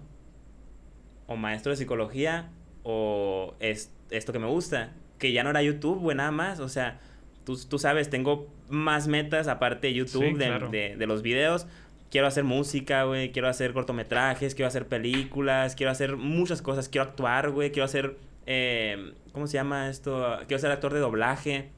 [1.28, 2.49] o maestro de psicología
[2.84, 4.93] o es esto que me gusta.
[5.18, 6.60] Que ya no era YouTube, güey, nada más.
[6.60, 6.99] O sea,
[7.45, 10.70] tú, tú sabes, tengo más metas aparte de YouTube, Sí, de, claro.
[10.70, 11.68] de- de los videos.
[12.12, 13.32] Quiero hacer música, güey.
[13.32, 14.53] Quiero hacer cortometrajes.
[14.53, 15.76] Quiero hacer películas.
[15.76, 16.89] Quiero hacer muchas cosas.
[16.89, 17.72] Quiero actuar, güey.
[17.72, 18.18] Quiero hacer...
[18.45, 20.38] eh, ¿Cómo se llama esto?
[20.47, 21.70] Quiero ser actor de doblaje.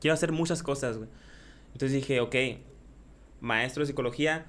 [0.00, 1.10] Quiero hacer muchas cosas, güey.
[1.72, 2.34] Entonces dije, ok,
[3.40, 4.46] maestro de psicología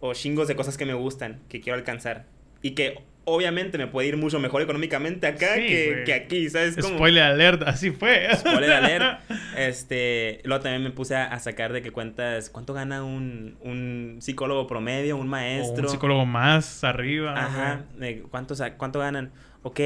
[0.00, 2.26] o chingos de cosas que me gustan, que quiero alcanzar.
[2.62, 5.66] Y que obviamente me puede ir mucho mejor económicamente acá Sí,
[6.04, 6.76] que, aquí, ¿sabes?
[6.76, 6.96] cómo?
[6.96, 8.28] Spoiler alert, así fue.
[8.36, 9.20] Spoiler alert.
[9.56, 14.18] Este, luego también me puse a, a sacar de que cuentas cuánto gana un, un
[14.20, 15.84] psicólogo promedio, un O maestro.
[15.84, 17.34] un psicólogo más arriba.
[17.36, 19.30] Ajá, de cuánto, ganan.
[19.64, 19.78] Ok,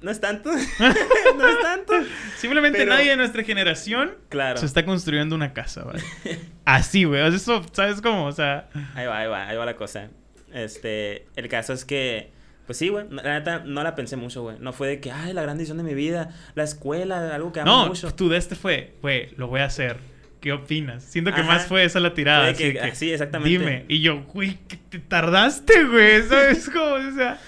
[0.00, 0.50] no es tanto.
[1.36, 1.92] no es tanto.
[2.38, 4.56] Simplemente Pero- nadie de nuestra generación Claro.
[4.56, 6.00] se está construyendo una casa, ¿vale?
[6.64, 7.26] Así, güey.
[7.34, 8.24] Eso, ¿sabes cómo?
[8.24, 10.08] O sea, Ahí va, ahí va, ahí va la cosa.
[10.54, 12.30] Este, el caso es que,
[12.68, 14.58] pues sí, güey, la neta no la pensé mucho, güey.
[14.60, 17.60] No fue de que, ay, la gran decisión de mi vida, la escuela, algo que
[17.60, 18.14] amo no, mucho.
[18.14, 19.96] tú de este fue, güey, lo voy a hacer.
[20.40, 21.02] ¿Qué opinas?
[21.02, 21.48] Siento que Ajá.
[21.54, 22.42] más fue esa la tirada.
[22.42, 23.58] Fue así que- de que, sí, exactamente.
[23.58, 23.84] Dime.
[23.88, 26.22] Y yo, güey, que te tardaste, güey.
[26.22, 26.92] ¿Sabes cómo?
[26.94, 27.40] O sea,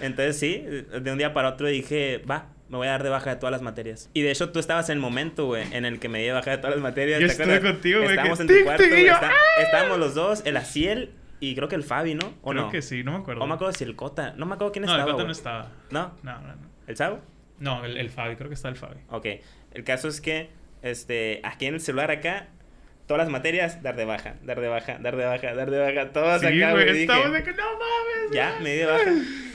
[0.00, 3.30] Entonces sí, de un día para otro dije, va, me voy a dar de baja
[3.30, 4.08] de todas las materias.
[4.14, 6.32] Y de hecho tú estabas en el momento, güey, en el que me di de
[6.32, 7.20] baja de todas las materias.
[7.20, 7.72] Yo ¿te estuve acuerdas?
[7.72, 9.06] contigo, güey, Estábamos en tu tic, cuarto, tic, y güey.
[9.06, 11.10] yo, está- Estábamos los dos, el Aciel
[11.40, 12.34] y creo que el Fabi, ¿no?
[12.42, 12.70] ¿O creo no?
[12.70, 13.42] que sí, no me acuerdo.
[13.42, 14.34] O me acuerdo si el Cota.
[14.36, 15.70] No me acuerdo quién no, el estaba, Cota no estaba.
[15.90, 16.12] ¿No?
[16.22, 16.68] No, no, no.
[16.86, 17.20] ¿El Sabo?
[17.58, 19.00] No, el, el Fabi, creo que está el Fabi.
[19.10, 19.26] Ok.
[19.72, 20.50] El caso es que,
[20.82, 22.48] este, aquí en el celular acá,
[23.06, 26.12] todas las materias, dar de baja, dar de baja, dar de baja, dar de baja,
[26.12, 26.84] todas Sí, acá, güey.
[26.86, 28.32] Dije, estamos de que no mames.
[28.32, 28.62] Ya, güey".
[28.62, 29.10] me di de baja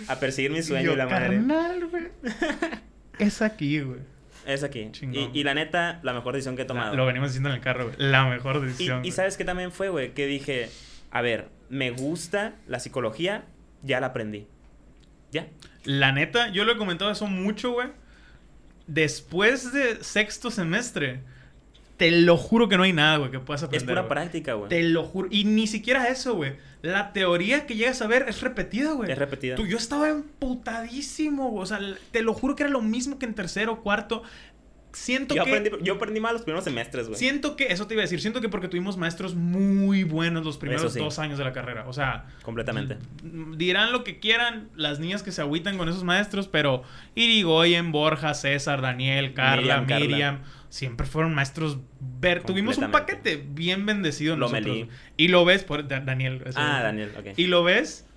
[0.08, 1.38] a perseguir mi sueño yo, y la madre.
[1.38, 2.04] carnal, güey.
[3.20, 4.00] es aquí, güey.
[4.46, 4.90] Es aquí.
[4.92, 5.32] Chingón.
[5.34, 6.96] Y, y la neta, la mejor decisión que he tomado.
[6.96, 7.96] Lo venimos diciendo en el carro, güey.
[7.98, 9.06] La mejor decisión.
[9.06, 10.70] y sabes que también fue, güey, que dije,
[11.12, 13.46] a ver, me gusta la psicología,
[13.82, 14.48] ya la aprendí.
[15.32, 15.48] Ya.
[15.84, 17.88] La neta, yo lo he comentado eso mucho, güey.
[18.88, 21.22] después de sexto semestre,
[21.98, 23.88] te lo juro que no hay nada, güey, que puedas Es aprender.
[23.88, 24.10] pura güey.
[24.10, 24.70] práctica, güey.
[24.70, 25.28] Te lo juro.
[25.32, 26.54] Y ni siquiera eso, güey.
[26.82, 29.12] La teoría que llegas a ver es repetida, güey.
[29.12, 29.56] Es repetida.
[29.56, 31.64] Tú, yo estaba emputadísimo, güey.
[31.64, 31.80] O sea,
[32.12, 34.24] te lo juro que era lo mismo que en tercero, cuarto.
[34.94, 35.50] Siento Yo que.
[35.50, 37.18] aprendí, yo aprendí mal los primeros semestres, güey.
[37.18, 40.58] Siento que, eso te iba a decir, siento que porque tuvimos maestros muy buenos los
[40.60, 41.00] primeros sí.
[41.00, 41.86] dos años de la carrera.
[41.88, 42.98] O sea, Completamente.
[43.24, 46.84] mm, dirán lo que quieran las niñas que se agüitan con esos maestros, pero
[47.16, 50.52] Irigoyen, Borja, César, Daniel, Carla, Miriam, Miriam, Carla.
[50.70, 51.80] siempre fueron maestros.
[52.00, 54.82] Ver, tuvimos un paquete bien bendecido Lomelí.
[54.82, 55.00] nosotros.
[55.18, 56.44] Y lo ves por Da- Daniel.
[56.56, 57.28] Ah, Daniel, ok.
[57.38, 58.08] Y lo ves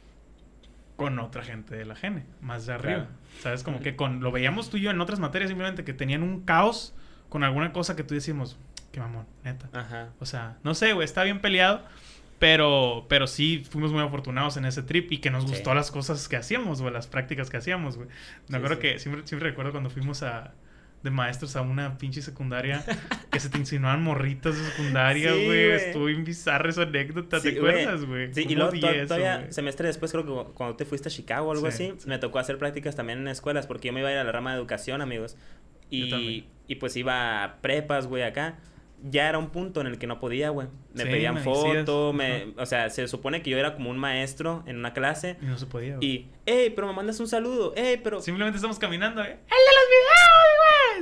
[0.96, 2.94] con otra gente de la gene, más de arriba.
[2.94, 3.10] Claro.
[3.42, 3.62] ¿Sabes?
[3.62, 6.40] Como que con lo veíamos tú y yo en otras materias simplemente que tenían un
[6.42, 6.94] caos
[7.28, 8.56] con alguna cosa que tú decíamos,
[8.92, 9.68] qué mamón, neta.
[9.78, 10.10] Ajá.
[10.20, 11.82] O sea, no sé, güey, está bien peleado.
[12.38, 15.50] Pero, pero sí fuimos muy afortunados en ese trip y que nos Sí.
[15.50, 18.08] gustó las cosas que hacíamos, güey, las prácticas que hacíamos, güey.
[18.08, 18.14] Me
[18.48, 18.82] Sí, acuerdo sí.
[18.82, 20.52] que siempre, siempre recuerdo cuando fuimos a
[21.02, 22.84] de maestros a una pinche secundaria
[23.30, 25.66] que se te insinuaban morritas de secundaria, Sí, güey.
[25.68, 25.70] güey.
[25.72, 28.34] Estuvo bien bizarra esa anécdota, Sí, ¿te acuerdas, güey?
[28.34, 30.84] Sí, y ¿Cómo luego odié to- eso, todavía, semestre después, creo que cu- cuando te
[30.84, 32.08] fuiste a Chicago o algo Sí, así, sí.
[32.08, 34.32] me tocó hacer prácticas también en escuelas, porque yo me iba a ir a la
[34.32, 35.36] rama de educación, amigos.
[35.90, 38.56] Y, y pues iba a prepas, güey, acá.
[39.04, 40.68] Ya era un punto en el que no podía, güey.
[40.94, 42.14] Me Sí, pedían me foto, decías.
[42.14, 45.36] me, o sea, se supone que yo era como un maestro en una clase.
[45.42, 46.08] Y no se podía, güey.
[46.08, 48.20] Y, hey, pero me mandas un saludo, hey, pero...
[48.22, 49.26] Simplemente estamos caminando, ¿eh?
[49.26, 50.25] ¡El de los videos!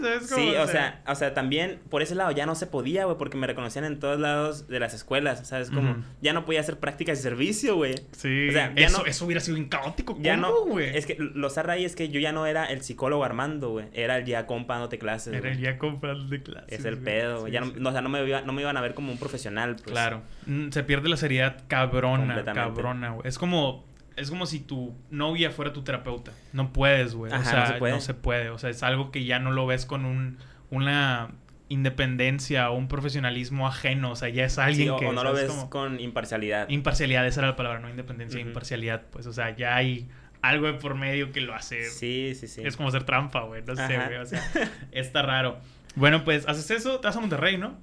[0.05, 0.43] ¿Sabes cómo?
[0.43, 3.37] Sí, o sea, o sea, también por ese lado ya no se podía, güey, porque
[3.37, 5.71] me reconocían en todos lados de las escuelas, ¿sabes?
[5.71, 6.01] Como Ujú.
[6.21, 7.95] ya no podía hacer prácticas de servicio, güey.
[8.13, 10.17] Sí, o sea, ya eso, no- eso hubiera sido bien caótico.
[10.21, 10.97] Ya ¿Cómo, no, güey?
[10.97, 13.87] es que lo zarra ahí es que yo ya no era el psicólogo Armando, güey,
[13.93, 15.35] era el ya compa dándote clases.
[15.35, 16.79] Era el ya comprando de clases.
[16.79, 17.51] Es el pedo, güey.
[17.51, 17.73] Sí, ya no, sí.
[17.79, 19.91] no, o sea, no me, iba- no me iban a ver como un profesional, pues.
[19.93, 20.23] Claro.
[20.47, 23.27] Mm, Se pierde la seriedad cabrona, cabrona, güey.
[23.29, 23.85] Es como,
[24.17, 26.33] es como si tu novia fuera tu terapeuta.
[26.53, 27.33] No puedes, güey.
[27.33, 27.93] O sea, no se puede.
[27.95, 28.51] no se puede.
[28.51, 30.39] O sea, es algo que ya no lo ves con un,
[30.71, 31.31] una
[31.69, 34.13] independencia o un profesionalismo ajeno.
[34.13, 35.07] O sea, ya es alguien Sí, o, que...
[35.07, 35.71] o no lo ¿sabes ves cómo?
[35.71, 36.69] con imparcialidad.
[36.69, 39.03] Imparcialidad, esa era la palabra, no independencia, imparcialidad.
[39.11, 40.09] Pues, o sea, ya hay
[40.43, 41.85] algo de por medio que lo hace...
[41.91, 42.63] Sí, sí, sí.
[42.65, 43.63] Es como hacer trampa, güey.
[43.63, 44.17] No sé, güey.
[44.17, 44.43] O sea,
[44.93, 45.59] está raro.
[45.97, 47.79] Bueno, pues haces eso, te vas a Monterrey, ¿no?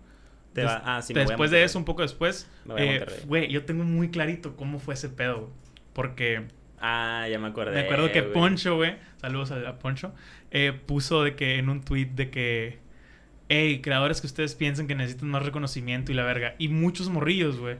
[0.54, 1.66] Te va- ah, sí, me voy a después de Monterrey.
[1.66, 5.40] eso, un poco después, voy eh, güey, yo tengo muy clarito cómo fue ese pedo,
[5.42, 5.52] güey.
[5.94, 6.44] Porque
[6.82, 7.74] Ah, ya me acordé.
[7.74, 8.24] me acuerdo que.
[8.24, 10.14] Poncho, güey, saludos a, a Poncho,
[10.50, 12.80] eh, puso de que en un tweet de que,
[13.50, 16.56] hey, creadores que ustedes piensan que necesitan más reconocimiento y la verga.
[16.58, 17.78] Y muchos morrillos, güey.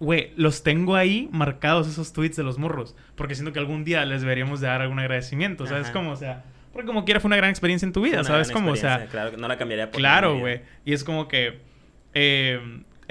[0.00, 2.96] Güey, los tengo ahí marcados esos tweets de los morros.
[3.16, 5.92] Porque siento que algún día les deberíamos de dar algún agradecimiento, ¿sabes Ajá.
[5.92, 6.12] cómo?
[6.12, 8.70] O sea, porque como quiera fue una gran experiencia en tu vida, Una ¿sabes cómo?
[8.70, 10.62] O sea, claro, no la cambiaría por Claro, güey.
[10.84, 11.58] Y es como que
[12.14, 12.60] eh,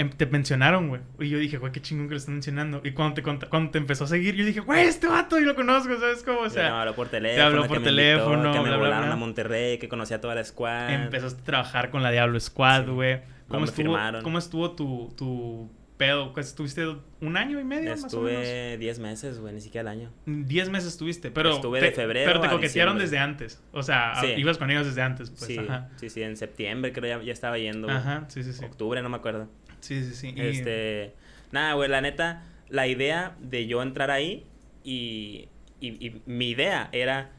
[0.05, 1.01] te mencionaron, güey.
[1.19, 2.81] Y yo dije, güey, qué chingón que lo están mencionando.
[2.83, 5.55] Y cuando te, cuando te empezó a seguir, yo dije, güey, este vato, y lo
[5.55, 6.41] conozco, ¿sabes cómo?
[6.41, 8.77] O sea, me habló por teléfono, habló que por me teléfono, invitó, que me bla,
[8.77, 9.13] volaron bla.
[9.13, 10.91] a Monterrey, que conocía a toda la squad.
[10.93, 13.15] empezaste a trabajar con la Diablo Squad, güey.
[13.17, 13.97] No, ¿Cómo, me estuvo.
[14.23, 16.31] ¿Cómo estuvo tu, tu pedo?
[16.33, 16.85] Pues, ¿Estuviste
[17.21, 18.43] un año y medio, más o menos?
[18.43, 20.11] Estuve 10 meses, güey, ni siquiera el año.
[20.25, 21.55] Diez meses estuviste, pero...
[21.55, 23.63] Estuve te- de febrero Pero te coquetearon desde antes.
[23.71, 24.27] O sea, Sí.
[24.37, 25.41] ibas con ellos desde antes, pues.
[25.45, 25.89] sí, Ajá.
[25.95, 27.89] sí, sí, en septiembre creo ya, ya estaba yendo.
[27.89, 28.63] Ajá, sí, sí, sí.
[28.65, 29.49] Octubre, no me acuerdo.
[29.79, 30.33] Sí, sí, sí.
[30.37, 31.13] Este,
[31.51, 34.45] nada, güey, la neta, la idea de yo entrar ahí
[34.83, 35.47] y,
[35.79, 37.31] y, y mi idea era,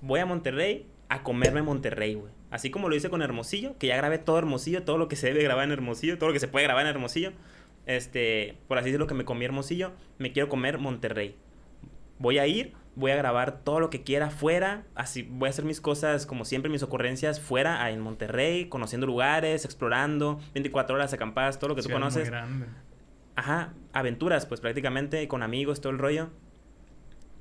[0.00, 2.32] voy a Monterrey a comerme Monterrey, güey.
[2.50, 5.26] Así como lo hice con Hermosillo, que ya grabé todo Hermosillo, todo lo que se
[5.26, 7.32] debe grabar en Hermosillo, todo lo que se puede grabar en Hermosillo.
[7.86, 11.34] Este, por así decirlo, que me comí Hermosillo, me quiero comer Monterrey.
[12.18, 15.66] Voy a ir, voy a grabar todo lo que quiera fuera, así voy a hacer
[15.66, 21.58] mis cosas como siempre, mis ocurrencias fuera, en Monterrey, conociendo lugares, explorando, 24 horas acampadas,
[21.58, 22.32] todo lo que tú muy conoces.
[23.36, 26.30] Ajá, aventuras, pues prácticamente, con amigos, todo el rollo.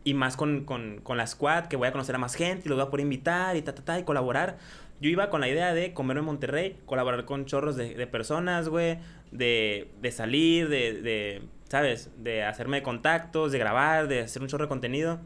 [0.04, 2.70] Y más con, con, con la squad, que voy a conocer a más gente y
[2.70, 4.58] los voy a poder invitar y ta, ta, ta, y colaborar.
[5.00, 8.68] Yo iba con la idea de comerme en Monterrey, colaborar con chorros de, de personas,
[8.68, 9.00] güey,
[9.32, 12.12] de, de salir, de, de, ¿sabes?
[12.18, 15.22] De hacerme contactos, de grabar, de hacer un chorro de contenido.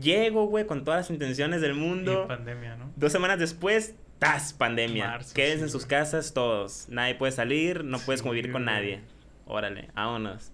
[0.00, 2.22] Llego, güey, con todas las intenciones del mundo.
[2.24, 2.90] Y pandemia, ¿no?
[2.96, 4.52] Dos semanas después, ¡tas!
[4.54, 5.06] Pandemia.
[5.08, 5.90] Marzo, Quédense sí, en sus güey.
[6.00, 6.86] casas todos.
[6.88, 8.74] Nadie puede salir, no puedes Sí, convivir con güey.
[8.74, 9.00] nadie.
[9.46, 10.52] Órale, vámonos.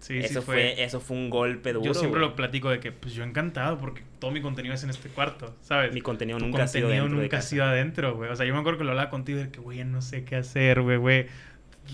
[0.00, 0.82] Sí, eso sí fue.
[0.82, 1.84] eso fue un golpe duro.
[1.84, 2.30] Yo siempre güey.
[2.30, 5.54] lo platico de que, pues yo encantado, porque todo mi contenido es en este cuarto,
[5.60, 5.92] ¿sabes?
[5.92, 8.28] Mi contenido Tu nunca ha sido contenido dentro de nunca ha sido adentro, güey.
[8.30, 10.34] O sea, yo me acuerdo que lo hablaba contigo de que, güey, no sé qué
[10.36, 11.26] hacer, güey, güey.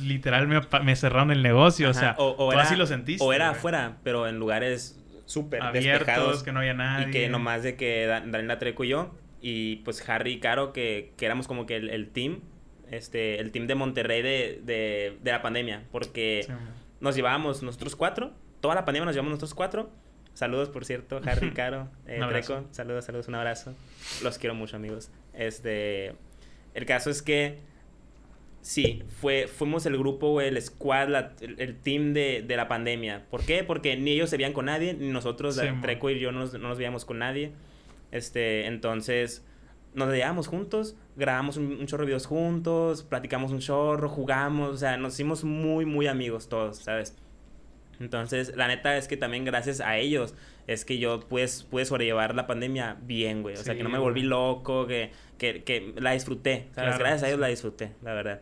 [0.00, 3.22] Literal me, me cerraron el negocio, o sea, o, o tú era, así lo sentiste.
[3.22, 3.58] O era güey.
[3.58, 4.97] afuera, pero en lugares
[5.28, 6.42] súper despejados.
[6.42, 7.08] que no había nadie.
[7.08, 10.72] Y que nomás de que Da- Daniela Treco y yo, y pues Harry y Caro,
[10.72, 12.40] que, que éramos como que el, el team,
[12.90, 15.84] este, el team de Monterrey de, de, de la pandemia.
[15.92, 16.52] Porque Sí,
[17.00, 19.90] nos llevábamos nosotros cuatro, toda la pandemia nos llevamos nosotros cuatro,
[20.34, 22.20] Saludos, por cierto, Harry, Caro, eh.
[22.28, 22.64] Treco.
[22.70, 23.74] Saludos, saludos, un abrazo.
[24.22, 25.10] Los quiero mucho, amigos.
[25.34, 26.14] Este,
[26.74, 27.58] el caso es que
[28.68, 33.24] sí, fue, fuimos el grupo, el squad, la- el, el team de, de la pandemia.
[33.30, 33.64] ¿Por qué?
[33.64, 35.62] Porque ni ellos se veían con nadie, ni nosotros, Sí.
[35.80, 37.52] Treco y yo, no nos, no nos veíamos con nadie.
[38.12, 39.42] Este, entonces,
[39.94, 44.76] nos veíamos juntos, grabamos un, un chorro de videos juntos, platicamos un chorro, jugamos, o
[44.76, 47.16] sea, nos hicimos muy, muy amigos todos, ¿sabes?
[48.00, 50.34] Entonces, la neta es que también gracias a ellos
[50.66, 53.54] es que yo pues, pude sobrellevar la pandemia bien, güey.
[53.56, 56.90] O sea, que no me volví loco, que, que, que la disfruté, ¿sabes?
[56.96, 57.40] Claro, gracias a ellos sí.
[57.40, 58.40] la disfruté, la verdad.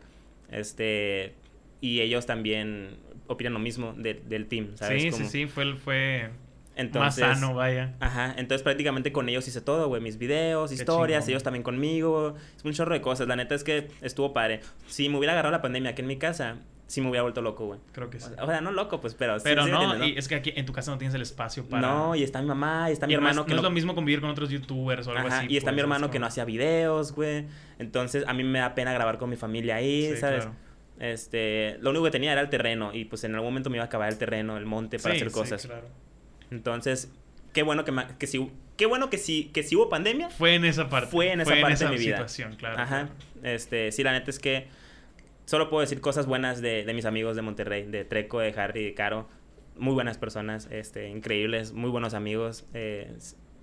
[0.51, 1.33] Este,
[1.81, 5.03] y ellos también opinan lo mismo de- del team, ¿sabes?
[5.03, 6.29] Sí, Como- sí, sí, fue, el- fue
[6.75, 7.95] Entonces, más sano, vaya.
[7.99, 12.63] Ajá, entonces prácticamente con ellos hice todo, güey, mis videos, historias, ellos también conmigo, es
[12.63, 14.61] un chorro de cosas, la neta es que estuvo padre.
[14.87, 16.57] Si me hubiera agarrado la pandemia aquí en mi casa,
[16.87, 17.79] sí me hubiera vuelto loco, güey.
[17.91, 18.29] Creo que O sí.
[18.33, 20.35] sea, o sea, no loco, pues, pero sí- Pero sí no, entiendes, y es que
[20.35, 21.85] aquí en tu casa no tienes el espacio para...
[21.87, 23.69] No, y está mi mamá, y está mi Y hermano que no es no...
[23.69, 25.47] lo mismo convivir con otros youtubers o algo Ajá, así.
[25.49, 27.45] y está pues, mi es hermano que no hacía videos, güey.
[27.77, 30.45] Entonces, a mí me da pena grabar con mi familia ahí, Sí, ¿sabes?
[30.45, 30.55] claro.
[30.99, 33.83] Este, lo único que tenía era el terreno y pues en algún momento me iba
[33.83, 35.65] a acabar el terreno, el monte para Sí, hacer sí, cosas.
[35.65, 35.87] claro.
[36.51, 37.11] Entonces,
[37.53, 40.55] qué bueno que, ma- que si qué bueno que si que si hubo pandemia, Fue
[40.55, 41.11] en esa parte.
[41.11, 42.15] Fue en esa parte de mi vida.
[42.15, 42.79] situación, claro.
[42.79, 42.87] Ajá.
[42.87, 43.09] claro.
[43.43, 44.67] Este, sí, la neta es que
[45.47, 48.83] solo puedo decir cosas buenas de, de mis amigos de Monterrey, de Treco, de Harry,
[48.85, 49.27] de Caro.
[49.77, 52.65] Muy buenas personas, este, increíbles, muy buenos amigos.
[52.75, 53.17] eh,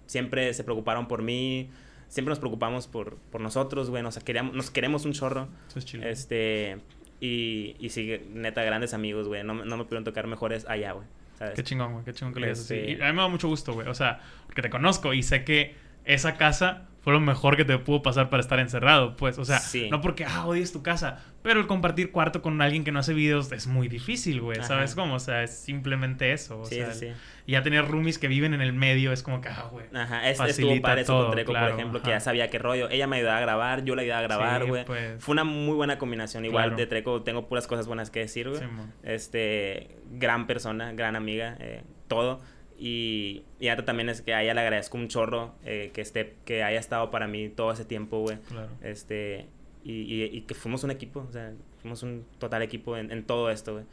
[0.06, 1.70] siempre se preocuparon por mí,
[2.08, 4.02] siempre nos preocupamos por, por nosotros, güey.
[4.02, 5.48] Nos, queríamos, nos queremos un chorro.
[5.68, 6.04] Eso es chido.
[6.06, 6.78] Este,
[7.20, 9.42] y, y sí, neta, grandes amigos, güey.
[9.44, 11.06] No, me- no me pudieron tocar mejores allá, güey.
[11.38, 11.54] ¿sabes?
[11.54, 12.04] Qué chingón, güey.
[12.04, 12.74] Qué chingón que le digas así.
[12.74, 13.88] Este- Y a mí me da mucho gusto, güey.
[13.88, 15.74] O sea, porque te conozco y sé que
[16.04, 19.38] esa casa fue lo mejor que te pudo pasar para estar encerrado, pues.
[19.38, 19.88] O sea, Sí.
[19.90, 21.22] no porque, ah, odies tu casa.
[21.42, 24.58] Pero el compartir cuarto con alguien que no hace videos es muy difícil, güey.
[24.58, 24.68] Ajá.
[24.68, 25.14] ¿Sabes cómo?
[25.16, 26.60] O sea, es simplemente eso.
[26.60, 27.12] O Sí, sea, sí, sí.
[27.46, 29.84] Y ya tener roomies que viven en el medio es como que, ah, güey.
[29.94, 32.48] Ajá, es, estuvo Facilita padre eso todo, con Treco, claro, por ejemplo, que ya sabía
[32.48, 32.88] qué rollo.
[32.88, 34.84] Ella me ayudaba a grabar, yo la ayudaba a grabar, Sí, güey.
[34.86, 35.22] pues.
[35.22, 36.46] Fue una muy buena combinación.
[36.46, 36.76] Igual Claro.
[36.78, 38.60] de Treco tengo puras cosas buenas que decir, güey.
[38.60, 38.90] Simón.
[39.02, 42.40] este, gran persona, gran amiga, eh, todo.
[42.76, 46.36] Y, y ahora también es que a ella le agradezco un chorro eh, que esté,
[46.44, 48.38] que haya estado para mí todo ese tiempo, güey.
[48.48, 48.70] Claro.
[48.82, 49.46] Este,
[49.84, 53.24] y, y, y que fuimos un equipo, o sea, fuimos un total equipo en, en
[53.24, 53.84] todo esto, güey.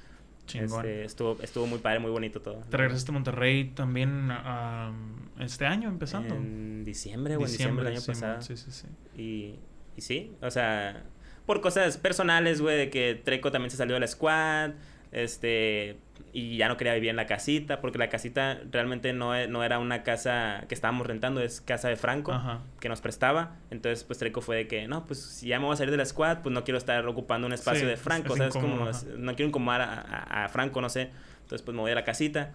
[0.47, 0.79] Chingón.
[0.79, 2.61] Este, estuvo, estuvo muy padre, muy bonito todo.
[2.69, 4.91] Te regresaste a Monterrey también ah,
[5.39, 6.35] este año empezando.
[6.35, 8.41] En diciembre, güey, en diciembre del año pasado.
[8.41, 8.87] Sí, sí, sí.
[9.15, 9.59] Y,
[9.95, 11.03] y sí, o sea,
[11.45, 14.71] por cosas personales, güey, de que Treco también se salió de la squad,
[15.11, 15.97] este,
[16.33, 19.63] y ya no quería vivir en la casita, porque la casita realmente no, e- no
[19.63, 22.61] era una casa que estábamos rentando, es casa de Franco, Ajá.
[22.79, 23.57] que nos prestaba.
[23.69, 25.97] Entonces, pues Treco fue de que, no, pues si ya me voy a salir de
[25.97, 28.53] la squad, pues no quiero estar ocupando un espacio Sí, de Franco, es ¿sabes?
[28.53, 29.13] Como, incómodo, es- ajá.
[29.17, 31.09] no quiero incomodar a, a- a Franco, no sé.
[31.41, 32.53] Entonces, pues me voy a la casita,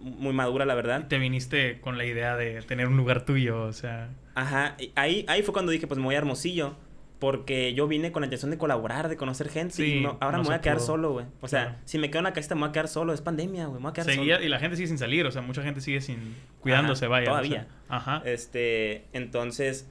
[0.00, 1.08] muy madura, la verdad.
[1.08, 4.10] Te viniste con la idea de tener un lugar tuyo, o sea.
[4.36, 6.76] Ajá, y ahí, ahí fue cuando dije, pues me voy a Hermosillo.
[7.18, 9.74] Porque yo vine con la intención de colaborar, de conocer gente.
[9.74, 10.86] Sí, y no- ahora no me voy a quedar pudo.
[10.86, 11.26] solo, güey.
[11.40, 11.78] O sea, Claro.
[11.84, 13.12] si me quedo en la casita, me voy a quedar solo.
[13.12, 13.78] Es pandemia, güey.
[13.78, 14.46] Me voy a quedar Seguía, solo.
[14.46, 17.24] y la gente sigue sin salir, o sea, mucha gente sigue sin cuidándose, Ajá, vaya.
[17.24, 17.50] o todavía.
[17.50, 18.22] sea, ajá.
[18.24, 19.88] Este, entonces,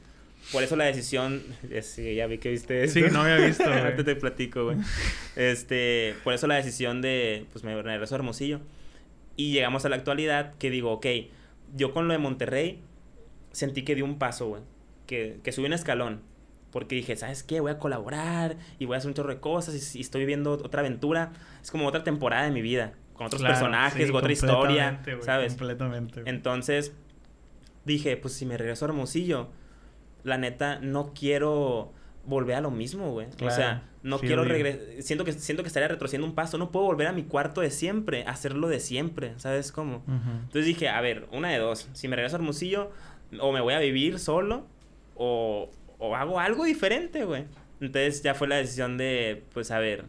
[0.54, 1.44] por eso la decisión.
[1.82, 3.00] Sí, ya vi que viste esto.
[3.02, 3.64] Sí, no había visto.
[3.74, 4.78] Ahorita te platico, güey.
[5.36, 8.62] Este, por eso la decisión de, pues me regreso a Hermosillo.
[9.36, 11.06] Y llegamos a la actualidad que digo, ok,
[11.76, 12.80] yo con lo de Monterrey
[13.52, 14.62] sentí que di un paso, güey.
[15.06, 16.22] Que, que subí un escalón.
[16.78, 17.60] Porque dije, ¿sabes qué?
[17.60, 20.52] Voy a colaborar y voy a hacer un chorro de cosas y, y estoy viviendo
[20.52, 21.32] otra aventura.
[21.60, 22.94] Es como otra temporada de mi vida.
[23.14, 25.54] Con otros Claro, personajes, sí, con otra historia, completamente, güey, ¿sabes?
[25.54, 26.22] Completamente.
[26.28, 26.94] Entonces
[27.84, 29.48] dije, pues si me regreso a Hermosillo,
[30.24, 31.94] la neta no quiero
[32.26, 33.26] volver a lo mismo, güey.
[33.26, 35.02] O Claro, sea, no quiero regresar.
[35.02, 36.60] Siento que, siento que estaría retrocediendo un paso.
[36.60, 40.04] No puedo volver a mi cuarto de siempre, hacerlo de siempre, ¿sabes cómo?
[40.08, 41.90] Entonces dije, a ver, una de dos.
[41.94, 42.92] Si me regreso a Hermosillo,
[43.40, 44.68] o me voy a vivir solo,
[45.16, 47.46] o, o hago algo diferente, güey.
[47.80, 50.06] Entonces ya fue la decisión de, pues a ver,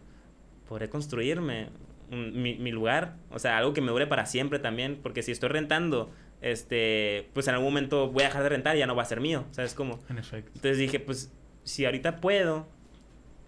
[0.69, 1.69] podré construirme
[2.11, 3.17] un- mi, mi lugar.
[3.31, 4.99] O sea, algo que me dure para siempre también.
[5.03, 6.11] Porque si estoy rentando,
[6.41, 9.07] este, pues en algún momento voy a dejar de rentar y ya no va a
[9.07, 9.99] ser mío, ¿sabes cómo?
[10.09, 10.51] En efecto.
[10.55, 11.33] Entonces dije, pues
[11.65, 12.67] si ahorita puedo,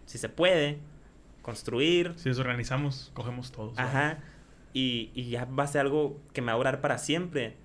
[0.06, 0.78] si se puede,
[1.42, 3.78] construir, Si nos organizamos, cogemos todos.
[3.78, 4.18] Ajá.
[4.74, 7.56] Y, y ya va a ser algo que me va a durar para siempre.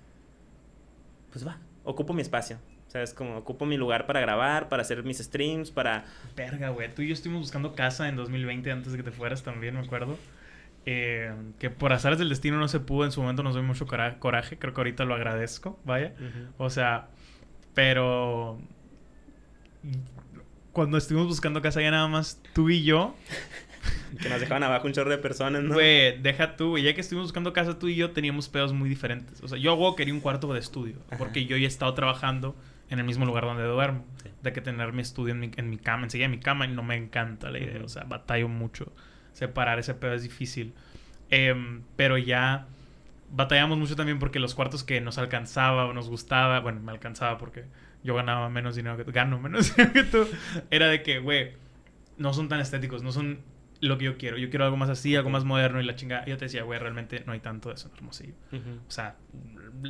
[1.32, 2.58] Pues va, ocupo mi espacio.
[2.96, 3.12] ¿Sabes?
[3.12, 6.06] Como ocupo mi lugar para grabar, para hacer mis streams, para...
[6.34, 6.94] Verga, güey.
[6.94, 9.80] Tú y yo estuvimos buscando casa en 2020 antes de que te fueras también, me
[9.80, 10.16] acuerdo.
[10.86, 13.04] Eh, que por azares del destino no se pudo.
[13.04, 14.56] En su momento nos dio mucho cora- coraje.
[14.58, 16.14] Creo que ahorita lo agradezco, vaya.
[16.56, 17.08] O sea,
[17.74, 18.58] pero
[20.72, 23.14] cuando estuvimos buscando casa ya nada más tú y yo,
[24.22, 25.74] que nos dejaban abajo un chorro de personas, ¿no?
[25.74, 26.82] Güey, deja tú, güey.
[26.84, 29.42] Ya que estuvimos buscando casa, tú y yo teníamos pedos muy diferentes.
[29.42, 30.96] O sea, yo güey, quería un cuarto de estudio.
[31.08, 31.18] Ajá.
[31.18, 32.56] Porque yo ya he estado trabajando
[32.90, 34.04] en el mismo lugar donde duermo.
[34.22, 34.30] Sí.
[34.42, 36.68] De que tener mi estudio en mi, en mi cama, enseguida en mi cama, y
[36.68, 37.82] no me encanta la idea.
[37.84, 38.92] O sea, batallo mucho.
[39.32, 40.74] Separar ese pedo es difícil.
[41.30, 42.66] Em, pero ya
[43.30, 47.38] batallamos mucho también porque los cuartos que nos alcanzaba o nos gustaba, bueno, me alcanzaba
[47.38, 47.64] porque
[48.04, 50.28] yo ganaba menos dinero que tú, gano menos dinero que tú,
[50.70, 51.52] era de que, güey,
[52.18, 53.40] no son tan estéticos, no son
[53.80, 54.38] lo que yo quiero.
[54.38, 56.24] Yo quiero algo más así, algo más moderno y la chingada.
[56.26, 58.34] Yo te decía, güey, realmente no hay tanto de eso en Hermosillo.
[58.86, 59.16] O sea,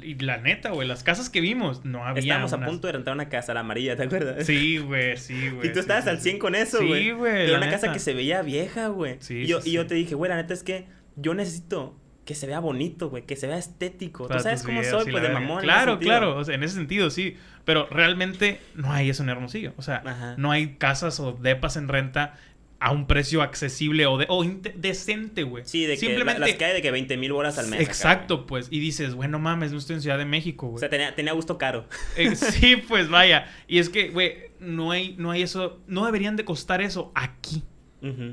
[0.02, 2.20] y la neta, güey, las casas que vimos, no había.
[2.20, 4.44] Estábamos a punto de rentar una casa, la amarilla, ¿te acuerdas?
[4.46, 5.68] Sí, güey, sí, güey.
[5.68, 6.30] Y tú sí, estabas sí, al sí.
[6.30, 7.12] 100 con eso, Sí, güey.
[7.12, 9.16] güey, Era una casa que se veía vieja, güey.
[9.20, 10.86] Sí, y, yo, y yo te dije, güey, la neta es que
[11.16, 13.24] yo necesito que se vea bonito, güey.
[13.24, 14.26] Que se vea estético.
[14.26, 15.62] Para Tú sabes cómo videos soy, y pues, de mamón.
[15.62, 16.36] Claro, claro.
[16.36, 17.36] O sea, en ese sentido, sí.
[17.64, 19.72] Pero realmente no hay eso en Hermosillo.
[19.76, 20.34] O sea, Ajá.
[20.36, 22.34] no hay casas o depas en renta
[22.78, 24.44] a un precio accesible o, de, o
[24.74, 25.64] decente, güey.
[25.66, 26.40] Sí, de que Simplemente...
[26.40, 27.80] la- las que hay de que 20 mil bolas al mes.
[27.80, 28.68] Exacto, pues.
[28.70, 30.80] Y dices, bueno, mames, no estoy en Ciudad de México, O güey.
[30.80, 31.86] sea, tenía, tenía gusto caro.
[32.16, 33.50] Eh, sí, pues vaya.
[33.66, 35.80] Y es que, güey, no hay, no hay eso.
[35.86, 37.62] No deberían de costar eso aquí.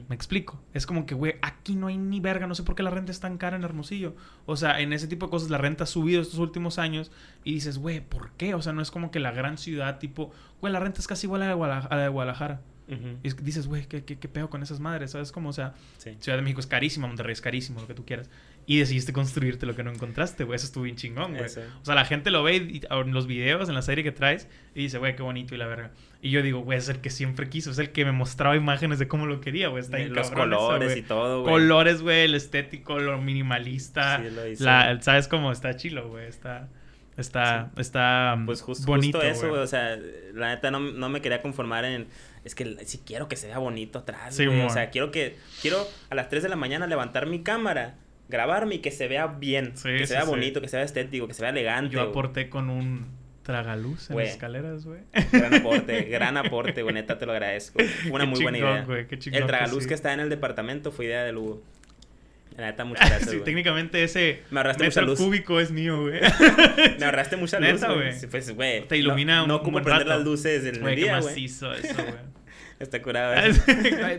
[0.07, 0.61] Me explico.
[0.75, 2.45] Es como que, güey, aquí no hay ni verga.
[2.45, 4.15] No sé por qué la renta es tan cara en Hermosillo.
[4.45, 7.11] O sea, en ese tipo de cosas la renta ha subido estos últimos años.
[7.43, 8.53] Y dices, güey, ¿por qué?
[8.53, 11.25] O sea, no es como que la gran ciudad, tipo, güey, la renta es casi
[11.25, 11.53] igual a la
[12.03, 13.17] de, Guadala- Guadalajara.
[13.23, 13.27] Ujú.
[13.41, 15.11] Y dices, güey, ¿qué, qué, qué pedo con esas madres?
[15.11, 15.49] ¿Sabes cómo?
[15.49, 16.15] O sea, Sí.
[16.19, 18.29] Ciudad de México es carísima, Monterrey es carísimo, lo que tú quieras.
[18.65, 20.55] Y decidiste construirte lo que no encontraste, güey.
[20.55, 21.45] Eso estuvo bien chingón, güey.
[21.45, 24.47] O sea, la gente lo ve y- en los videos, en la serie que traes,
[24.73, 25.91] y dice, güey, qué bonito y la verga.
[26.21, 28.99] Y yo digo, güey, es el que siempre quiso, es el que me mostraba imágenes
[28.99, 29.81] de cómo lo quería, güey.
[29.83, 31.51] Está los eso, colores y todo, güey.
[31.53, 34.21] Colores, güey, el estético, lo minimalista.
[34.23, 34.63] Sí, lo hizo.
[34.63, 35.51] la, ¿Sabes cómo?
[35.51, 36.27] Está chilo, güey.
[36.27, 36.69] Está,
[37.17, 39.51] está, está Pues justo, bonito, justo eso, güey.
[39.51, 39.63] güey.
[39.63, 39.97] O sea,
[40.33, 42.07] la neta no, no me quería conformar en.
[42.43, 44.61] Es que si quiero que se vea bonito atrás, Sí, güey.
[44.61, 45.37] O sea, quiero que.
[45.61, 47.95] Quiero a las 3 de la mañana levantar mi cámara,
[48.29, 49.71] grabarme y que se vea bien.
[49.77, 51.93] Sí, que sí, se vea bonito, que se vea estético, que se vea elegante.
[51.93, 52.09] Yo güey.
[52.11, 53.07] aporté con un
[53.43, 54.25] tragaluz en Güey.
[54.25, 55.01] las escaleras, güey.
[55.31, 56.93] Gran aporte, gran aporte, güey.
[56.95, 57.79] Neta, te lo agradezco.
[58.11, 58.83] Una Qué muy buena idea.
[58.85, 59.89] güey, qué chingón El que tragaluz sí.
[59.89, 61.61] que, está en el departamento fue idea de Lugo.
[62.57, 63.45] La neta, muchas gracias, sí, güey.
[63.45, 65.19] técnicamente ese Me ahorraste mucha metro luz.
[65.19, 66.19] cúbico es mío, güey.
[66.99, 68.11] Me ahorraste mucha luz, Neta, güey.
[68.17, 68.27] güey.
[68.29, 68.87] Pues, güey.
[68.87, 70.17] Te ilumina no, un- No un ocupo buen prender rato.
[70.19, 71.25] las luces en el Güey, qué día, güey.
[71.33, 72.13] macizo eso, güey.
[72.79, 73.33] Está curado.
[73.35, 73.61] eso.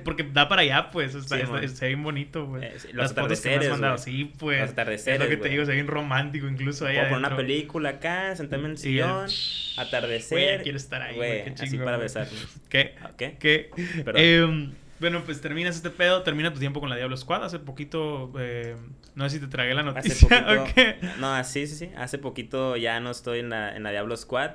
[0.05, 1.15] Porque da para allá, pues.
[1.15, 2.65] Está, Sí, está- se ve bien bonito, güey.
[2.65, 4.05] Eh, sí, los fotos que me has atardeceres, mandado, güey.
[4.05, 4.61] sí, pues.
[4.62, 5.51] Los atardeceres, Es lo que te güey.
[5.52, 7.47] digo, ve bien romántico incluso ahí Puedo poner una adentro.
[7.47, 10.62] película acá, sentarme en el Y el- sillón, Güey, atardecer.
[10.62, 12.05] quiero estar ahí, güey, qué así chingón, para güey.
[12.06, 12.47] besarnos.
[12.70, 12.94] ¿Qué?
[13.19, 13.36] ¿Qué?
[13.39, 13.70] ¿Qué?
[14.05, 14.23] Perdón.
[14.23, 17.44] Em, bueno, pues terminas este pedo, termina tu tiempo con la Diablo Squad.
[17.44, 18.76] Hace poquito, eh,
[19.14, 20.62] no sé si te tragué la Hace noticia poquito.
[20.62, 20.96] o qué.
[21.18, 21.90] No, sí, sí, sí.
[21.96, 24.52] Hace poquito ya no estoy en la, en la Diablo Squad.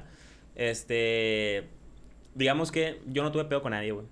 [0.55, 1.67] Este.
[2.35, 4.05] Digamos que yo no tuve pedo con nadie, güey.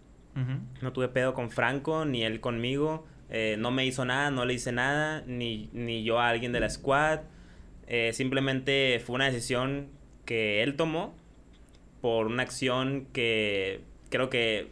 [0.81, 3.07] No tuve pedo con Franco, ni él conmigo.
[3.29, 6.59] Eh, no me hizo nada, no le hice nada, ni, ni yo a alguien de
[6.59, 7.21] la squad.
[7.87, 9.87] Eh, simplemente fue una decisión
[10.25, 11.15] que él tomó
[12.01, 14.67] por una acción que creo que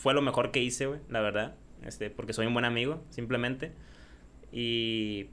[0.00, 1.54] fue lo mejor que hice, güey, la verdad.
[1.84, 3.72] Este, porque soy un buen amigo, simplemente.
[4.50, 5.26] Y.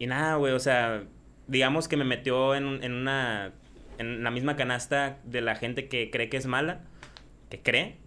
[0.00, 1.04] Y nada, güey, o sea,
[1.46, 3.52] digamos que me metió en, en una.
[3.98, 6.80] En la misma canasta de la gente que cree que es mala.
[7.50, 7.98] Que cree.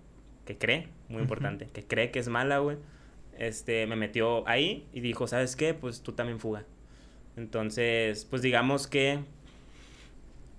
[0.46, 1.70] Que cree, muy importante.
[1.72, 2.78] Que cree que es mala, güey.
[3.38, 5.74] Este, me metió ahí y dijo, ¿sabes qué?
[5.74, 6.66] Pues tú también fuga.
[7.38, 9.20] Entonces, pues digamos que.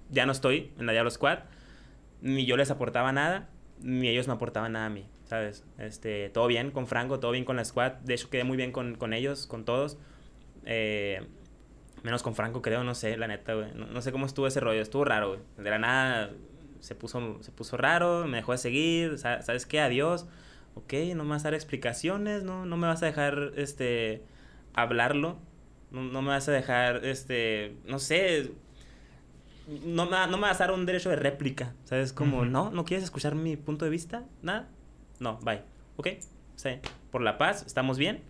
[0.09, 1.40] Ya no estoy en la Diablo Squad.
[2.23, 3.51] Ni yo les aportaba nada,
[3.81, 5.65] ni ellos me aportaban nada a mí, ¿sabes?
[5.78, 7.93] Este, todo bien con Franco, todo bien con la squad.
[8.05, 9.98] De hecho, quedé muy bien con, con ellos, con todos.
[10.65, 11.27] Eh,
[12.03, 13.73] menos con Franco, creo, no sé, la neta, güey.
[13.74, 15.40] No, no sé cómo estuvo ese rollo, estuvo raro, güey.
[15.59, 16.31] De la nada
[16.81, 19.81] se puso, se puso raro, me dejó de seguir, sa- ¿sabes qué?
[19.81, 20.27] Adiós.
[20.74, 24.23] Ok, no me vas a dar explicaciones, no, no me vas a dejar, este,
[24.74, 25.39] hablarlo.
[25.90, 28.53] No, no me vas a dejar, este, no sé,
[29.66, 32.12] no me, no me vas a dar un derecho de réplica, ¿sabes?
[32.12, 34.68] Como, no, no quieres escuchar mi punto de vista, nada.
[35.18, 35.62] No, bye.
[35.97, 36.09] Ok,
[36.55, 36.70] sí.
[37.10, 38.22] Por la paz, estamos bien.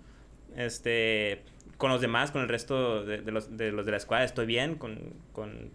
[0.56, 1.42] Este,
[1.76, 4.46] con los demás, con el resto de, de los, de los de la escuadra, estoy
[4.46, 4.76] bien.
[4.76, 5.70] Con, con,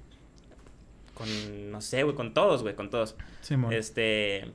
[1.14, 3.16] con no sé, güey, con todos, güey, con todos.
[3.42, 3.72] Simón.
[3.74, 4.52] Este,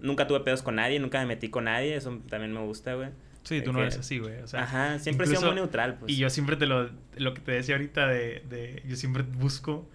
[0.00, 3.10] nunca tuve pedos con nadie, nunca me metí con nadie, eso también me gusta, güey.
[3.44, 4.40] sí, tú no eres así, güey.
[4.40, 6.10] O sea, Ajá, siempre he sido muy neutral, pues.
[6.12, 9.88] Y yo siempre te lo, lo que te decía ahorita de, de, yo siempre busco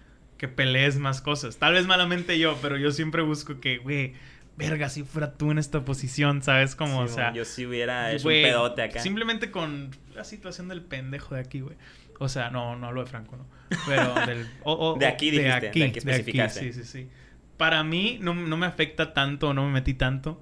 [0.46, 1.56] que pelees más cosas.
[1.56, 4.12] Tal vez malamente yo, pero yo siempre busco que, güey,
[4.56, 6.74] verga, si fuera tú en esta posición, ¿sabes?
[6.76, 9.00] Como, o Sí, sea, yo sí hubiera hecho güey, un pedote acá.
[9.00, 11.76] Simplemente con la situación del pendejo de aquí, güey.
[12.18, 13.46] O sea, no, no hablo de Franco, ¿no?
[13.86, 14.46] Pero del...
[14.62, 16.60] o- o- De o- aquí dijiste, de aquí especificaste.
[16.60, 17.08] sí, sí, sí.
[17.56, 20.40] Para mí no, no me afecta tanto, no me metí tanto,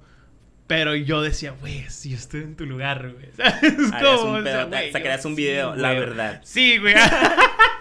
[0.67, 3.29] Pero yo decía, güey, si yo estoy en tu lugar, güey.
[3.61, 6.41] Es como, un pedo, sacarías un video, la verdad.
[6.43, 6.93] Sí, güey.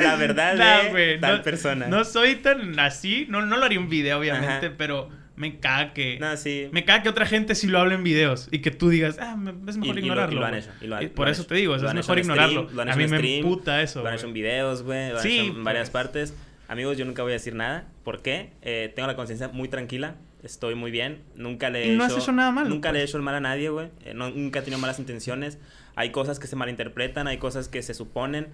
[0.00, 1.86] la verdad de tal persona.
[1.88, 5.08] No soy tan así, no, no lo haría un video, obviamente, pero
[5.40, 6.18] me caga que.
[6.18, 6.68] No, sí.
[6.70, 9.36] Me caga que otra gente sí lo hable en videos y que tú digas, ah,
[9.66, 10.36] es mejor ignorarlo.
[10.36, 11.14] Y lo, han hecho.
[11.14, 12.68] por eso te digo, es mejor ignorarlo.
[12.78, 14.02] a mí me puta eso.
[14.02, 15.10] Lo han hecho en videos, güey.
[15.10, 16.04] Lo han hecho en varias pues.
[16.04, 16.34] partes.
[16.68, 17.88] Amigos, yo nunca voy a decir nada.
[18.04, 18.50] ¿Por qué?
[18.62, 20.14] Eh, tengo la conciencia muy tranquila.
[20.42, 21.22] Estoy muy bien.
[21.34, 22.68] Nunca le he no hecho, has hecho nada malo.
[22.68, 23.10] Nunca le he pues.
[23.10, 23.88] hecho el mal a nadie, güey.
[24.04, 25.58] Eh, nunca he tenido malas intenciones.
[25.96, 28.48] Hay cosas que se malinterpretan, hay cosas que se suponen.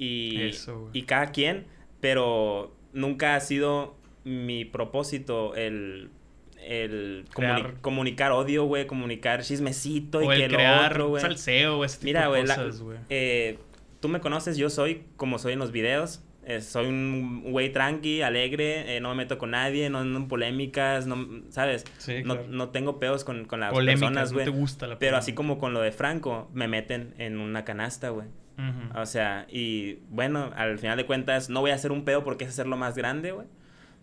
[0.00, 0.50] Y,
[0.92, 1.66] y cada quien.
[2.00, 6.10] Pero nunca ha sido mi propósito el
[6.62, 7.24] el
[7.80, 12.40] comunicar odio, güey, comunicar chismecito y que crear lo otro, salseo, ese tipo Mira, de
[12.42, 12.98] cosas, güey.
[13.08, 13.58] Eh,
[14.00, 16.22] tú me conoces, yo soy como soy en los videos.
[16.42, 21.06] Eh, soy un güey tranqui, alegre, eh, no me meto con nadie, no en polémicas,
[21.06, 21.84] no, ¿sabes?
[22.24, 24.46] no, no, tengo peos con, con las personas, güey.
[24.46, 27.64] No te gusta la Pero así como con lo de Franco, me meten en una
[27.64, 28.28] canasta, güey.
[28.94, 32.44] O sea, y bueno, al final de cuentas, no voy a hacer un pedo porque
[32.44, 33.46] es hacerlo más grande, güey.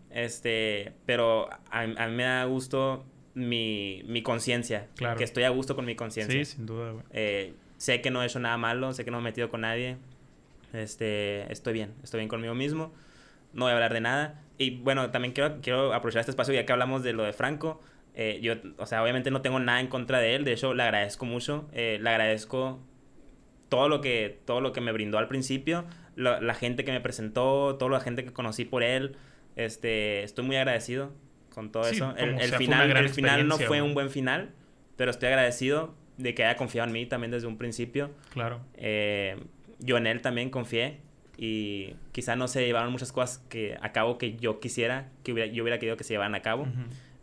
[0.10, 4.88] Este, pero a, mí me da gusto mi, mi conciencia.
[4.96, 5.18] Claro.
[5.18, 6.44] Que estoy a gusto con mi conciencia.
[6.44, 7.04] Sí, sin duda, güey.
[7.12, 9.62] Eh, sé que no he hecho nada malo, sé que no me he metido con
[9.62, 9.98] nadie.
[10.74, 12.94] Este, estoy bien, estoy bien conmigo mismo.
[13.54, 14.42] No voy a hablar de nada.
[14.58, 17.82] Y bueno, también quiero, quiero aprovechar este espacio ya que hablamos de lo de Franco.
[18.16, 20.44] Eh, yo, o sea, obviamente no tengo nada en contra de él.
[20.44, 21.70] De hecho, le agradezco mucho.
[21.72, 22.80] Eh, le agradezco
[23.69, 25.85] todo lo que, todo lo que me brindó al principio.
[26.15, 29.15] la gente que me presentó, toda la gente que conocí por él.
[29.56, 31.11] Este, estoy muy agradecido
[31.49, 32.15] con todo eso.
[32.15, 34.52] El, final, el final no fue un buen final,
[34.95, 38.11] pero estoy agradecido de que haya confiado en mí también desde un principio.
[38.31, 38.61] Claro.
[38.76, 39.35] Eh,
[39.80, 40.99] yo en él también confié
[41.38, 45.52] y quizá no se llevaron muchas cosas que a cabo que yo quisiera, que hubiera,
[45.52, 46.68] yo hubiera querido que se llevaran a cabo.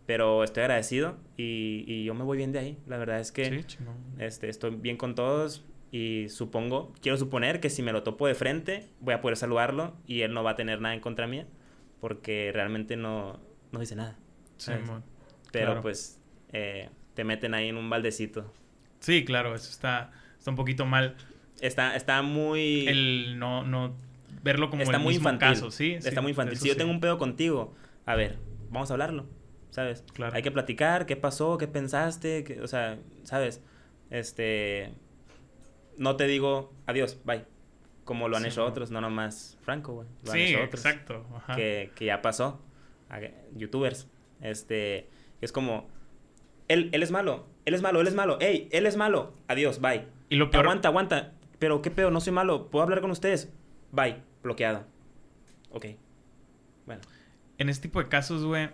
[0.07, 2.79] Pero estoy agradecido y, y, yo me voy bien de ahí.
[2.87, 3.65] La verdad es que
[4.19, 5.65] este, estoy bien con todos
[5.95, 9.95] y supongo, quiero suponer que si me lo topo de frente, voy a poder saludarlo
[10.09, 11.47] y él no va a tener nada en contra mía
[12.01, 13.39] porque realmente no,
[13.71, 14.19] no dice nada.
[14.57, 14.73] Sí,
[15.53, 16.21] Pero pues
[16.53, 18.53] eh, te meten ahí en un baldecito.
[18.99, 21.15] Sí, claro, eso está, está un poquito mal.
[21.61, 22.89] Está, está muy...
[22.89, 23.95] El no, no
[24.43, 25.61] verlo como está el muy mismo infantil.
[25.61, 25.93] caso, sí.
[25.93, 26.59] Está muy infantil.
[26.59, 27.73] Si yo tengo un pedo contigo,
[28.05, 29.29] a ver, vamos a hablarlo,
[29.71, 30.05] ¿sabes?
[30.13, 30.35] Claro.
[30.35, 33.63] Hay que platicar, qué pasó, qué pensaste, o sea, ¿sabes?
[34.11, 34.93] Este...
[35.97, 37.45] No te digo adiós, bye
[38.05, 40.09] como lo han hecho otros, no nomás Franco, güey.
[40.25, 41.27] Lo sí, han hecho otros exacto.
[41.57, 42.61] Que, que, ya pasó.
[43.57, 44.09] youtubers.
[44.41, 45.09] Este,
[45.41, 45.89] es como,
[46.69, 49.81] él, él es malo, él es malo, él es malo, ey, él es malo, adiós,
[49.81, 50.07] bye.
[50.29, 50.65] Y lo peor...
[50.65, 53.51] Aguanta, aguanta, pero qué pedo, no soy malo, puedo hablar con ustedes,
[53.91, 54.85] bye, bloqueado.
[55.71, 55.87] Ok,
[56.85, 57.01] bueno.
[57.57, 58.69] En este tipo de casos, güey,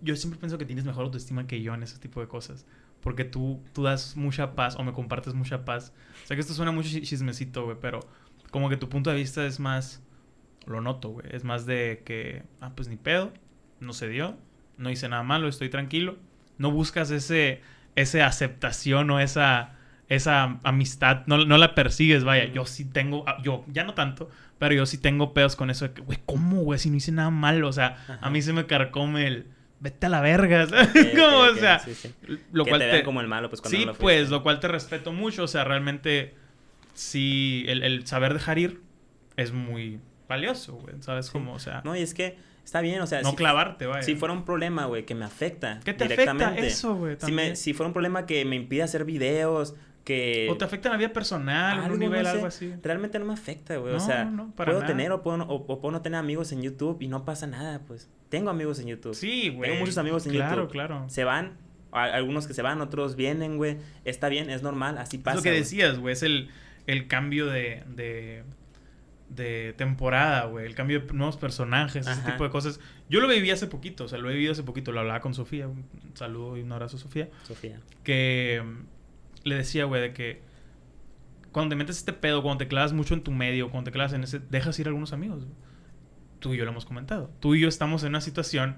[0.00, 2.66] yo siempre pienso que tienes mejor autoestima que yo en ese tipo de cosas
[3.08, 5.94] porque tú, tú das mucha paz o me compartes mucha paz.
[6.24, 8.00] O sea que esto suena mucho chismecito, güey, pero
[8.50, 10.02] como que tu punto de vista es más,
[10.66, 13.32] lo noto, güey, es más de que, ah, pues ni pedo,
[13.80, 14.36] no se dio,
[14.76, 16.18] no hice nada malo, estoy tranquilo.
[16.58, 17.62] No buscas ese,
[17.96, 19.78] esa aceptación o esa,
[20.10, 24.28] esa amistad, no, no la persigues, vaya, yo sí tengo, ah, yo ya no tanto,
[24.58, 26.78] pero yo sí tengo pedos con eso de que, güey, ¿cómo, güey?
[26.78, 29.46] Si no hice nada malo, o sea, a mí se me carcome el
[29.80, 30.66] vete a la verga.
[31.16, 31.82] como, o sea,
[32.52, 35.44] lo cual te, como el malo, pues Sí, pues, lo cual te respeto mucho.
[35.44, 36.34] O sea, realmente,
[36.94, 38.80] sí, el, saber dejar ir
[39.36, 40.96] es muy valioso, güey.
[41.00, 41.54] ¿Sabes cómo?
[41.54, 41.82] O sea.
[41.84, 43.22] No, y es que está bien, o sea.
[43.22, 44.02] No clavarte, vaya.
[44.02, 45.80] Si fuera un problema, güey, que me afecta.
[45.84, 47.16] ¿Qué te afecta eso, güey?
[47.18, 49.74] Si, si fuera un problema que me impide hacer videos,
[50.08, 50.48] que...
[50.50, 52.72] O te afecta en la vida personal, en un nivel, algo así.
[52.82, 53.92] Realmente no me afecta, güey.
[53.92, 57.08] o sea, puedo tener o puedo, no, o, puedo no tener amigos en YouTube y
[57.08, 58.08] no pasa nada, pues.
[58.30, 59.14] Tengo amigos en YouTube.
[59.14, 59.68] Sí, güey.
[59.68, 60.46] Tengo muchos amigos en YouTube.
[60.46, 61.04] Claro, claro.
[61.10, 61.58] Se van,
[61.92, 63.76] algunos que se van, otros vienen, güey.
[64.06, 65.36] Está bien, es normal, así pasa.
[65.36, 66.48] Es lo que decías, güey, es el,
[66.86, 68.44] el cambio de, de,
[69.28, 70.64] de temporada, güey.
[70.64, 72.80] El cambio de nuevos personajes, ese tipo de cosas.
[73.10, 74.90] Yo lo viví hace poquito, o sea, lo he vivido hace poquito.
[74.90, 75.68] Lo hablaba con Sofía.
[75.68, 77.28] Un saludo y un abrazo, Sofía.
[77.46, 77.78] Sofía.
[78.04, 78.62] Que
[79.44, 80.42] le decía, güey, de que
[81.52, 84.12] cuando te metes este pedo, cuando te clavas mucho en tu medio, cuando te clavas
[84.12, 85.46] en ese, dejas ir a algunos amigos.
[86.38, 87.30] Tú y yo lo hemos comentado.
[87.40, 88.76] Tú y yo estamos en una situación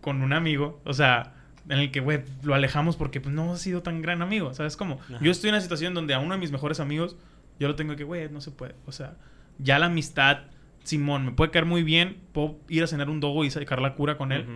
[0.00, 1.34] con un amigo, o sea,
[1.68, 4.76] en el que, güey, lo alejamos porque pues, no ha sido tan gran amigo, ¿sabes
[4.76, 4.98] cómo?
[5.20, 7.16] Yo estoy en una situación donde a uno de mis mejores amigos,
[7.58, 8.74] yo lo tengo que, güey, no se puede.
[8.84, 9.16] O sea,
[9.58, 10.40] ya la amistad,
[10.82, 13.94] Simón, me puede caer muy bien, puedo ir a cenar un dogo y sacar la
[13.94, 14.46] cura con él,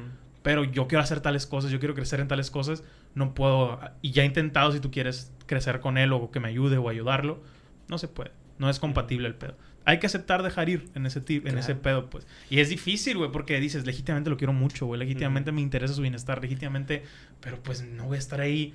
[0.42, 2.84] pero yo quiero hacer tales cosas, yo quiero crecer en tales cosas,
[3.14, 6.48] no puedo, y ya he intentado si tú quieres crecer con él o que me
[6.48, 7.42] ayude o ayudarlo,
[7.88, 8.32] no se puede.
[8.58, 9.56] No es compatible el pedo.
[9.84, 12.26] Hay que aceptar dejar ir en ese, en ese pedo, pues.
[12.50, 14.98] Y es difícil, güey, porque dices, legítimamente lo quiero mucho, güey.
[14.98, 17.04] Legítimamente me interesa su bienestar, legítimamente.
[17.40, 18.74] Pero pues no voy a estar ahí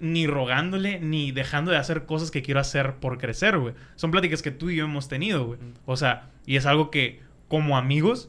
[0.00, 3.74] ni rogándole, ni dejando de hacer cosas que quiero hacer por crecer, güey.
[3.94, 5.60] Son pláticas que tú y yo hemos tenido, güey.
[5.84, 8.28] O sea, y es algo que como amigos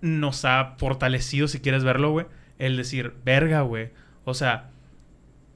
[0.00, 2.26] nos ha fortalecido, si quieres verlo, güey.
[2.58, 3.90] El decir, verga, güey.
[4.24, 4.70] O sea,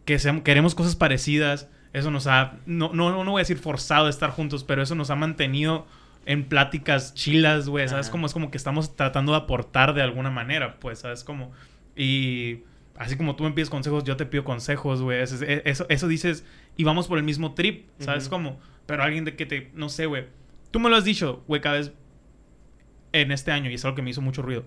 [0.04, 1.68] que queremos cosas parecidas.
[1.92, 4.94] Eso nos ha, no, no, no voy a decir forzado a estar juntos, pero eso
[4.94, 5.86] nos ha mantenido
[6.26, 7.88] en pláticas chilas, güey.
[7.88, 8.08] ¿Sabes?
[8.10, 11.22] Como es como que estamos tratando de aportar de alguna manera, pues, ¿sabes?
[11.22, 11.52] Como,
[11.94, 12.60] y
[12.96, 15.20] así como tú me pides consejos, yo te pido consejos, güey.
[15.20, 16.44] Eso, es- eso, eso dices,
[16.76, 18.24] y vamos por el mismo trip, ¿sabes?
[18.24, 18.30] Ujú.
[18.30, 20.26] Como, pero alguien de que te, no sé, güey.
[20.72, 21.92] Tú me lo has dicho, güey, cada vez
[23.20, 24.64] en este año, y es algo que me hizo mucho ruido.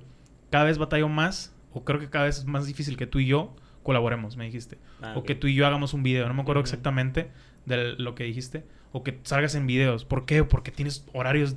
[0.50, 3.28] Cada vez batallo más, o creo que cada vez es más difícil que tú y
[3.28, 4.78] yo colaboremos, me dijiste.
[5.02, 7.30] Ah, O que tú y yo hagamos un video, no me acuerdo exactamente
[7.66, 8.66] de lo que dijiste.
[8.94, 10.06] O que salgas en videos.
[10.06, 10.44] ¿Por qué?
[10.44, 11.56] Porque tienes horarios.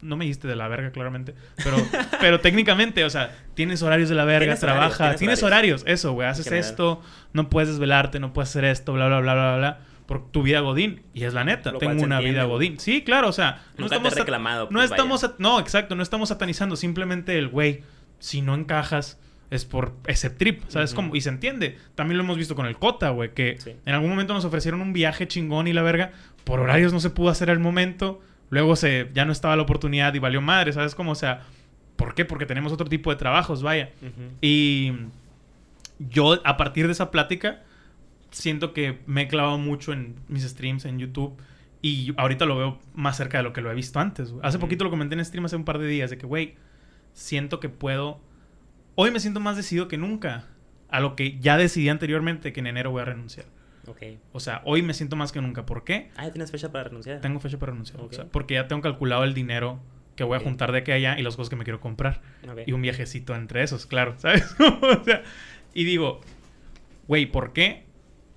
[0.00, 1.34] No me dijiste de la verga, claramente.
[1.62, 1.76] Pero,
[2.20, 5.18] pero técnicamente, o sea, tienes horarios de la verga, Tienes horarios, trabajas.
[5.18, 5.82] tienes Tienes, horarios.
[5.86, 6.28] eso, güey.
[6.28, 7.02] Haces esto,
[7.32, 9.80] no puedes desvelarte, no puedes hacer esto, bla, bla, bla, bla, bla.
[10.08, 11.02] Por tu vida Godín.
[11.14, 11.70] Y es la neta.
[11.70, 12.42] Lo tengo una vida.
[12.44, 12.80] Godín.
[12.80, 13.62] Sí, claro, o sea.
[13.76, 15.20] Nunca te he sat- reclamado, No pues, estamos.
[15.22, 15.32] vaya.
[15.34, 15.94] sat- No, exacto.
[15.94, 16.74] No estamos satanizando.
[16.76, 17.82] Simplemente el güey,
[18.18, 19.20] si no encajas,
[19.50, 20.62] es por ese trip.
[20.68, 20.96] ¿Sabes Ujú.
[20.96, 21.14] cómo?
[21.16, 21.76] Y se entiende.
[21.94, 23.34] También lo hemos visto con el Cota, güey.
[23.34, 23.76] Que Sí.
[23.84, 26.12] en algún momento nos ofrecieron un viaje chingón y la verga.
[26.44, 28.20] Por horarios no se pudo hacer al momento.
[28.50, 31.12] Luego se, ya no estaba la oportunidad y valió madre, ¿sabes cómo?
[31.12, 31.42] O sea,
[31.96, 32.24] ¿por qué?
[32.24, 33.90] Porque tenemos otro tipo de trabajos, vaya.
[34.40, 34.92] Y
[35.98, 37.62] yo, a partir de esa plática,
[38.30, 41.36] siento que me he clavado mucho en mis streams en YouTube.
[41.80, 44.32] Y ahorita lo veo más cerca de lo que lo he visto antes.
[44.32, 44.44] güey.
[44.44, 44.66] Hace Ujú.
[44.66, 46.10] poquito lo comenté en stream hace un par de días.
[46.10, 46.54] De que, güey,
[47.12, 48.20] siento que puedo...
[48.96, 50.46] Hoy me siento más decidido que nunca.
[50.88, 53.46] A lo que ya decidí anteriormente que en enero voy a renunciar.
[53.86, 54.02] Ok.
[54.32, 55.66] O sea, hoy me siento más que nunca.
[55.66, 56.10] ¿Por qué?
[56.16, 57.20] Ah, ¿ya tienes fecha para renunciar?
[57.20, 58.00] Tengo fecha para renunciar.
[58.00, 58.12] Ok.
[58.12, 59.78] O sea, porque ya tengo calculado el dinero
[60.16, 60.44] que voy a Ok.
[60.44, 62.22] juntar de aquí a allá y las cosas que me quiero comprar.
[62.50, 62.60] Ok.
[62.66, 64.52] Y un viajecito entre esos, claro, ¿sabes?
[64.82, 65.22] o sea,
[65.74, 66.20] y digo,
[67.06, 67.84] güey, ¿por qué?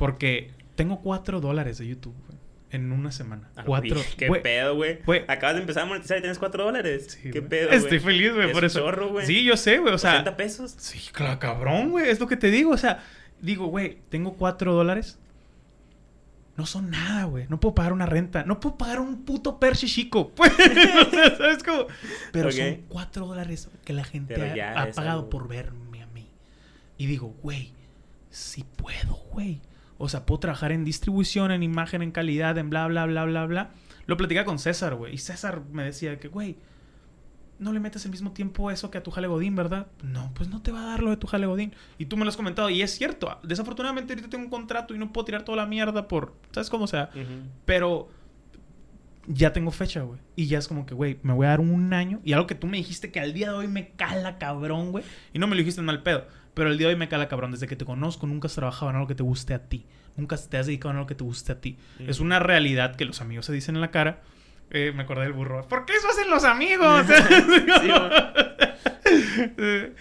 [0.02, 2.40] Porque tengo cuatro dólares de YouTube, güey,
[2.72, 3.52] en una semana.
[3.56, 3.98] Ah, cuatro.
[3.98, 4.98] güey, ¿Qué güey, pedo, güey?
[5.28, 7.20] Acabas de empezar a monetizar y tienes 4 dólares.
[7.22, 7.78] sí, ¿Qué pedo, güey?
[7.78, 8.80] Estoy feliz, güey, Es por un eso.
[8.80, 9.28] chorro, güey.
[9.28, 10.14] Sí, yo sé, güey, o sea.
[10.14, 10.74] 80 pesos.
[10.80, 13.04] Sí, claro, cabrón, güey, es lo que te digo, o sea,
[13.42, 15.20] digo, güey, tengo cuatro dólares.
[16.58, 17.46] No son nada, güey.
[17.48, 18.44] No puedo pagar una renta.
[18.44, 20.32] No puedo pagar un puto Perche chico.
[20.36, 21.86] Pues, o sea, ¿sabes cómo?
[22.32, 25.30] Pero son cuatro dólares que la gente ha, pagado algo.
[25.30, 26.28] por verme a mí.
[26.98, 27.72] Y digo, güey,
[28.32, 29.62] sí puedo, güey.
[30.02, 33.46] O sea, puedo trabajar en distribución, en imagen, en calidad, en bla, bla, bla, bla,
[33.46, 33.72] bla.
[34.08, 35.14] Lo platicaba con César, güey.
[35.14, 36.58] Y César me decía que, güey,
[37.60, 39.88] no le metes el mismo tiempo eso que a tu jale Godín, ¿verdad?
[40.02, 41.74] No, pues no te va a dar lo de tu jale Godín.
[42.00, 42.72] Y tú me lo has comentado.
[42.72, 43.40] Y es cierto.
[43.44, 46.34] Desafortunadamente ahorita tengo un contrato y no puedo tirar toda la mierda por...
[46.52, 47.12] ¿Sabes cómo sea?
[47.14, 47.48] Ujú.
[47.66, 48.10] Pero
[49.28, 50.20] ya tengo fecha, güey.
[50.36, 52.22] Y ya es como que, güey, me voy a dar un año.
[52.24, 55.04] Y algo que tú me dijiste que al día de hoy me cala cabrón, güey.
[55.32, 56.26] Y no me lo dijiste en mal pedo.
[56.54, 57.52] Pero el día de hoy me cala cabrón.
[57.52, 59.86] Desde que te conozco, nunca has trabajado en algo que te guste a ti.
[60.18, 61.78] Nunca te has dedicado en algo que te guste a ti.
[62.00, 64.22] Es una realidad que los amigos se dicen en la cara.
[64.70, 65.68] Eh, me acordé del burro.
[65.68, 67.06] ¿Por qué eso hacen los amigos?
[69.04, 69.94] Sí,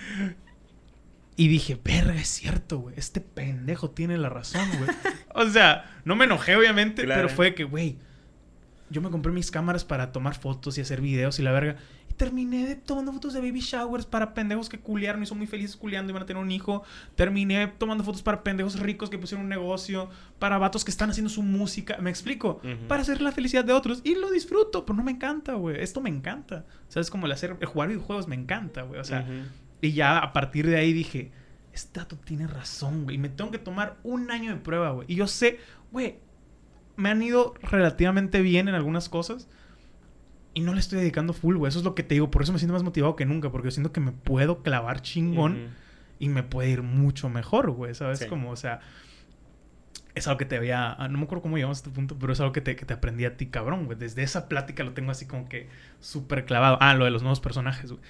[1.37, 2.95] y dije, verga, es cierto, güey.
[2.99, 4.91] Este pendejo tiene la razón, güey.
[5.35, 7.23] o sea, no me enojé, obviamente, Claro.
[7.23, 7.97] pero fue que, güey,
[8.91, 11.77] yo me compré mis cámaras para tomar fotos y hacer videos y la verga.
[12.21, 15.75] Terminé de tomando fotos de baby showers para pendejos que culiaron y son muy felices
[15.75, 16.83] culiando y van a tener un hijo.
[17.15, 21.31] Terminé tomando fotos para pendejos ricos que pusieron un negocio, para vatos que están haciendo
[21.31, 21.97] su música.
[21.99, 22.61] ¿Me explico?
[22.89, 24.03] Para hacer la felicidad de otros.
[24.05, 25.81] Y lo disfruto, pero no me encanta, güey.
[25.81, 26.67] Esto me encanta.
[26.91, 29.01] O sea, es como el hacer, el jugar videojuegos me encanta, güey.
[29.01, 29.27] O sea,
[29.81, 31.33] y ya a partir de ahí dije,
[31.73, 33.17] este dato tiene razón, güey.
[33.17, 35.07] Y me tengo que tomar un año de prueba, güey.
[35.11, 35.59] Y yo sé,
[35.91, 36.19] güey,
[36.97, 39.49] me han ido relativamente bien en algunas cosas.
[40.55, 41.69] Y no le estoy dedicando full, güey.
[41.69, 42.31] Eso es lo que te digo.
[42.31, 43.51] Por eso me siento más motivado que nunca.
[43.51, 45.69] Porque yo siento que me puedo clavar chingón.
[46.19, 47.95] Y me puede ir mucho mejor, güey.
[47.95, 48.21] ¿Sabes?
[48.21, 48.27] Sí.
[48.27, 48.81] Como, o sea...
[50.15, 50.93] Es algo que te había...
[50.93, 52.19] ah, No me acuerdo cómo llegamos a este punto.
[52.19, 53.97] Pero es algo que te, que te aprendí a ti, cabrón, güey.
[53.99, 55.69] Desde esa plática lo tengo así como que
[56.01, 56.79] súper clavado.
[56.81, 58.03] Ah, lo de los nuevos personajes, güey.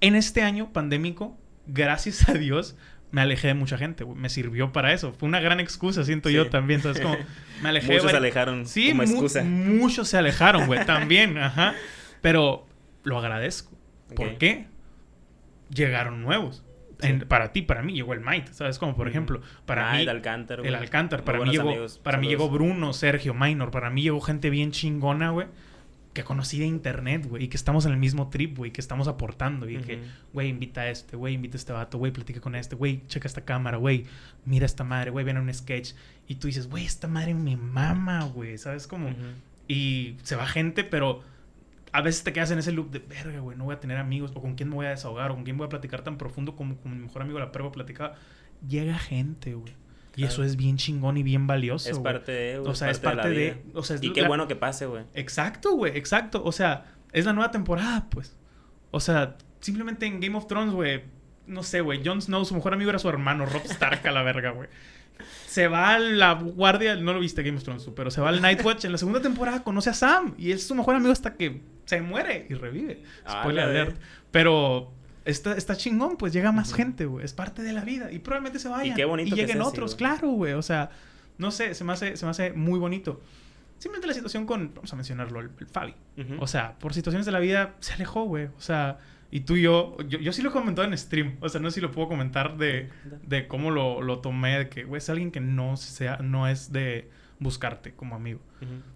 [0.00, 1.36] En este año pandémico,
[1.66, 2.76] gracias a Dios,
[3.12, 4.18] me alejé de mucha gente, güey.
[4.18, 5.12] Me sirvió para eso.
[5.12, 6.34] Fue una gran excusa, siento Sí.
[6.36, 6.80] yo también.
[6.82, 7.00] ¿Sabes?
[7.00, 7.16] Como
[7.62, 9.42] me alejé de Muchos se alejaron Sí, como mu- excusa.
[9.44, 11.74] muchos se alejaron, güey, también, ajá.
[12.20, 12.66] Pero
[13.04, 13.70] lo agradezco.
[14.14, 14.38] ¿Por Ok.
[14.38, 14.66] qué?
[15.72, 16.64] Llegaron nuevos.
[17.02, 18.78] En- para ti, para mí llegó el Might, ¿sabes?
[18.78, 20.74] Como por ejemplo, para Ah, mí el Alcántara, el.
[20.74, 21.98] Alcántar, para mí llegó amigos.
[22.02, 25.46] para mí llegó Bruno, Sergio, Minor, para mí llegó gente bien chingona, güey,
[26.12, 29.06] que conocí de internet, güey, y que estamos en el mismo trip, güey, que estamos
[29.06, 32.56] aportando y que, güey, invita a este, güey, invita a este vato, güey, platica con
[32.56, 34.06] este, güey, checa esta cámara, güey,
[34.44, 35.92] mira esta madre, güey, ven a un sketch
[36.26, 39.10] y tú dices, güey, esta madre me mama, güey, ¿sabes cómo?
[39.68, 41.22] Y se va gente, pero
[41.92, 44.32] a veces te quedas en ese loop de, verga, güey, no voy a tener amigos,
[44.34, 46.56] o con quién me voy a desahogar, o con quién voy a platicar tan profundo
[46.56, 48.16] como con mi mejor amigo la prueba platicaba.
[48.68, 49.72] Llega gente, güey.
[50.20, 51.88] Y eso es bien chingón y bien valioso.
[51.90, 53.62] Es parte de, O sea, es parte de.
[53.74, 55.04] o sea, es Y qué la- bueno que pase, güey.
[55.14, 56.42] Exacto, güey, exacto.
[56.44, 58.36] O sea, es la nueva temporada, pues.
[58.90, 61.02] O sea, simplemente en Game of Thrones, güey.
[61.46, 62.00] No sé, güey.
[62.04, 64.68] Jon Snow, su mejor amigo era su hermano, Rob Stark a la verga, güey.
[65.46, 68.28] Se va a la guardia, no lo viste Game of Thrones, tú, pero se va
[68.30, 68.84] al Nightwatch.
[68.86, 72.00] En la segunda temporada conoce a Sam y es su mejor amigo hasta que se
[72.00, 73.02] muere y revive.
[73.26, 74.00] Ah, Spoiler alert.
[74.30, 74.92] Pero
[75.24, 77.24] está, está chingón, pues llega más gente, güey.
[77.24, 78.96] Es parte de la vida y probablemente se vayan.
[78.96, 79.98] qué bonito que lleguen sea así, otros, güey.
[79.98, 80.52] claro, güey.
[80.54, 80.90] O sea,
[81.38, 83.20] no sé, se me hace, se me hace muy bonito.
[83.78, 85.94] Simplemente la situación con, vamos a mencionarlo, el, el Fabi.
[86.38, 88.46] O sea, por situaciones de la vida se alejó, güey.
[88.46, 88.98] O sea,
[89.30, 91.36] y tú y yo, yo, yo sí lo he comentado en stream.
[91.40, 92.90] O sea, no sé si lo puedo comentar de,
[93.26, 96.72] de cómo lo, lo tomé, de que, güey, es alguien que no, sea, no es
[96.72, 98.40] de buscarte como amigo.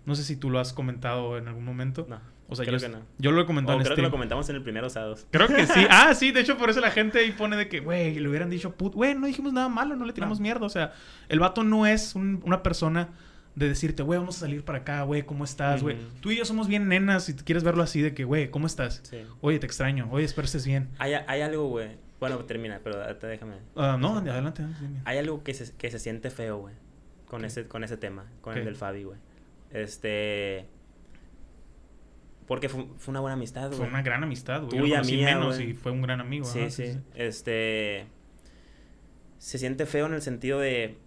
[0.04, 2.06] No sé si tú lo has comentado en algún momento.
[2.08, 2.20] No.
[2.54, 3.02] O sea, creo yo, que no.
[3.18, 4.10] yo lo he comentado O en creo que stream.
[4.10, 5.26] lo comentamos en el primer Osados.
[5.30, 5.80] Creo que sí.
[5.90, 8.50] Ah, sí, de hecho por eso la gente ahí pone de que, güey, le hubieran
[8.50, 8.94] dicho put.
[8.94, 10.42] Güey, no dijimos nada malo, no le tiramos No.
[10.42, 10.66] mierda.
[10.66, 10.92] O sea,
[11.28, 13.10] el vato no es un- una persona
[13.54, 15.96] de decirte, güey, vamos a salir para acá, güey, ¿cómo estás, güey?
[16.20, 19.00] Tú y yo somos bien nenas si quieres verlo así de que, güey, ¿cómo estás?
[19.04, 19.18] Sí.
[19.42, 20.08] Oye, te extraño.
[20.10, 20.88] Oye, espero estés bien.
[20.98, 21.90] Hay, hay algo, güey.
[22.18, 23.56] Bueno, termina, pero ahorita déjame.
[23.76, 24.62] Ah, no, adelante.
[24.62, 25.00] adelante.
[25.04, 26.74] Hay algo que se, que se siente feo, güey.
[27.26, 29.18] Con, ese, con ese tema, con el del Fabi, güey.
[29.70, 30.66] Este.
[32.46, 33.78] Porque fue, fue una buena amistad, güey.
[33.78, 34.78] Fue una gran amistad, güey.
[34.78, 35.70] Tuya, mía, menos güey.
[35.70, 36.44] y fue un gran amigo.
[36.44, 38.06] Sí, ajá, sí, Este.
[39.38, 40.98] Se siente feo en el sentido de.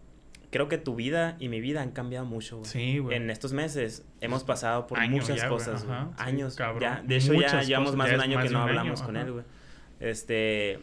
[0.49, 2.69] Creo que tu vida y mi vida han cambiado mucho, güey.
[2.69, 3.17] Sí, güey.
[3.17, 5.95] En estos meses hemos pasado por Año muchas ya, cosas, güey.
[5.97, 7.03] ajá, sí, Años, ya.
[7.05, 9.25] De hecho, ya llevamos más de un año que no año, hablamos con ajá.
[9.25, 9.45] él, güey.
[9.99, 10.79] Este.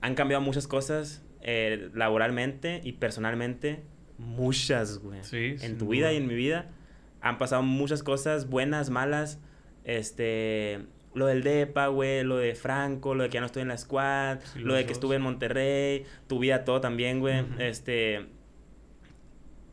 [0.00, 3.84] Han cambiado muchas cosas eh, laboralmente y personalmente.
[4.18, 5.22] Muchas, güey.
[5.22, 5.92] Sí, en tu duda.
[5.92, 6.70] vida y en mi vida
[7.20, 9.38] han pasado muchas cosas buenas, malas.
[9.84, 10.86] Este.
[11.14, 13.78] Lo del DEPA, güey, lo de Franco, lo de que ya no estoy en la
[13.78, 17.44] squad, Sí, lo de que estuve en Monterrey, tu vida, todo también, güey.
[17.58, 18.26] Este.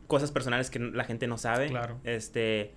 [0.06, 1.68] Cosas personales que la gente no sabe.
[1.68, 1.98] Claro.
[2.04, 2.72] Este.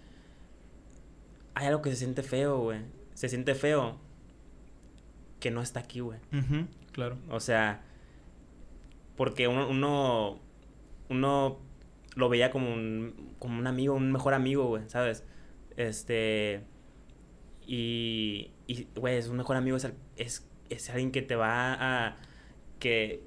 [1.56, 2.80] Hay algo que se siente feo, güey.
[3.14, 4.00] Se siente feo
[5.40, 6.20] que no está aquí, güey.
[6.34, 7.18] Ujú, claro.
[7.30, 7.82] O sea,
[9.16, 10.40] porque uno, uno,
[11.10, 11.60] uno
[12.20, 15.24] lo veía como un, como un amigo, un mejor amigo, güey, ¿sabes?
[15.78, 16.64] Este,
[17.66, 22.18] y, y, güey, es un mejor amigo, es, es, es alguien que te va a,
[22.80, 23.24] que,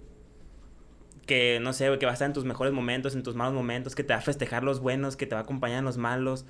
[1.26, 3.54] que, no sé, güey, que va a estar en tus mejores momentos, en tus malos
[3.54, 5.96] momentos, que te va a festejar los buenos, que te va a acompañar en los
[5.96, 6.44] malos,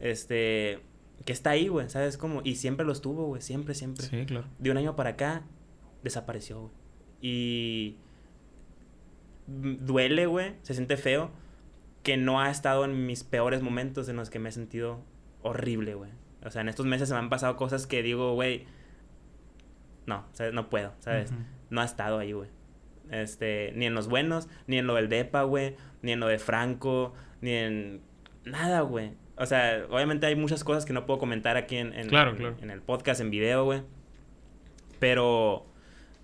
[0.00, 0.80] este,
[1.24, 2.16] que está ahí, güey, ¿sabes?
[2.16, 4.46] Como, y siempre lo estuvo, güey, siempre, siempre Sí, claro.
[4.58, 5.42] de un año para acá
[6.02, 6.72] desapareció, güey.
[7.20, 7.96] Y
[9.48, 11.32] mm, duele, güey, se siente feo
[12.08, 15.04] que no ha estado en mis peores momentos en los que me he sentido
[15.42, 16.10] horrible, güey.
[16.42, 18.64] O sea, en estos meses se me han pasado cosas que digo, güey,
[20.06, 20.54] no, ¿sabes?
[20.54, 21.32] no puedo, ¿sabes?
[21.68, 22.48] No ha estado ahí, güey.
[23.10, 26.38] Este, ni en los buenos, ni en lo del DEPA, güey, ni en lo de
[26.38, 27.12] Franco,
[27.42, 28.00] ni en
[28.46, 29.12] nada, güey.
[29.36, 32.36] O sea, obviamente hay muchas cosas que no puedo comentar aquí en, en- Claro, en-
[32.38, 32.56] claro.
[32.62, 33.82] en el podcast, en video, güey.
[34.98, 35.66] Pero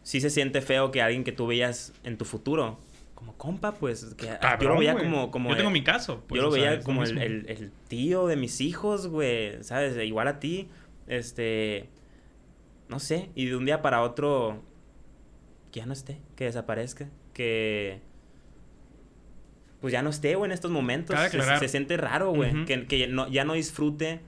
[0.02, 2.78] sí se siente feo que alguien que tú veías en tu futuro,
[3.24, 4.26] como compa, pues, que
[4.60, 6.22] yo lo veía como, como Yo tengo el- mi caso.
[6.28, 7.22] pues, yo lo veía lo como el, mismo.
[7.22, 9.96] el- el tío de mis hijos, güey, ¿sabes?
[9.96, 10.68] Igual a ti,
[11.06, 11.88] este,
[12.88, 14.62] no sé, y de un día para otro,
[15.72, 18.00] que ya no esté, que desaparezca, que,
[19.80, 21.16] pues ya no esté, güey, en estos momentos.
[21.58, 24.20] Se, siente raro, güey, que, que no, ya no disfrute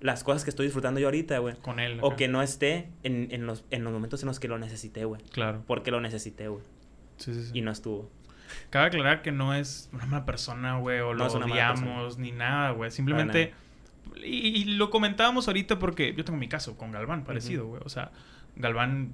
[0.00, 1.56] las cosas que estoy disfrutando yo ahorita, güey.
[1.56, 1.98] Con él.
[2.00, 2.16] O acá.
[2.16, 5.20] que no esté en, en los, en los momentos en los que lo necesité, güey.
[5.32, 5.62] Claro.
[5.66, 6.62] Porque lo necesité, güey.
[7.16, 7.50] Sí, sí, sí.
[7.54, 8.08] Y no estuvo.
[8.70, 12.70] Cabe aclarar que no es una mala persona, güey, o No lo odiamos, ni nada,
[12.72, 12.90] güey.
[12.90, 13.54] Simplemente.
[14.24, 17.82] Y, y lo comentábamos ahorita porque yo tengo mi caso con Galván, parecido, güey.
[17.84, 18.10] O sea,
[18.56, 19.12] Galván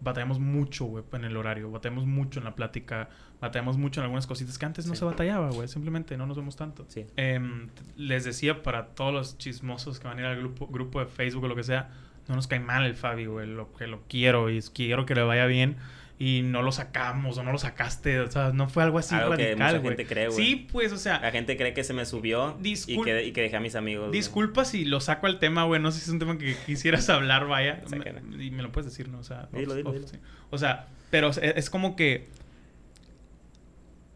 [0.00, 1.70] batallamos mucho, güey, en el horario.
[1.70, 3.08] Batallamos mucho en la plática.
[3.40, 5.68] Batallamos mucho en algunas cositas que antes no se batallaba, güey.
[5.68, 6.84] Simplemente no nos vemos tanto.
[6.88, 7.06] Sí.
[7.16, 11.06] Em, les decía para todos los chismosos que van a ir al grupo, grupo de
[11.06, 11.90] Facebook o lo que sea,
[12.28, 13.46] no nos cae mal el Fabi, güey.
[13.46, 15.76] Lo que lo quiero y quiero que le vaya bien.
[16.18, 18.20] Y no lo sacamos o no lo sacaste.
[18.20, 19.96] O sea, no fue algo así Algo que radical, mucha güey.
[19.96, 20.38] gente cree, güey.
[20.46, 23.42] Sí, pues, o sea, La gente cree que se me subió y que, y que
[23.42, 24.10] dejé a mis amigos.
[24.12, 25.80] Disculpa si lo saco al tema, güey.
[25.82, 27.82] No sé si es un tema que quisieras hablar, vaya.
[27.90, 29.18] Me- y me lo puedes decir, ¿no?
[29.18, 30.08] O sea, Dilo, off- dilo, off, dilo.
[30.08, 30.16] sí.
[30.50, 32.28] O sea, pero es, es como que.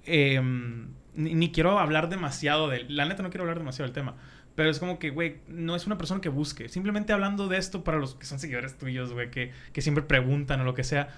[0.06, 2.84] em, ni, ni quiero hablar demasiado de.
[2.88, 4.16] La neta, no quiero hablar demasiado del tema.
[4.54, 6.68] Pero es como que, güey, no es una persona que busque.
[6.68, 10.60] Simplemente hablando de esto para los que son seguidores tuyos, güey, que, que siempre preguntan
[10.60, 11.08] o lo que sea.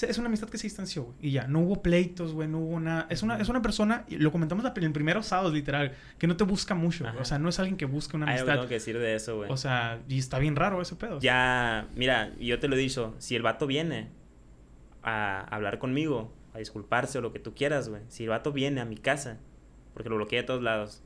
[0.00, 1.16] Es una amistad que se distanció, güey.
[1.20, 3.06] Y ya, no hubo pleitos, güey, no hubo nada.
[3.10, 6.36] Es una, es una persona, y lo comentamos en el primer sábado, literal, que no
[6.36, 7.04] te busca mucho.
[7.18, 8.48] O sea, no es alguien que busca una amistad.
[8.48, 9.50] Hay algo que decir de eso, güey.
[9.50, 11.20] O sea, y está bien raro ese pedo.
[11.20, 14.08] Ya, mira, yo te lo he dicho, si el vato viene
[15.02, 18.02] a hablar conmigo, a disculparse o lo que tú quieras, güey.
[18.08, 19.38] Si el vato viene a mi casa,
[19.94, 21.02] porque lo bloqueé de todos lados.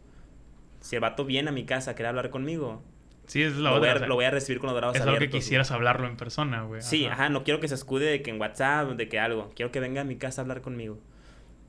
[0.80, 2.82] Si el vato viene a mi casa a querer hablar conmigo,
[3.26, 3.94] Sí, es la lo, otra.
[3.94, 5.22] voy a, lo voy a recibir con los brazos es abiertos.
[5.22, 6.82] algo que quisieras hablarlo en persona, güey.
[6.82, 7.28] Sí, ajá.
[7.30, 9.50] no quiero que se escude de que en WhatsApp, de que algo.
[9.54, 10.98] Quiero que venga a mi casa a hablar conmigo.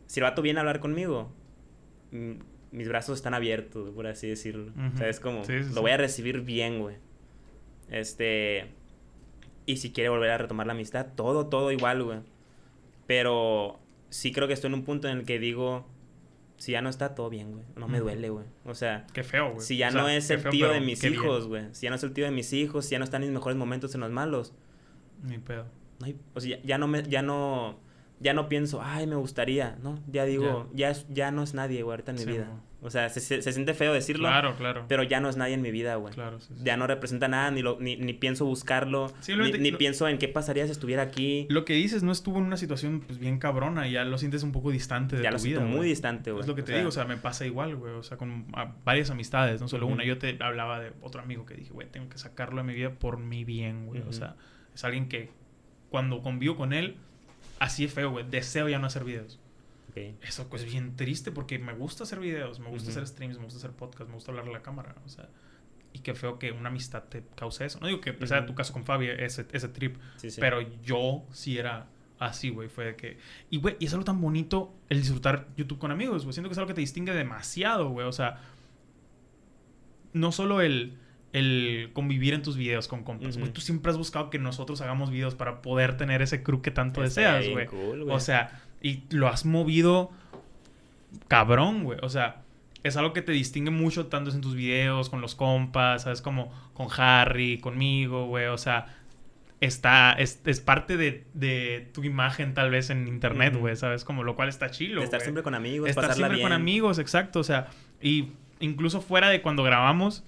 [0.07, 1.32] Si el vato viene a hablar conmigo,
[2.72, 4.72] mis brazos están abiertos, por así decirlo.
[4.94, 6.98] O sea, es como, Sí, sí, lo voy a recibir bien, güey.
[7.90, 8.68] Este.
[9.65, 12.19] Y si quiere volver a retomar la amistad, todo, todo igual, güey.
[13.07, 13.80] Pero
[14.10, 15.88] sí creo que estoy en un punto en el que digo,
[16.57, 17.65] si ya no está, todo bien, güey.
[17.76, 18.45] No me duele, güey.
[18.65, 19.61] O sea, Qué feo, güey.
[19.65, 21.65] si ya O sea, no es el feo, tío de mis hijos, güey.
[21.73, 23.36] Si ya no es el tío de mis hijos, si ya no están en mis
[23.38, 24.53] mejores momentos en los malos.
[25.23, 25.65] Ni pedo.
[25.99, 27.77] No hay- o sea, ya, ya no me, ya no,
[28.19, 29.99] ya no pienso, ay, me gustaría, ¿no?
[30.11, 32.49] Ya digo, ya, es- ya no es nadie, güey, ahorita en mi Sí, vida.
[32.86, 34.86] O sea, se, se- se siente feo decirlo, Claro, claro.
[34.88, 36.14] pero ya no es nadie en mi vida, güey.
[36.14, 36.62] Claro, sí, sí.
[36.64, 40.18] Ya no representa nada, ni, lo, ni, ni pienso buscarlo, ni, ni lo- pienso en
[40.20, 41.48] qué pasaría si estuviera aquí.
[41.49, 44.52] Lo que dices no estuvo en una situación pues bien cabrona, ya lo sientes un
[44.52, 45.68] poco distante de ya tu lo siento vida.
[45.70, 45.90] muy güey.
[45.90, 46.41] distante, güey.
[46.41, 47.94] Es lo que te digo, o sea, me pasa igual, güey.
[47.94, 48.45] O sea, con
[48.84, 50.03] varias amistades, no solo una.
[50.06, 52.91] Yo te hablaba de otro amigo que dije, güey, tengo que sacarlo de mi vida
[52.91, 54.02] por mi bien, güey.
[54.07, 54.36] O sea,
[54.76, 55.32] es alguien que
[55.90, 56.98] cuando convivo con él,
[57.60, 58.26] así es feo, güey.
[58.30, 59.40] Deseo ya no hacer videos.
[60.22, 63.59] Eso pues bien triste porque me gusta hacer videos, me gusta hacer streams, me gusta
[63.59, 65.30] hacer podcast, me gusta hablar a la cámara, o sea.
[65.93, 67.80] Y qué feo que una amistad te cause eso.
[67.80, 68.47] No digo que sea Ujú.
[68.47, 70.41] tu caso con Fabi, ese, ese trip, Sí, sí.
[70.41, 71.88] pero yo sí era
[72.19, 72.67] así, güey.
[72.67, 73.17] Fue de que.
[73.49, 76.34] Y, güey, y es algo tan bonito el disfrutar YouTube con amigos, güey.
[76.34, 78.05] Siento que es algo que te distingue demasiado, güey.
[78.07, 78.41] O sea,
[80.13, 80.97] no solo el,
[81.34, 83.38] el convivir en tus videos con compas.
[83.53, 87.01] Tú siempre has buscado que nosotros hagamos videos para poder tener ese crew que tanto
[87.01, 87.67] deseas, güey.
[87.67, 88.15] cool, güey.
[88.15, 90.11] o sea, y lo has movido
[91.27, 91.99] cabrón, güey.
[92.02, 92.41] O sea,
[92.84, 96.22] es algo que te distingue mucho tanto en tus videos, con los compas, ¿sabes?
[96.22, 98.45] Como con Harry, conmigo, güey.
[98.45, 98.88] O sea,
[99.60, 104.03] está, es, es parte de, de tu imagen tal vez en internet, güey, ¿sabes?
[104.03, 106.99] Como lo cual está chilo, De estar siempre con amigos, Estar pasarla siempre con amigos,
[106.99, 107.39] exacto.
[107.39, 107.68] O sea,
[108.02, 110.23] y incluso fuera de cuando grabamos,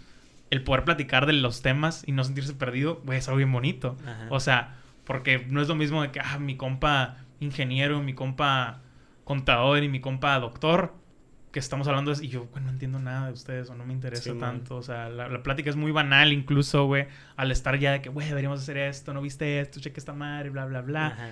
[0.50, 3.98] el poder platicar de los temas y no sentirse perdido, güey, es algo bien bonito.
[4.06, 4.28] Ajá.
[4.30, 8.82] O sea, porque no es lo mismo de que, ah, mi compa ingeniero, mi compa
[9.24, 10.94] contador y mi compa doctor,
[11.52, 13.94] que estamos hablando de, y yo, güey, no entiendo nada de ustedes o no me
[13.94, 14.40] interesa Sí, man.
[14.40, 14.76] tanto.
[14.78, 18.10] O sea, la, la plática es muy banal incluso, güey, al estar ya de que,
[18.10, 21.08] güey, deberíamos hacer esto, no viste esto, cheque esta madre, bla, bla, bla.
[21.08, 21.30] Ajá.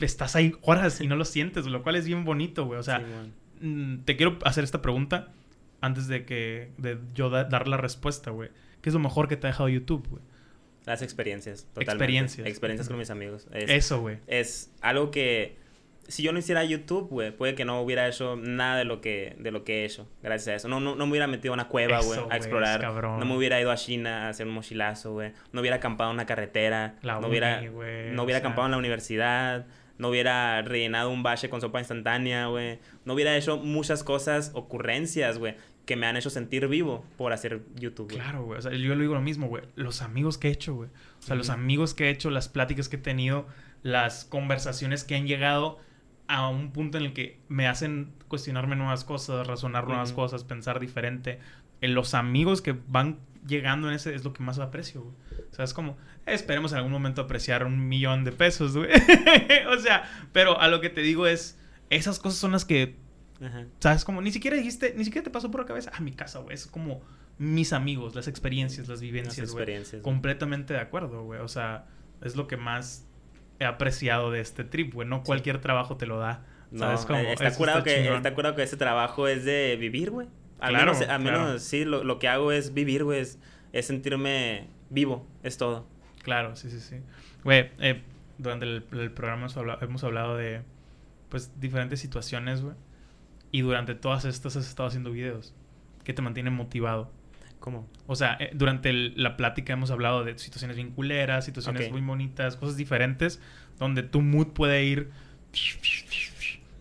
[0.00, 2.78] Estás ahí horas y no lo sientes, lo cual es bien bonito, güey.
[2.78, 3.02] O sea,
[3.60, 5.28] mm, te quiero hacer esta pregunta
[5.80, 8.50] antes de que de yo da- dar la respuesta, güey.
[8.80, 10.22] ¿Qué es lo mejor que te ha dejado YouTube, güey?
[10.86, 11.92] Las experiencias, totalmente.
[11.92, 12.46] Experiencias.
[12.46, 13.46] Experiencias con mis amigos.
[13.52, 14.18] Es, Eso, güey.
[14.28, 15.56] es algo que
[16.08, 19.34] si yo no hiciera YouTube, güey, puede que no hubiera hecho nada de lo que
[19.40, 20.68] de lo que he hecho gracias a eso.
[20.68, 22.80] No no, no me hubiera metido a una cueva, güey, a explorar.
[22.80, 23.18] cabrón.
[23.18, 25.32] No me hubiera ido a China a hacer un mochilazo, güey.
[25.50, 28.46] No hubiera acampado en una carretera, La no hubiera güey, no hubiera sea.
[28.46, 29.66] acampado en la universidad,
[29.98, 32.78] no hubiera rellenado un bache con sopa instantánea, güey.
[33.04, 35.56] No hubiera hecho muchas cosas, ocurrencias, güey,
[35.86, 38.18] que me han hecho sentir vivo por hacer YouTube, güey.
[38.18, 38.58] Claro, güey.
[38.58, 39.62] O sea, yo le digo lo mismo, güey.
[39.76, 40.90] Los amigos que he hecho, güey.
[41.20, 43.46] O sea, los amigos que he hecho, las pláticas que he tenido,
[43.84, 45.78] las conversaciones que han llegado
[46.26, 50.80] a un punto en el que me hacen cuestionarme nuevas cosas, razonar nuevas cosas, pensar
[50.80, 51.38] diferente.
[51.80, 55.14] En los amigos que van llegando en ese es lo que más aprecio, güey.
[55.52, 55.92] O sea, es como,
[56.26, 58.90] eh, esperemos en algún momento apreciar un millón de pesos, güey.
[59.72, 61.60] o sea, pero a lo que te digo es,
[61.90, 62.96] esas cosas son las que
[63.44, 63.66] Ajá.
[63.80, 64.04] ¿Sabes?
[64.04, 66.54] Como ni siquiera dijiste, ni siquiera te pasó por la cabeza, ah, mi casa, güey.
[66.54, 67.00] Es como
[67.38, 69.66] mis amigos, las experiencias, las vivencias, güey.
[70.02, 71.40] Completamente de acuerdo, güey.
[71.40, 71.86] O sea,
[72.22, 73.06] es lo que más
[73.58, 75.06] he apreciado de este trip, güey.
[75.08, 76.44] No cualquier trabajo te lo da.
[76.70, 77.04] No, ¿Sabes?
[77.06, 78.16] Como, eh, está curado que chingón.
[78.16, 80.28] está curado que ese trabajo es de vivir, güey.
[80.58, 81.58] Al Claro, menos, al menos claro.
[81.58, 83.20] sí, lo, lo que hago es vivir, güey.
[83.20, 83.38] Es,
[83.72, 85.86] es sentirme vivo, es todo.
[86.22, 86.96] Claro, sí, sí, sí.
[87.44, 88.02] Güey, eh,
[88.38, 90.62] durante el, el programa hemos hablado, hemos hablado de,
[91.28, 92.74] pues, diferentes situaciones, güey.
[93.52, 95.54] Y durante todas estas has estado haciendo videos
[96.04, 97.10] que te mantienen motivado.
[97.60, 97.88] ¿Cómo?
[98.06, 102.00] O sea, eh, durante el- la plática hemos hablado de situaciones bien culeras, situaciones muy
[102.06, 103.40] bonitas, cosas diferentes,
[103.78, 105.10] donde tu mood puede ir...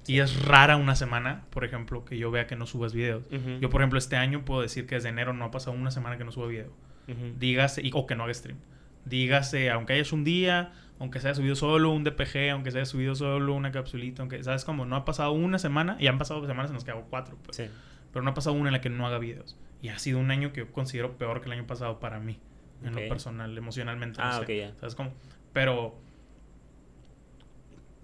[0.08, 3.24] Y es rara una semana, por ejemplo, que yo vea que no subas videos.
[3.60, 6.18] Yo, por ejemplo, este año puedo decir que desde enero no ha pasado una semana
[6.18, 6.72] que no suba video.
[7.08, 7.34] ujú.
[7.40, 8.58] Dígase, y- o que no haga stream.
[9.06, 12.86] Dígase, aunque hayas un día, aunque se haya subido solo un DPG, aunque se haya
[12.86, 14.64] subido solo una capsulita, aunque, ¿sabes?
[14.66, 17.38] Como no ha pasado una semana, y han pasado semanas en las que hago cuatro,
[17.44, 17.66] pues Sí.
[18.14, 19.58] pero no ha pasado una en la que no haga videos.
[19.82, 22.40] Y ha sido un año que yo considero peor que el año pasado para mí,
[22.84, 24.20] en lo personal, emocionalmente.
[24.22, 24.44] no Ah, sé.
[24.44, 24.80] ok, ya.
[24.80, 25.14] ¿Sabes cómo?
[25.54, 25.96] Pero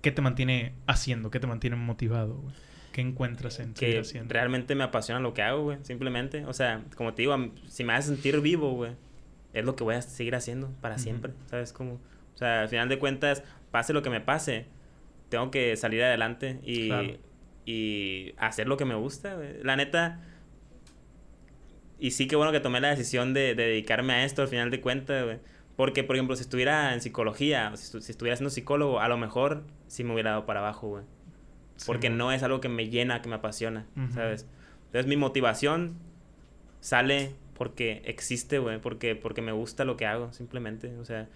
[0.01, 1.31] ¿qué te mantiene haciendo?
[1.31, 2.55] ¿Qué te mantiene motivado, güey?
[2.91, 4.33] ¿Qué encuentras en Que haciendo?
[4.33, 5.77] realmente me apasiona lo que hago, güey.
[5.83, 6.45] Simplemente.
[6.45, 7.35] O sea, como te digo,
[7.67, 8.93] si me hace sentir vivo, güey,
[9.53, 11.03] es lo que voy a seguir haciendo para Ujú.
[11.03, 11.33] siempre.
[11.49, 11.99] ¿Sabes cómo?
[12.41, 14.65] O sea, al final de cuentas, pase lo que me pase,
[15.29, 17.09] tengo que salir adelante y, Claro.
[17.65, 19.61] y hacer lo que me gusta, güey.
[19.63, 20.19] La neta.
[21.99, 24.71] Y sí que bueno que tomé la decisión de, de dedicarme a esto al final
[24.71, 25.37] de cuentas, güey.
[25.75, 29.17] Porque, por ejemplo, si estuviera en psicología, si, estu- si estuviera siendo psicólogo, a lo
[29.17, 31.03] mejor sí me hubiera dado para abajo, güey.
[31.85, 34.13] Porque no es algo que me llena, que me apasiona, Ujú.
[34.13, 34.47] ¿sabes?
[34.87, 35.95] Entonces mi motivación
[36.79, 41.27] sale porque existe, güey, porque, porque me gusta lo que hago, simplemente, o sea,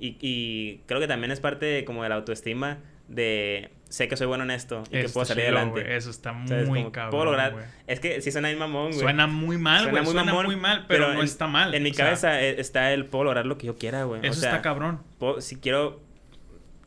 [0.00, 2.78] y, y creo que también es parte como de la autoestima
[3.08, 5.96] de sé que soy bueno en esto y que puedo salir chido, adelante.
[5.96, 7.54] Eso está muy Como, cabrón, Puedo lograr.
[7.88, 9.00] Es que sí suena bien mamón, güey.
[9.00, 10.02] Suena muy mal, Suena güey.
[10.04, 11.74] muy Suena mamón, muy mal, pero, no en- está mal.
[11.74, 14.20] En mi O cabeza eh, está el puedo lograr lo que yo quiera, güey.
[14.22, 15.00] Eso o sea, está cabrón.
[15.18, 16.00] puedo- si quiero.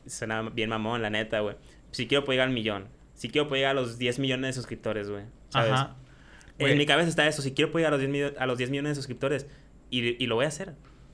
[0.07, 1.56] Suena bien mamón, la neta, güey.
[1.91, 2.88] Si quiero puedo llegar al millón.
[3.15, 5.23] Si quiero puedo llegar a los 10 millones de suscriptores, güey.
[5.49, 5.72] ¿Sabes?
[5.72, 5.95] Ajá.
[6.60, 7.41] En mi cabeza está eso.
[7.41, 9.45] Si quiero puedo llegar a los 10, millo- a los 10 millones de suscriptores.
[9.90, 10.73] Y, y lo voy a hacer.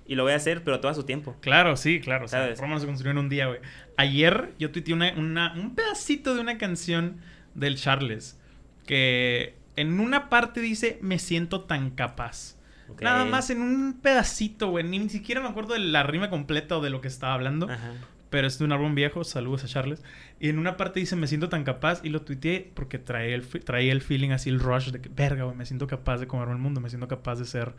[0.09, 1.37] Y lo voy a hacer, pero todo a su tiempo.
[1.39, 2.25] Claro, sí, claro.
[2.25, 2.55] O sea, ¿Sabes?
[2.55, 3.59] por lo menos se construyó en un día, güey.
[3.95, 7.17] Ayer yo tuiteé una, una- un pedacito de una canción
[7.53, 8.37] del Charles.
[8.85, 12.57] Que en una parte dice, me siento tan capaz.
[13.01, 14.83] Nada más en un pedacito, güey.
[14.83, 17.69] Ni, ni siquiera me acuerdo de la rima completa o de lo que estaba hablando.
[17.69, 17.93] Ajá.
[18.31, 20.03] Pero es de un álbum viejo, saludos a Charles.
[20.39, 22.01] Y en una parte dice, me siento tan capaz.
[22.03, 25.43] Y lo tuiteé porque traía el, traía el feeling así, el rush de que, verga,
[25.43, 26.81] güey, me siento capaz de comerme el mundo.
[26.81, 27.73] Me siento capaz de ser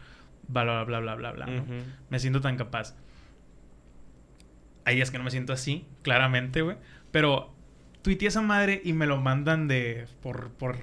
[0.52, 1.47] bla, bla, bla, bla, bla, bla.
[1.47, 1.64] ¿no?
[2.09, 2.97] Me siento tan capaz.
[4.85, 6.77] Hay días que no me siento así, claramente, güey.
[7.10, 7.55] Pero
[8.02, 10.77] tuiteé esa madre y me lo mandan de por, por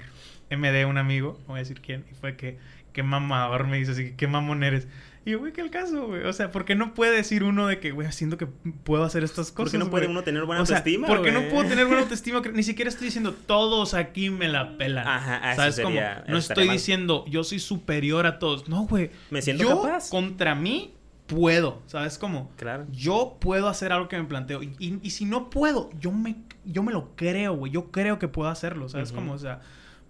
[0.49, 2.57] MD un amigo, no voy a decir quién, y fue que,
[2.93, 4.87] qué mamador me dice así, qué mamón eres.
[5.27, 6.23] Y yo, güey, ¿qué el caso, güey?
[6.23, 9.25] O sea, ¿por qué no puede decir uno de que, güey, siento que puedo hacer
[9.25, 9.71] estas ¿Por cosas?
[9.73, 10.11] qué no puede güey?
[10.15, 12.41] uno tener buena o sea, autoestima, ¿por qué no puedo tener buena autoestima?
[12.53, 15.05] Ni siquiera estoy diciendo, todos aquí me la pelan.
[15.05, 16.23] Ajá, eso ¿Sabes sería- cómo?
[16.23, 16.75] eso No estoy mal.
[16.77, 18.69] diciendo, yo soy superior a todos.
[18.69, 19.11] No, güey.
[19.29, 20.09] Me siento yo, capaz.
[20.09, 20.93] contra mí,
[21.25, 21.81] puedo.
[21.87, 22.49] ¿Sabes cómo?
[22.55, 22.85] Claro.
[22.93, 24.63] Yo puedo hacer algo que me planteo.
[24.63, 27.71] Y, y- y si no puedo, yo me, yo me lo creo, güey.
[27.73, 28.87] Yo creo que puedo hacerlo.
[28.87, 29.33] ¿Sabes cómo?
[29.33, 29.59] O sea,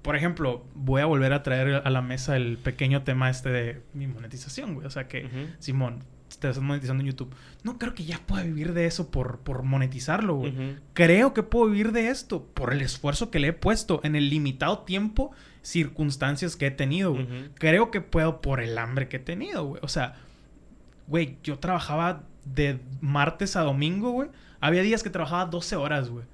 [0.02, 3.82] por ejemplo, voy a volver a traer a la mesa el pequeño tema este de
[3.94, 4.88] mi monetización, güey.
[4.88, 5.28] O sea que.
[5.60, 7.34] Simón, te estás monetizando en YouTube.
[7.64, 10.54] No creo que ya pueda vivir de eso por, por monetizarlo, güey.
[10.94, 14.30] Creo que puedo vivir de esto por el esfuerzo que le he puesto en el
[14.30, 17.28] limitado tiempo, circunstancias que he tenido, güey.
[17.56, 19.82] Creo que puedo por el hambre que he tenido, güey.
[19.84, 20.16] O sea,
[21.08, 24.30] güey, yo trabajaba de martes a domingo, güey.
[24.60, 26.26] Había días que trabajaba 12 horas, güey.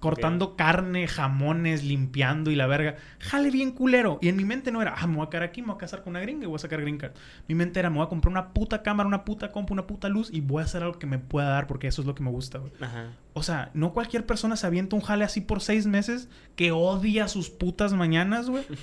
[0.00, 2.96] Cortando carne, jamones, limpiando y la verga.
[3.18, 4.18] Jale bien culero.
[4.22, 5.78] Y en mi mente no era, ah, me voy a quedar aquí, me voy a
[5.78, 7.12] casar con una gringa y voy a sacar green card.
[7.48, 10.08] Mi mente era, me voy a comprar una puta cámara, una puta compu, una puta
[10.08, 12.22] luz y voy a hacer algo que me pueda dar porque eso es lo que
[12.22, 12.72] me gusta, güey.
[12.80, 13.12] Ajá.
[13.32, 17.28] O sea, no cualquier persona se avienta un jale así por seis meses que odia
[17.28, 18.64] sus putas mañanas, güey.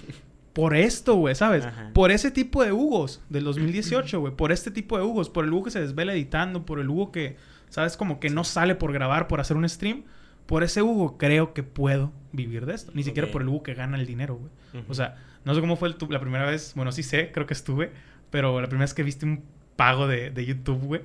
[0.58, 1.64] Por esto, güey, ¿sabes?
[1.66, 1.92] Ajá.
[1.94, 4.34] Por ese tipo de Hugos del 2018, güey.
[4.34, 5.30] Por este tipo de Hugos.
[5.30, 6.66] Por el Hugo que se desvela editando.
[6.66, 7.38] Por el Hugo que,
[7.70, 7.96] ¿sabes?
[7.96, 10.06] Como que no sale por grabar, por hacer un stream.
[10.48, 12.92] Por ese Hugo creo que puedo vivir de esto.
[12.96, 14.52] Ni siquiera por el Hugo que gana el dinero, güey.
[14.84, 14.92] Ujú.
[14.92, 16.74] O sea, no sé cómo fue el la primera vez.
[16.76, 17.92] Bueno, sí sé, creo que estuve.
[18.32, 19.44] Pero la primera vez que viste un
[19.76, 21.02] pago de, de YouTube, güey.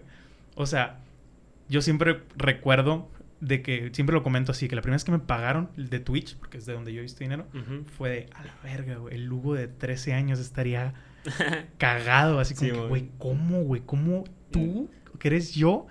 [0.55, 1.01] O sea,
[1.69, 3.09] yo siempre recuerdo
[3.41, 6.37] de que, siempre lo comento así, que la primera vez que me pagaron de Twitch,
[6.37, 7.85] porque es de donde yo he visto dinero, Ujú.
[7.97, 10.95] fue de, a la verga, güey, el Lugo de 13 años estaría
[11.79, 12.89] cagado, así como Sí, que, güey.
[12.89, 13.83] güey, ¿cómo, güey?
[13.85, 15.87] ¿Cómo tú, que eres yo,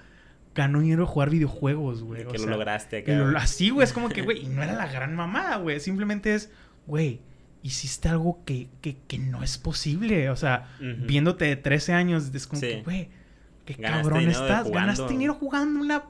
[0.56, 2.22] ganó dinero jugar videojuegos, güey?
[2.24, 3.14] De O que lo sea, lograste acá.
[3.14, 5.80] lo- así, güey, es como que, güey, y no era la gran mamada, güey.
[5.80, 6.50] Simplemente es,
[6.88, 7.20] güey,
[7.64, 10.30] hiciste algo que, que, que no es posible.
[10.30, 12.68] O sea, viéndote de 13 años, es como Sí.
[12.68, 13.10] que, güey,
[13.66, 14.70] qué Ganaste cabrón estás.
[14.72, 16.04] Ganaste dinero jugando una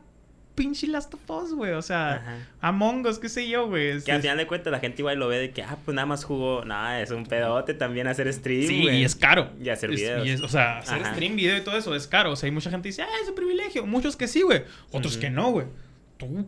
[0.55, 1.71] pinche Last of Us, güey.
[1.73, 2.37] O sea, Ajá.
[2.61, 4.01] Among Us, qué sé yo, güey.
[4.03, 6.05] Que al final de cuentas la gente igual lo ve de que, ah, pues nada
[6.05, 6.63] más jugó.
[6.65, 8.99] Nada, es un pedote también hacer stream, Sí, güey.
[9.01, 9.49] y es caro.
[9.63, 10.27] Y hacer Es- videos.
[10.27, 11.13] y es- o sea, hacer Ajá.
[11.13, 12.31] stream, video y todo eso es caro.
[12.31, 13.85] O sea, hay mucha gente que dice, ah, es un privilegio.
[13.85, 14.63] Muchos que sí, güey.
[14.91, 15.67] Otros que no, güey.
[16.17, 16.45] Tú,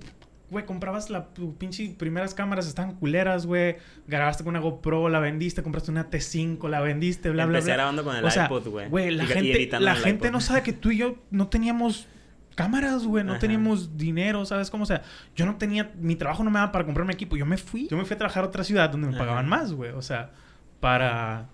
[0.49, 3.77] güey, comprabas la tu pinche primeras cámaras, estaban culeras, güey.
[4.07, 7.75] Grabaste con una GoPro, la vendiste, compraste una T5, la vendiste, bla, bla, Empecé bla.
[7.75, 8.87] grabando con el o sea, iPod, güey.
[8.89, 10.33] Güey, la Y- y gente, editando la gente iPod.
[10.33, 12.07] no sabe que tú y yo no teníamos
[12.53, 13.39] cámaras, güey, no Ajá.
[13.39, 14.83] teníamos dinero, ¿sabes cómo?
[14.83, 15.01] O sea,
[15.35, 17.97] yo no tenía, mi trabajo no me daba para comprarme equipo, yo me fui, yo
[17.97, 19.19] me fui a trabajar a otra ciudad donde me Ajá.
[19.25, 20.31] pagaban más, güey, o sea,
[20.79, 21.47] para,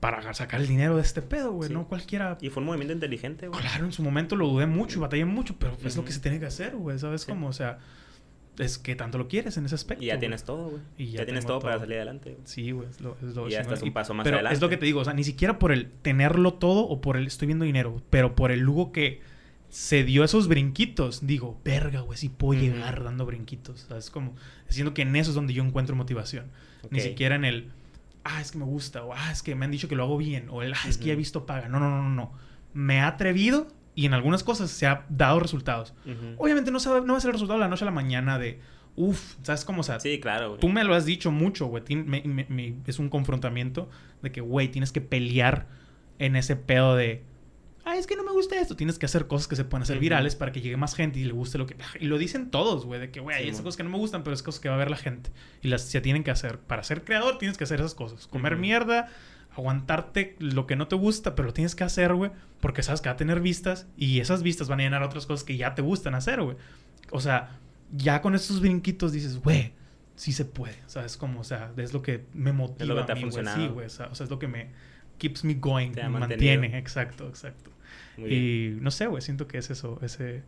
[0.00, 1.74] para sacar el dinero de este pedo, güey, Sí.
[1.74, 2.38] no cualquiera...
[2.40, 3.60] Y fue un movimiento inteligente, güey.
[3.60, 6.20] Claro, en su momento lo dudé mucho y batallé mucho, pero es lo que se
[6.20, 7.28] tiene que hacer, güey, ¿sabes Sí.
[7.30, 7.48] cómo?
[7.48, 7.78] O sea,
[8.58, 10.02] es que tanto lo quieres en ese aspecto.
[10.04, 10.82] Y ya tienes todo, güey.
[10.98, 12.42] Y ya Ya, tienes todo, para salir adelante, güey.
[12.44, 14.54] Sí, güey, es lo, es lo Y ya estás un paso más pero adelante.
[14.56, 17.16] es lo que te digo, o sea, ni siquiera por el tenerlo todo o por
[17.16, 19.20] el estoy viendo dinero, pero por el lujo que
[19.70, 22.70] se dio esos brinquitos, digo, verga, güey, sí puedo Ujú.
[22.70, 23.84] llegar dando brinquitos.
[23.84, 24.34] O sea, es como,
[24.68, 26.46] siento que en eso es donde yo encuentro motivación.
[26.90, 27.70] Ni siquiera en el,
[28.24, 30.18] ah, es que me gusta, o ah, es que me han dicho que lo hago
[30.18, 31.68] bien, o el, ah, es que ya he visto paga.
[31.68, 32.32] No, no, no, no.
[32.74, 35.94] Me ha atrevido y en algunas cosas se ha dado resultados.
[36.36, 38.38] Obviamente no, sabe, no va a ser el resultado de la noche a la mañana
[38.38, 38.58] de,
[38.96, 39.80] uff, ¿sabes cómo?
[39.80, 40.60] O sea, Sí, claro, güey.
[40.60, 41.84] Tú me lo has dicho mucho, güey.
[41.84, 43.88] Tien- me- me- me- es un confrontamiento
[44.22, 45.68] de que, güey, tienes que pelear
[46.18, 47.22] en ese pedo de.
[47.90, 48.76] Ah, es que no me gusta esto.
[48.76, 51.24] Tienes que hacer cosas que se pueden hacer virales para que llegue más gente y
[51.24, 51.76] le guste lo que.
[51.98, 53.98] Y lo dicen todos, güey, de que, güey, hay Sí, esas cosas que no me
[53.98, 55.30] gustan, pero es cosas que va a ver la gente.
[55.60, 56.58] Y las se tienen que hacer.
[56.58, 58.28] Para ser creador tienes que hacer esas cosas.
[58.28, 59.08] Comer mierda,
[59.56, 62.30] aguantarte lo que no te gusta, pero lo tienes que hacer, güey,
[62.60, 65.42] porque sabes que va a tener vistas y esas vistas van a llenar otras cosas
[65.42, 66.56] que ya te gustan hacer, güey.
[67.10, 67.58] O sea,
[67.92, 69.72] ya con estos brinquitos dices, güey,
[70.14, 70.76] sí se puede.
[70.86, 72.82] O sea, es como, o sea, es lo que me motiva.
[72.82, 73.32] Es lo que te ha a mí, güey.
[73.32, 73.56] funcionado.
[73.56, 73.86] Sí, güey.
[73.86, 74.68] O sea, es lo que me
[75.20, 76.78] keeps me going, me mantiene.
[76.78, 77.70] Exacto, exacto.
[78.20, 78.42] Muy bien.
[78.78, 80.42] Y no sé, güey, siento que es eso, ese.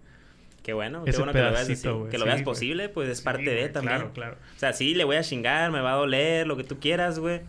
[0.63, 2.11] Qué bueno, qué bueno que lo veas pedacito, así.
[2.13, 3.97] Que lo Sí, veas posible, pues es Sí, parte de también.
[3.97, 4.37] Claro, claro.
[4.55, 7.19] O sea, sí, le voy a chingar, me va a doler, lo que tú quieras,
[7.19, 7.41] güey.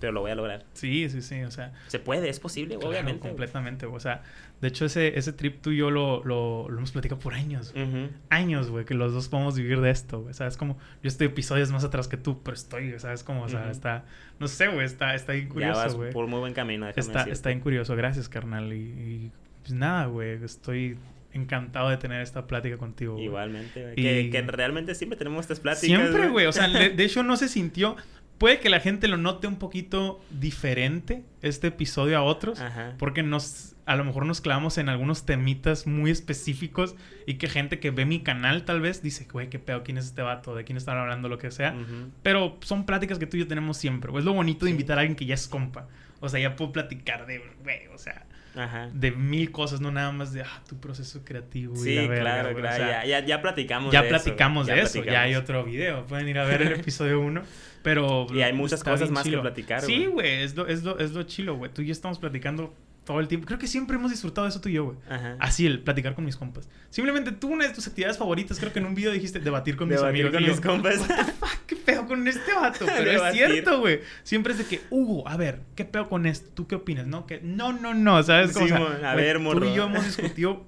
[0.00, 0.64] Pero lo voy a lograr.
[0.74, 1.42] Sí, sí, sí.
[1.42, 3.28] O sea, Se puede, es posible, claro, obviamente.
[3.28, 3.84] completamente.
[3.84, 4.22] O sea,
[4.60, 7.72] de hecho, ese, ese trip tú y yo lo, lo, lo hemos platicado por años.
[7.74, 8.08] güey.
[8.30, 10.34] Años, güey, que los dos podemos vivir de esto, güey.
[10.34, 10.56] ¿Sabes?
[10.56, 13.24] Como yo estoy episodios más atrás que tú, pero estoy, ¿sabes?
[13.24, 14.04] Como, o sea, está,
[14.38, 16.12] no sé, güey, está, está bien Ya curioso, vas güey.
[16.12, 17.32] por muy buen camino, déjame Está, decirte.
[17.34, 18.72] está bien curioso, gracias, carnal.
[18.72, 19.32] Y, y,
[19.68, 20.96] pues nada, güey, estoy
[21.34, 23.18] encantado de tener esta plática contigo.
[23.18, 23.94] Igualmente, güey.
[23.96, 25.84] Que, que realmente siempre tenemos estas pláticas.
[25.86, 27.94] Siempre, güey, o sea, de, hecho no se sintió.
[28.38, 32.60] Puede que la gente lo note un poquito diferente este episodio a otros.
[32.60, 32.94] Ajá.
[32.96, 36.96] Porque nos, a lo mejor nos clavamos en algunos temitas muy específicos
[37.26, 40.06] y que gente que ve mi canal tal vez dice, güey, qué pedo, ¿quién es
[40.06, 40.54] este vato?
[40.54, 41.28] ¿De quién están hablando?
[41.28, 41.76] Lo que sea.
[42.22, 44.10] Pero son pláticas que tú y yo tenemos siempre.
[44.10, 44.22] güey.
[44.22, 45.88] Es lo bonito de invitar a alguien que ya es compa.
[46.20, 48.24] O sea, ya puedo platicar de, güey, o sea,
[48.58, 48.90] Ajá.
[48.92, 51.74] de mil cosas, no nada más de, ah, tu proceso creativo.
[51.74, 52.56] y Sí, la verga, claro, güey.
[52.56, 52.76] O claro.
[52.76, 54.76] sea, ya, ya, ya platicamos ya de eso, platicamos güey.
[54.76, 54.98] de eso.
[54.98, 55.26] Ya platicamos.
[55.26, 56.06] hay otro video.
[56.06, 57.42] Pueden ir a ver el episodio 1.
[57.82, 58.26] Pero.
[58.34, 59.42] Y hay muchas cosas más que chilo.
[59.42, 60.42] platicar, Sí, güey.
[60.42, 61.72] Es lo, es, lo, es lo chilo, güey.
[61.72, 62.74] Tú y yo estamos platicando
[63.08, 63.46] todo el tiempo.
[63.46, 64.98] Creo que siempre hemos disfrutado de eso tú y yo, güey.
[65.40, 66.68] Así, el platicar con mis compas.
[66.90, 69.88] Simplemente tú, una de tus actividades favoritas, creo que en un video dijiste debatir con
[69.88, 70.32] mis Debatir amigos.
[70.34, 70.98] con y yo, mis compas.
[71.00, 72.84] "What the fuck, ¿Qué pedo con este vato?
[72.96, 74.00] Pero es cierto, güey.
[74.22, 76.50] Siempre es de que, Hugo, a ver, ¿qué pedo con esto?
[76.54, 77.06] ¿Tú qué opinas?
[77.06, 78.52] No, que no, no, no, ¿sabes?
[78.52, 80.66] Como, Sí, o sea, mon, a güey, ver, Tú y yo hemos discutido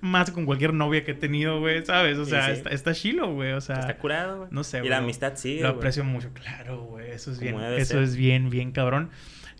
[0.00, 2.18] más con cualquier novia que he tenido, güey, ¿sabes?
[2.18, 2.52] O Sí, sea, sí.
[2.52, 3.52] está, está chilo, güey.
[3.52, 4.48] O sea, Está curado, güey.
[4.52, 4.90] no sé, Y güey.
[4.90, 7.10] la amistad sigue, Lo aprecio mucho, claro, güey.
[7.10, 8.02] Eso es Como bien, eso ser.
[8.02, 9.10] es bien, bien cabrón.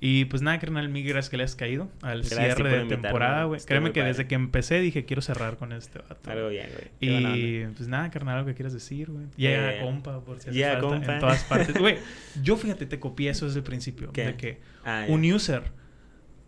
[0.01, 3.03] Y pues nada, carnal, mil gracias que le has caído al Gracias cierre de invitarme,
[3.09, 3.61] temporada, güey.
[3.61, 4.13] Créeme que padre.
[4.13, 6.31] desde que empecé dije, quiero cerrar con este vato.
[6.31, 6.91] Algo bien, güey.
[7.01, 9.27] Y pues nada, carnal, algo que quieras decir, güey.
[9.37, 11.15] Llega Eh, compa, por si hace llega falta, compa.
[11.15, 11.77] en todas partes.
[11.77, 11.99] Güey,
[12.43, 14.13] yo fíjate, te copié eso desde el principio.
[14.13, 14.27] ¿Qué?
[14.27, 15.65] De que Ah, un user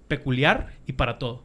[0.08, 1.44] peculiar y para todo.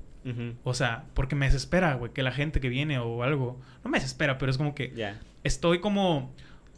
[0.64, 3.62] O sea, porque me desespera, güey, que la gente que viene o algo.
[3.84, 4.92] No me desespera, pero es como que
[5.44, 6.34] estoy como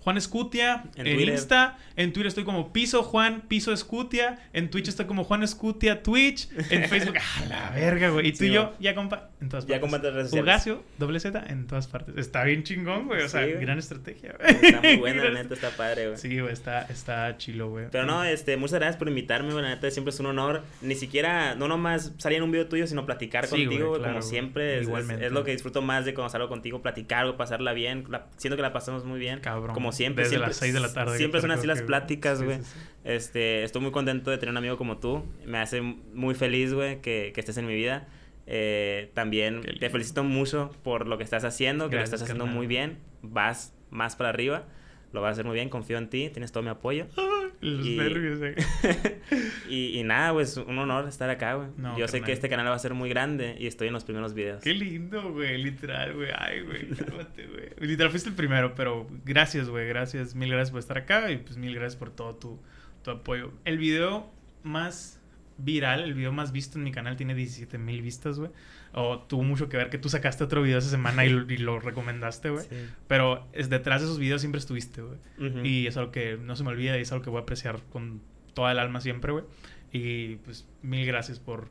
[0.08, 1.34] Juan Escutia En en, Twitter.
[1.34, 6.02] Insta, en Twitter estoy como Piso Juan, Piso Escutia, en Twitch estoy como Juan Escutia
[6.02, 8.28] Twitch, en Facebook, ¡ah, la verga, güey!
[8.28, 10.02] Y tú Sí, y yo, ya compa, en todas Ya partes.
[10.04, 10.80] las redes sociales.
[10.98, 12.16] Doble Z, en todas partes.
[12.16, 14.56] Está bien chingón, güey, o sea, Sí, gran estrategia, güey.
[14.66, 16.18] Está muy buena, la neta, está padre, güey.
[16.18, 17.88] Sí, güey, está, está chilo, güey.
[17.92, 19.62] Pero no, este, muchas gracias por invitarme, güey.
[19.62, 20.64] La neta siempre es un honor.
[20.82, 24.14] Ni siquiera, no nomás salir en un video tuyo, sino platicar Sí, contigo, güey, claro,
[24.14, 24.78] como siempre.
[24.80, 25.26] Es- Igualmente.
[25.26, 28.06] Es, lo que disfruto más de cuando salgo contigo, platicar, pasarla bien.
[28.08, 29.42] La- siento que la pasamos muy bien.
[29.42, 29.74] Cabrón.
[29.74, 30.24] Como siempre.
[30.24, 31.18] Desde siempre las 6 de la tarde.
[31.18, 32.58] Siempre son así las pláticas, sí, güey.
[32.60, 32.80] sí, sí.
[33.04, 35.26] Este, estoy muy contento de tener un amigo como tú.
[35.46, 38.08] Me hace muy feliz, güey, que, que estés en mi vida.
[38.46, 42.46] Eh, también te felicito mucho por lo que estás haciendo, que Gracias, lo estás haciendo
[42.46, 42.58] carnal.
[42.58, 42.98] muy bien.
[43.22, 44.66] Vas más para arriba.
[45.14, 47.08] Lo vas a hacer muy bien, confío en ti, tienes todo mi apoyo.
[47.62, 48.54] Los Y- nervios, güey.
[49.70, 51.70] y, y nada, pues un honor estar acá, güey.
[51.78, 54.04] No, Yo sé que este canal va a ser muy grande y estoy en los
[54.04, 54.62] primeros videos.
[54.64, 56.30] Qué lindo, güey, literal, güey.
[56.38, 57.70] Ay, güey, cálmate, güey.
[57.90, 60.36] Literal fuiste el primero, pero gracias, güey, gracias.
[60.36, 62.60] Mil gracias por estar acá y pues mil gracias por todo tu,
[63.04, 63.52] tu apoyo.
[63.66, 64.30] El video
[64.64, 65.20] más
[65.58, 68.52] viral, el video más visto en mi canal tiene 17 mil vistas, güey.
[68.94, 71.58] O tuvo mucho que ver que tú sacaste otro video esa semana y, lo- y
[71.58, 72.66] lo recomendaste, güey.
[72.68, 72.76] Sí.
[73.08, 75.18] Pero es, detrás de esos videos siempre estuviste, güey.
[75.68, 77.80] Y es algo que no se me olvida y es algo que voy a apreciar
[77.92, 78.22] con
[78.54, 79.44] toda el alma siempre, güey.
[79.92, 81.70] Y pues mil gracias por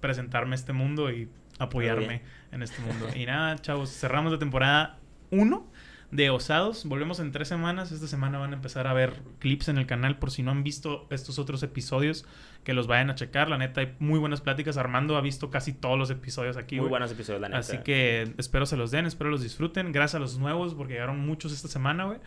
[0.00, 1.28] presentarme a este mundo y
[1.58, 2.22] apoyarme
[2.52, 3.08] en este mundo.
[3.14, 4.98] Y nada, chavos, cerramos la temporada
[5.30, 5.66] 1
[6.10, 6.84] de Osados.
[6.86, 7.90] Volvemos en tres semanas.
[7.92, 10.62] Esta semana van a empezar a ver clips en el canal por si no han
[10.62, 12.24] visto estos otros episodios,
[12.64, 13.48] que los vayan a checar.
[13.48, 14.76] La neta, hay muy buenas pláticas.
[14.76, 16.90] Armando ha visto casi todos los episodios aquí, Muy güey.
[16.90, 17.58] buenos episodios, la neta.
[17.60, 19.92] Así que espero se los den, espero los disfruten.
[19.92, 22.18] Gracias a los nuevos porque llegaron muchos esta semana, güey.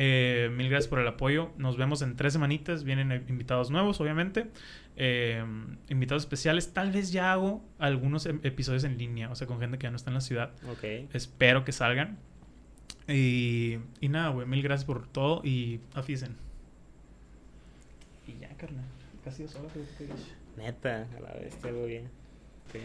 [0.00, 1.50] Eh, mil gracias por el apoyo.
[1.56, 2.84] Nos vemos en tres semanitas.
[2.84, 4.46] Vienen eh, invitados nuevos, obviamente.
[4.96, 5.42] Eh,
[5.88, 6.72] invitados especiales.
[6.72, 9.90] Tal vez ya hago algunos em- episodios en línea, o sea, con gente que ya
[9.90, 10.52] no está en la ciudad.
[10.70, 10.84] Ok.
[11.14, 12.18] Espero que salgan.
[13.08, 16.36] Y, y nada, güey, mil gracias por todo y afisen.
[18.26, 18.84] Y ya, carnal.
[19.28, 19.56] Casi dos.
[20.56, 21.98] Neta, a la vez, güey.
[21.98, 22.80] Ok.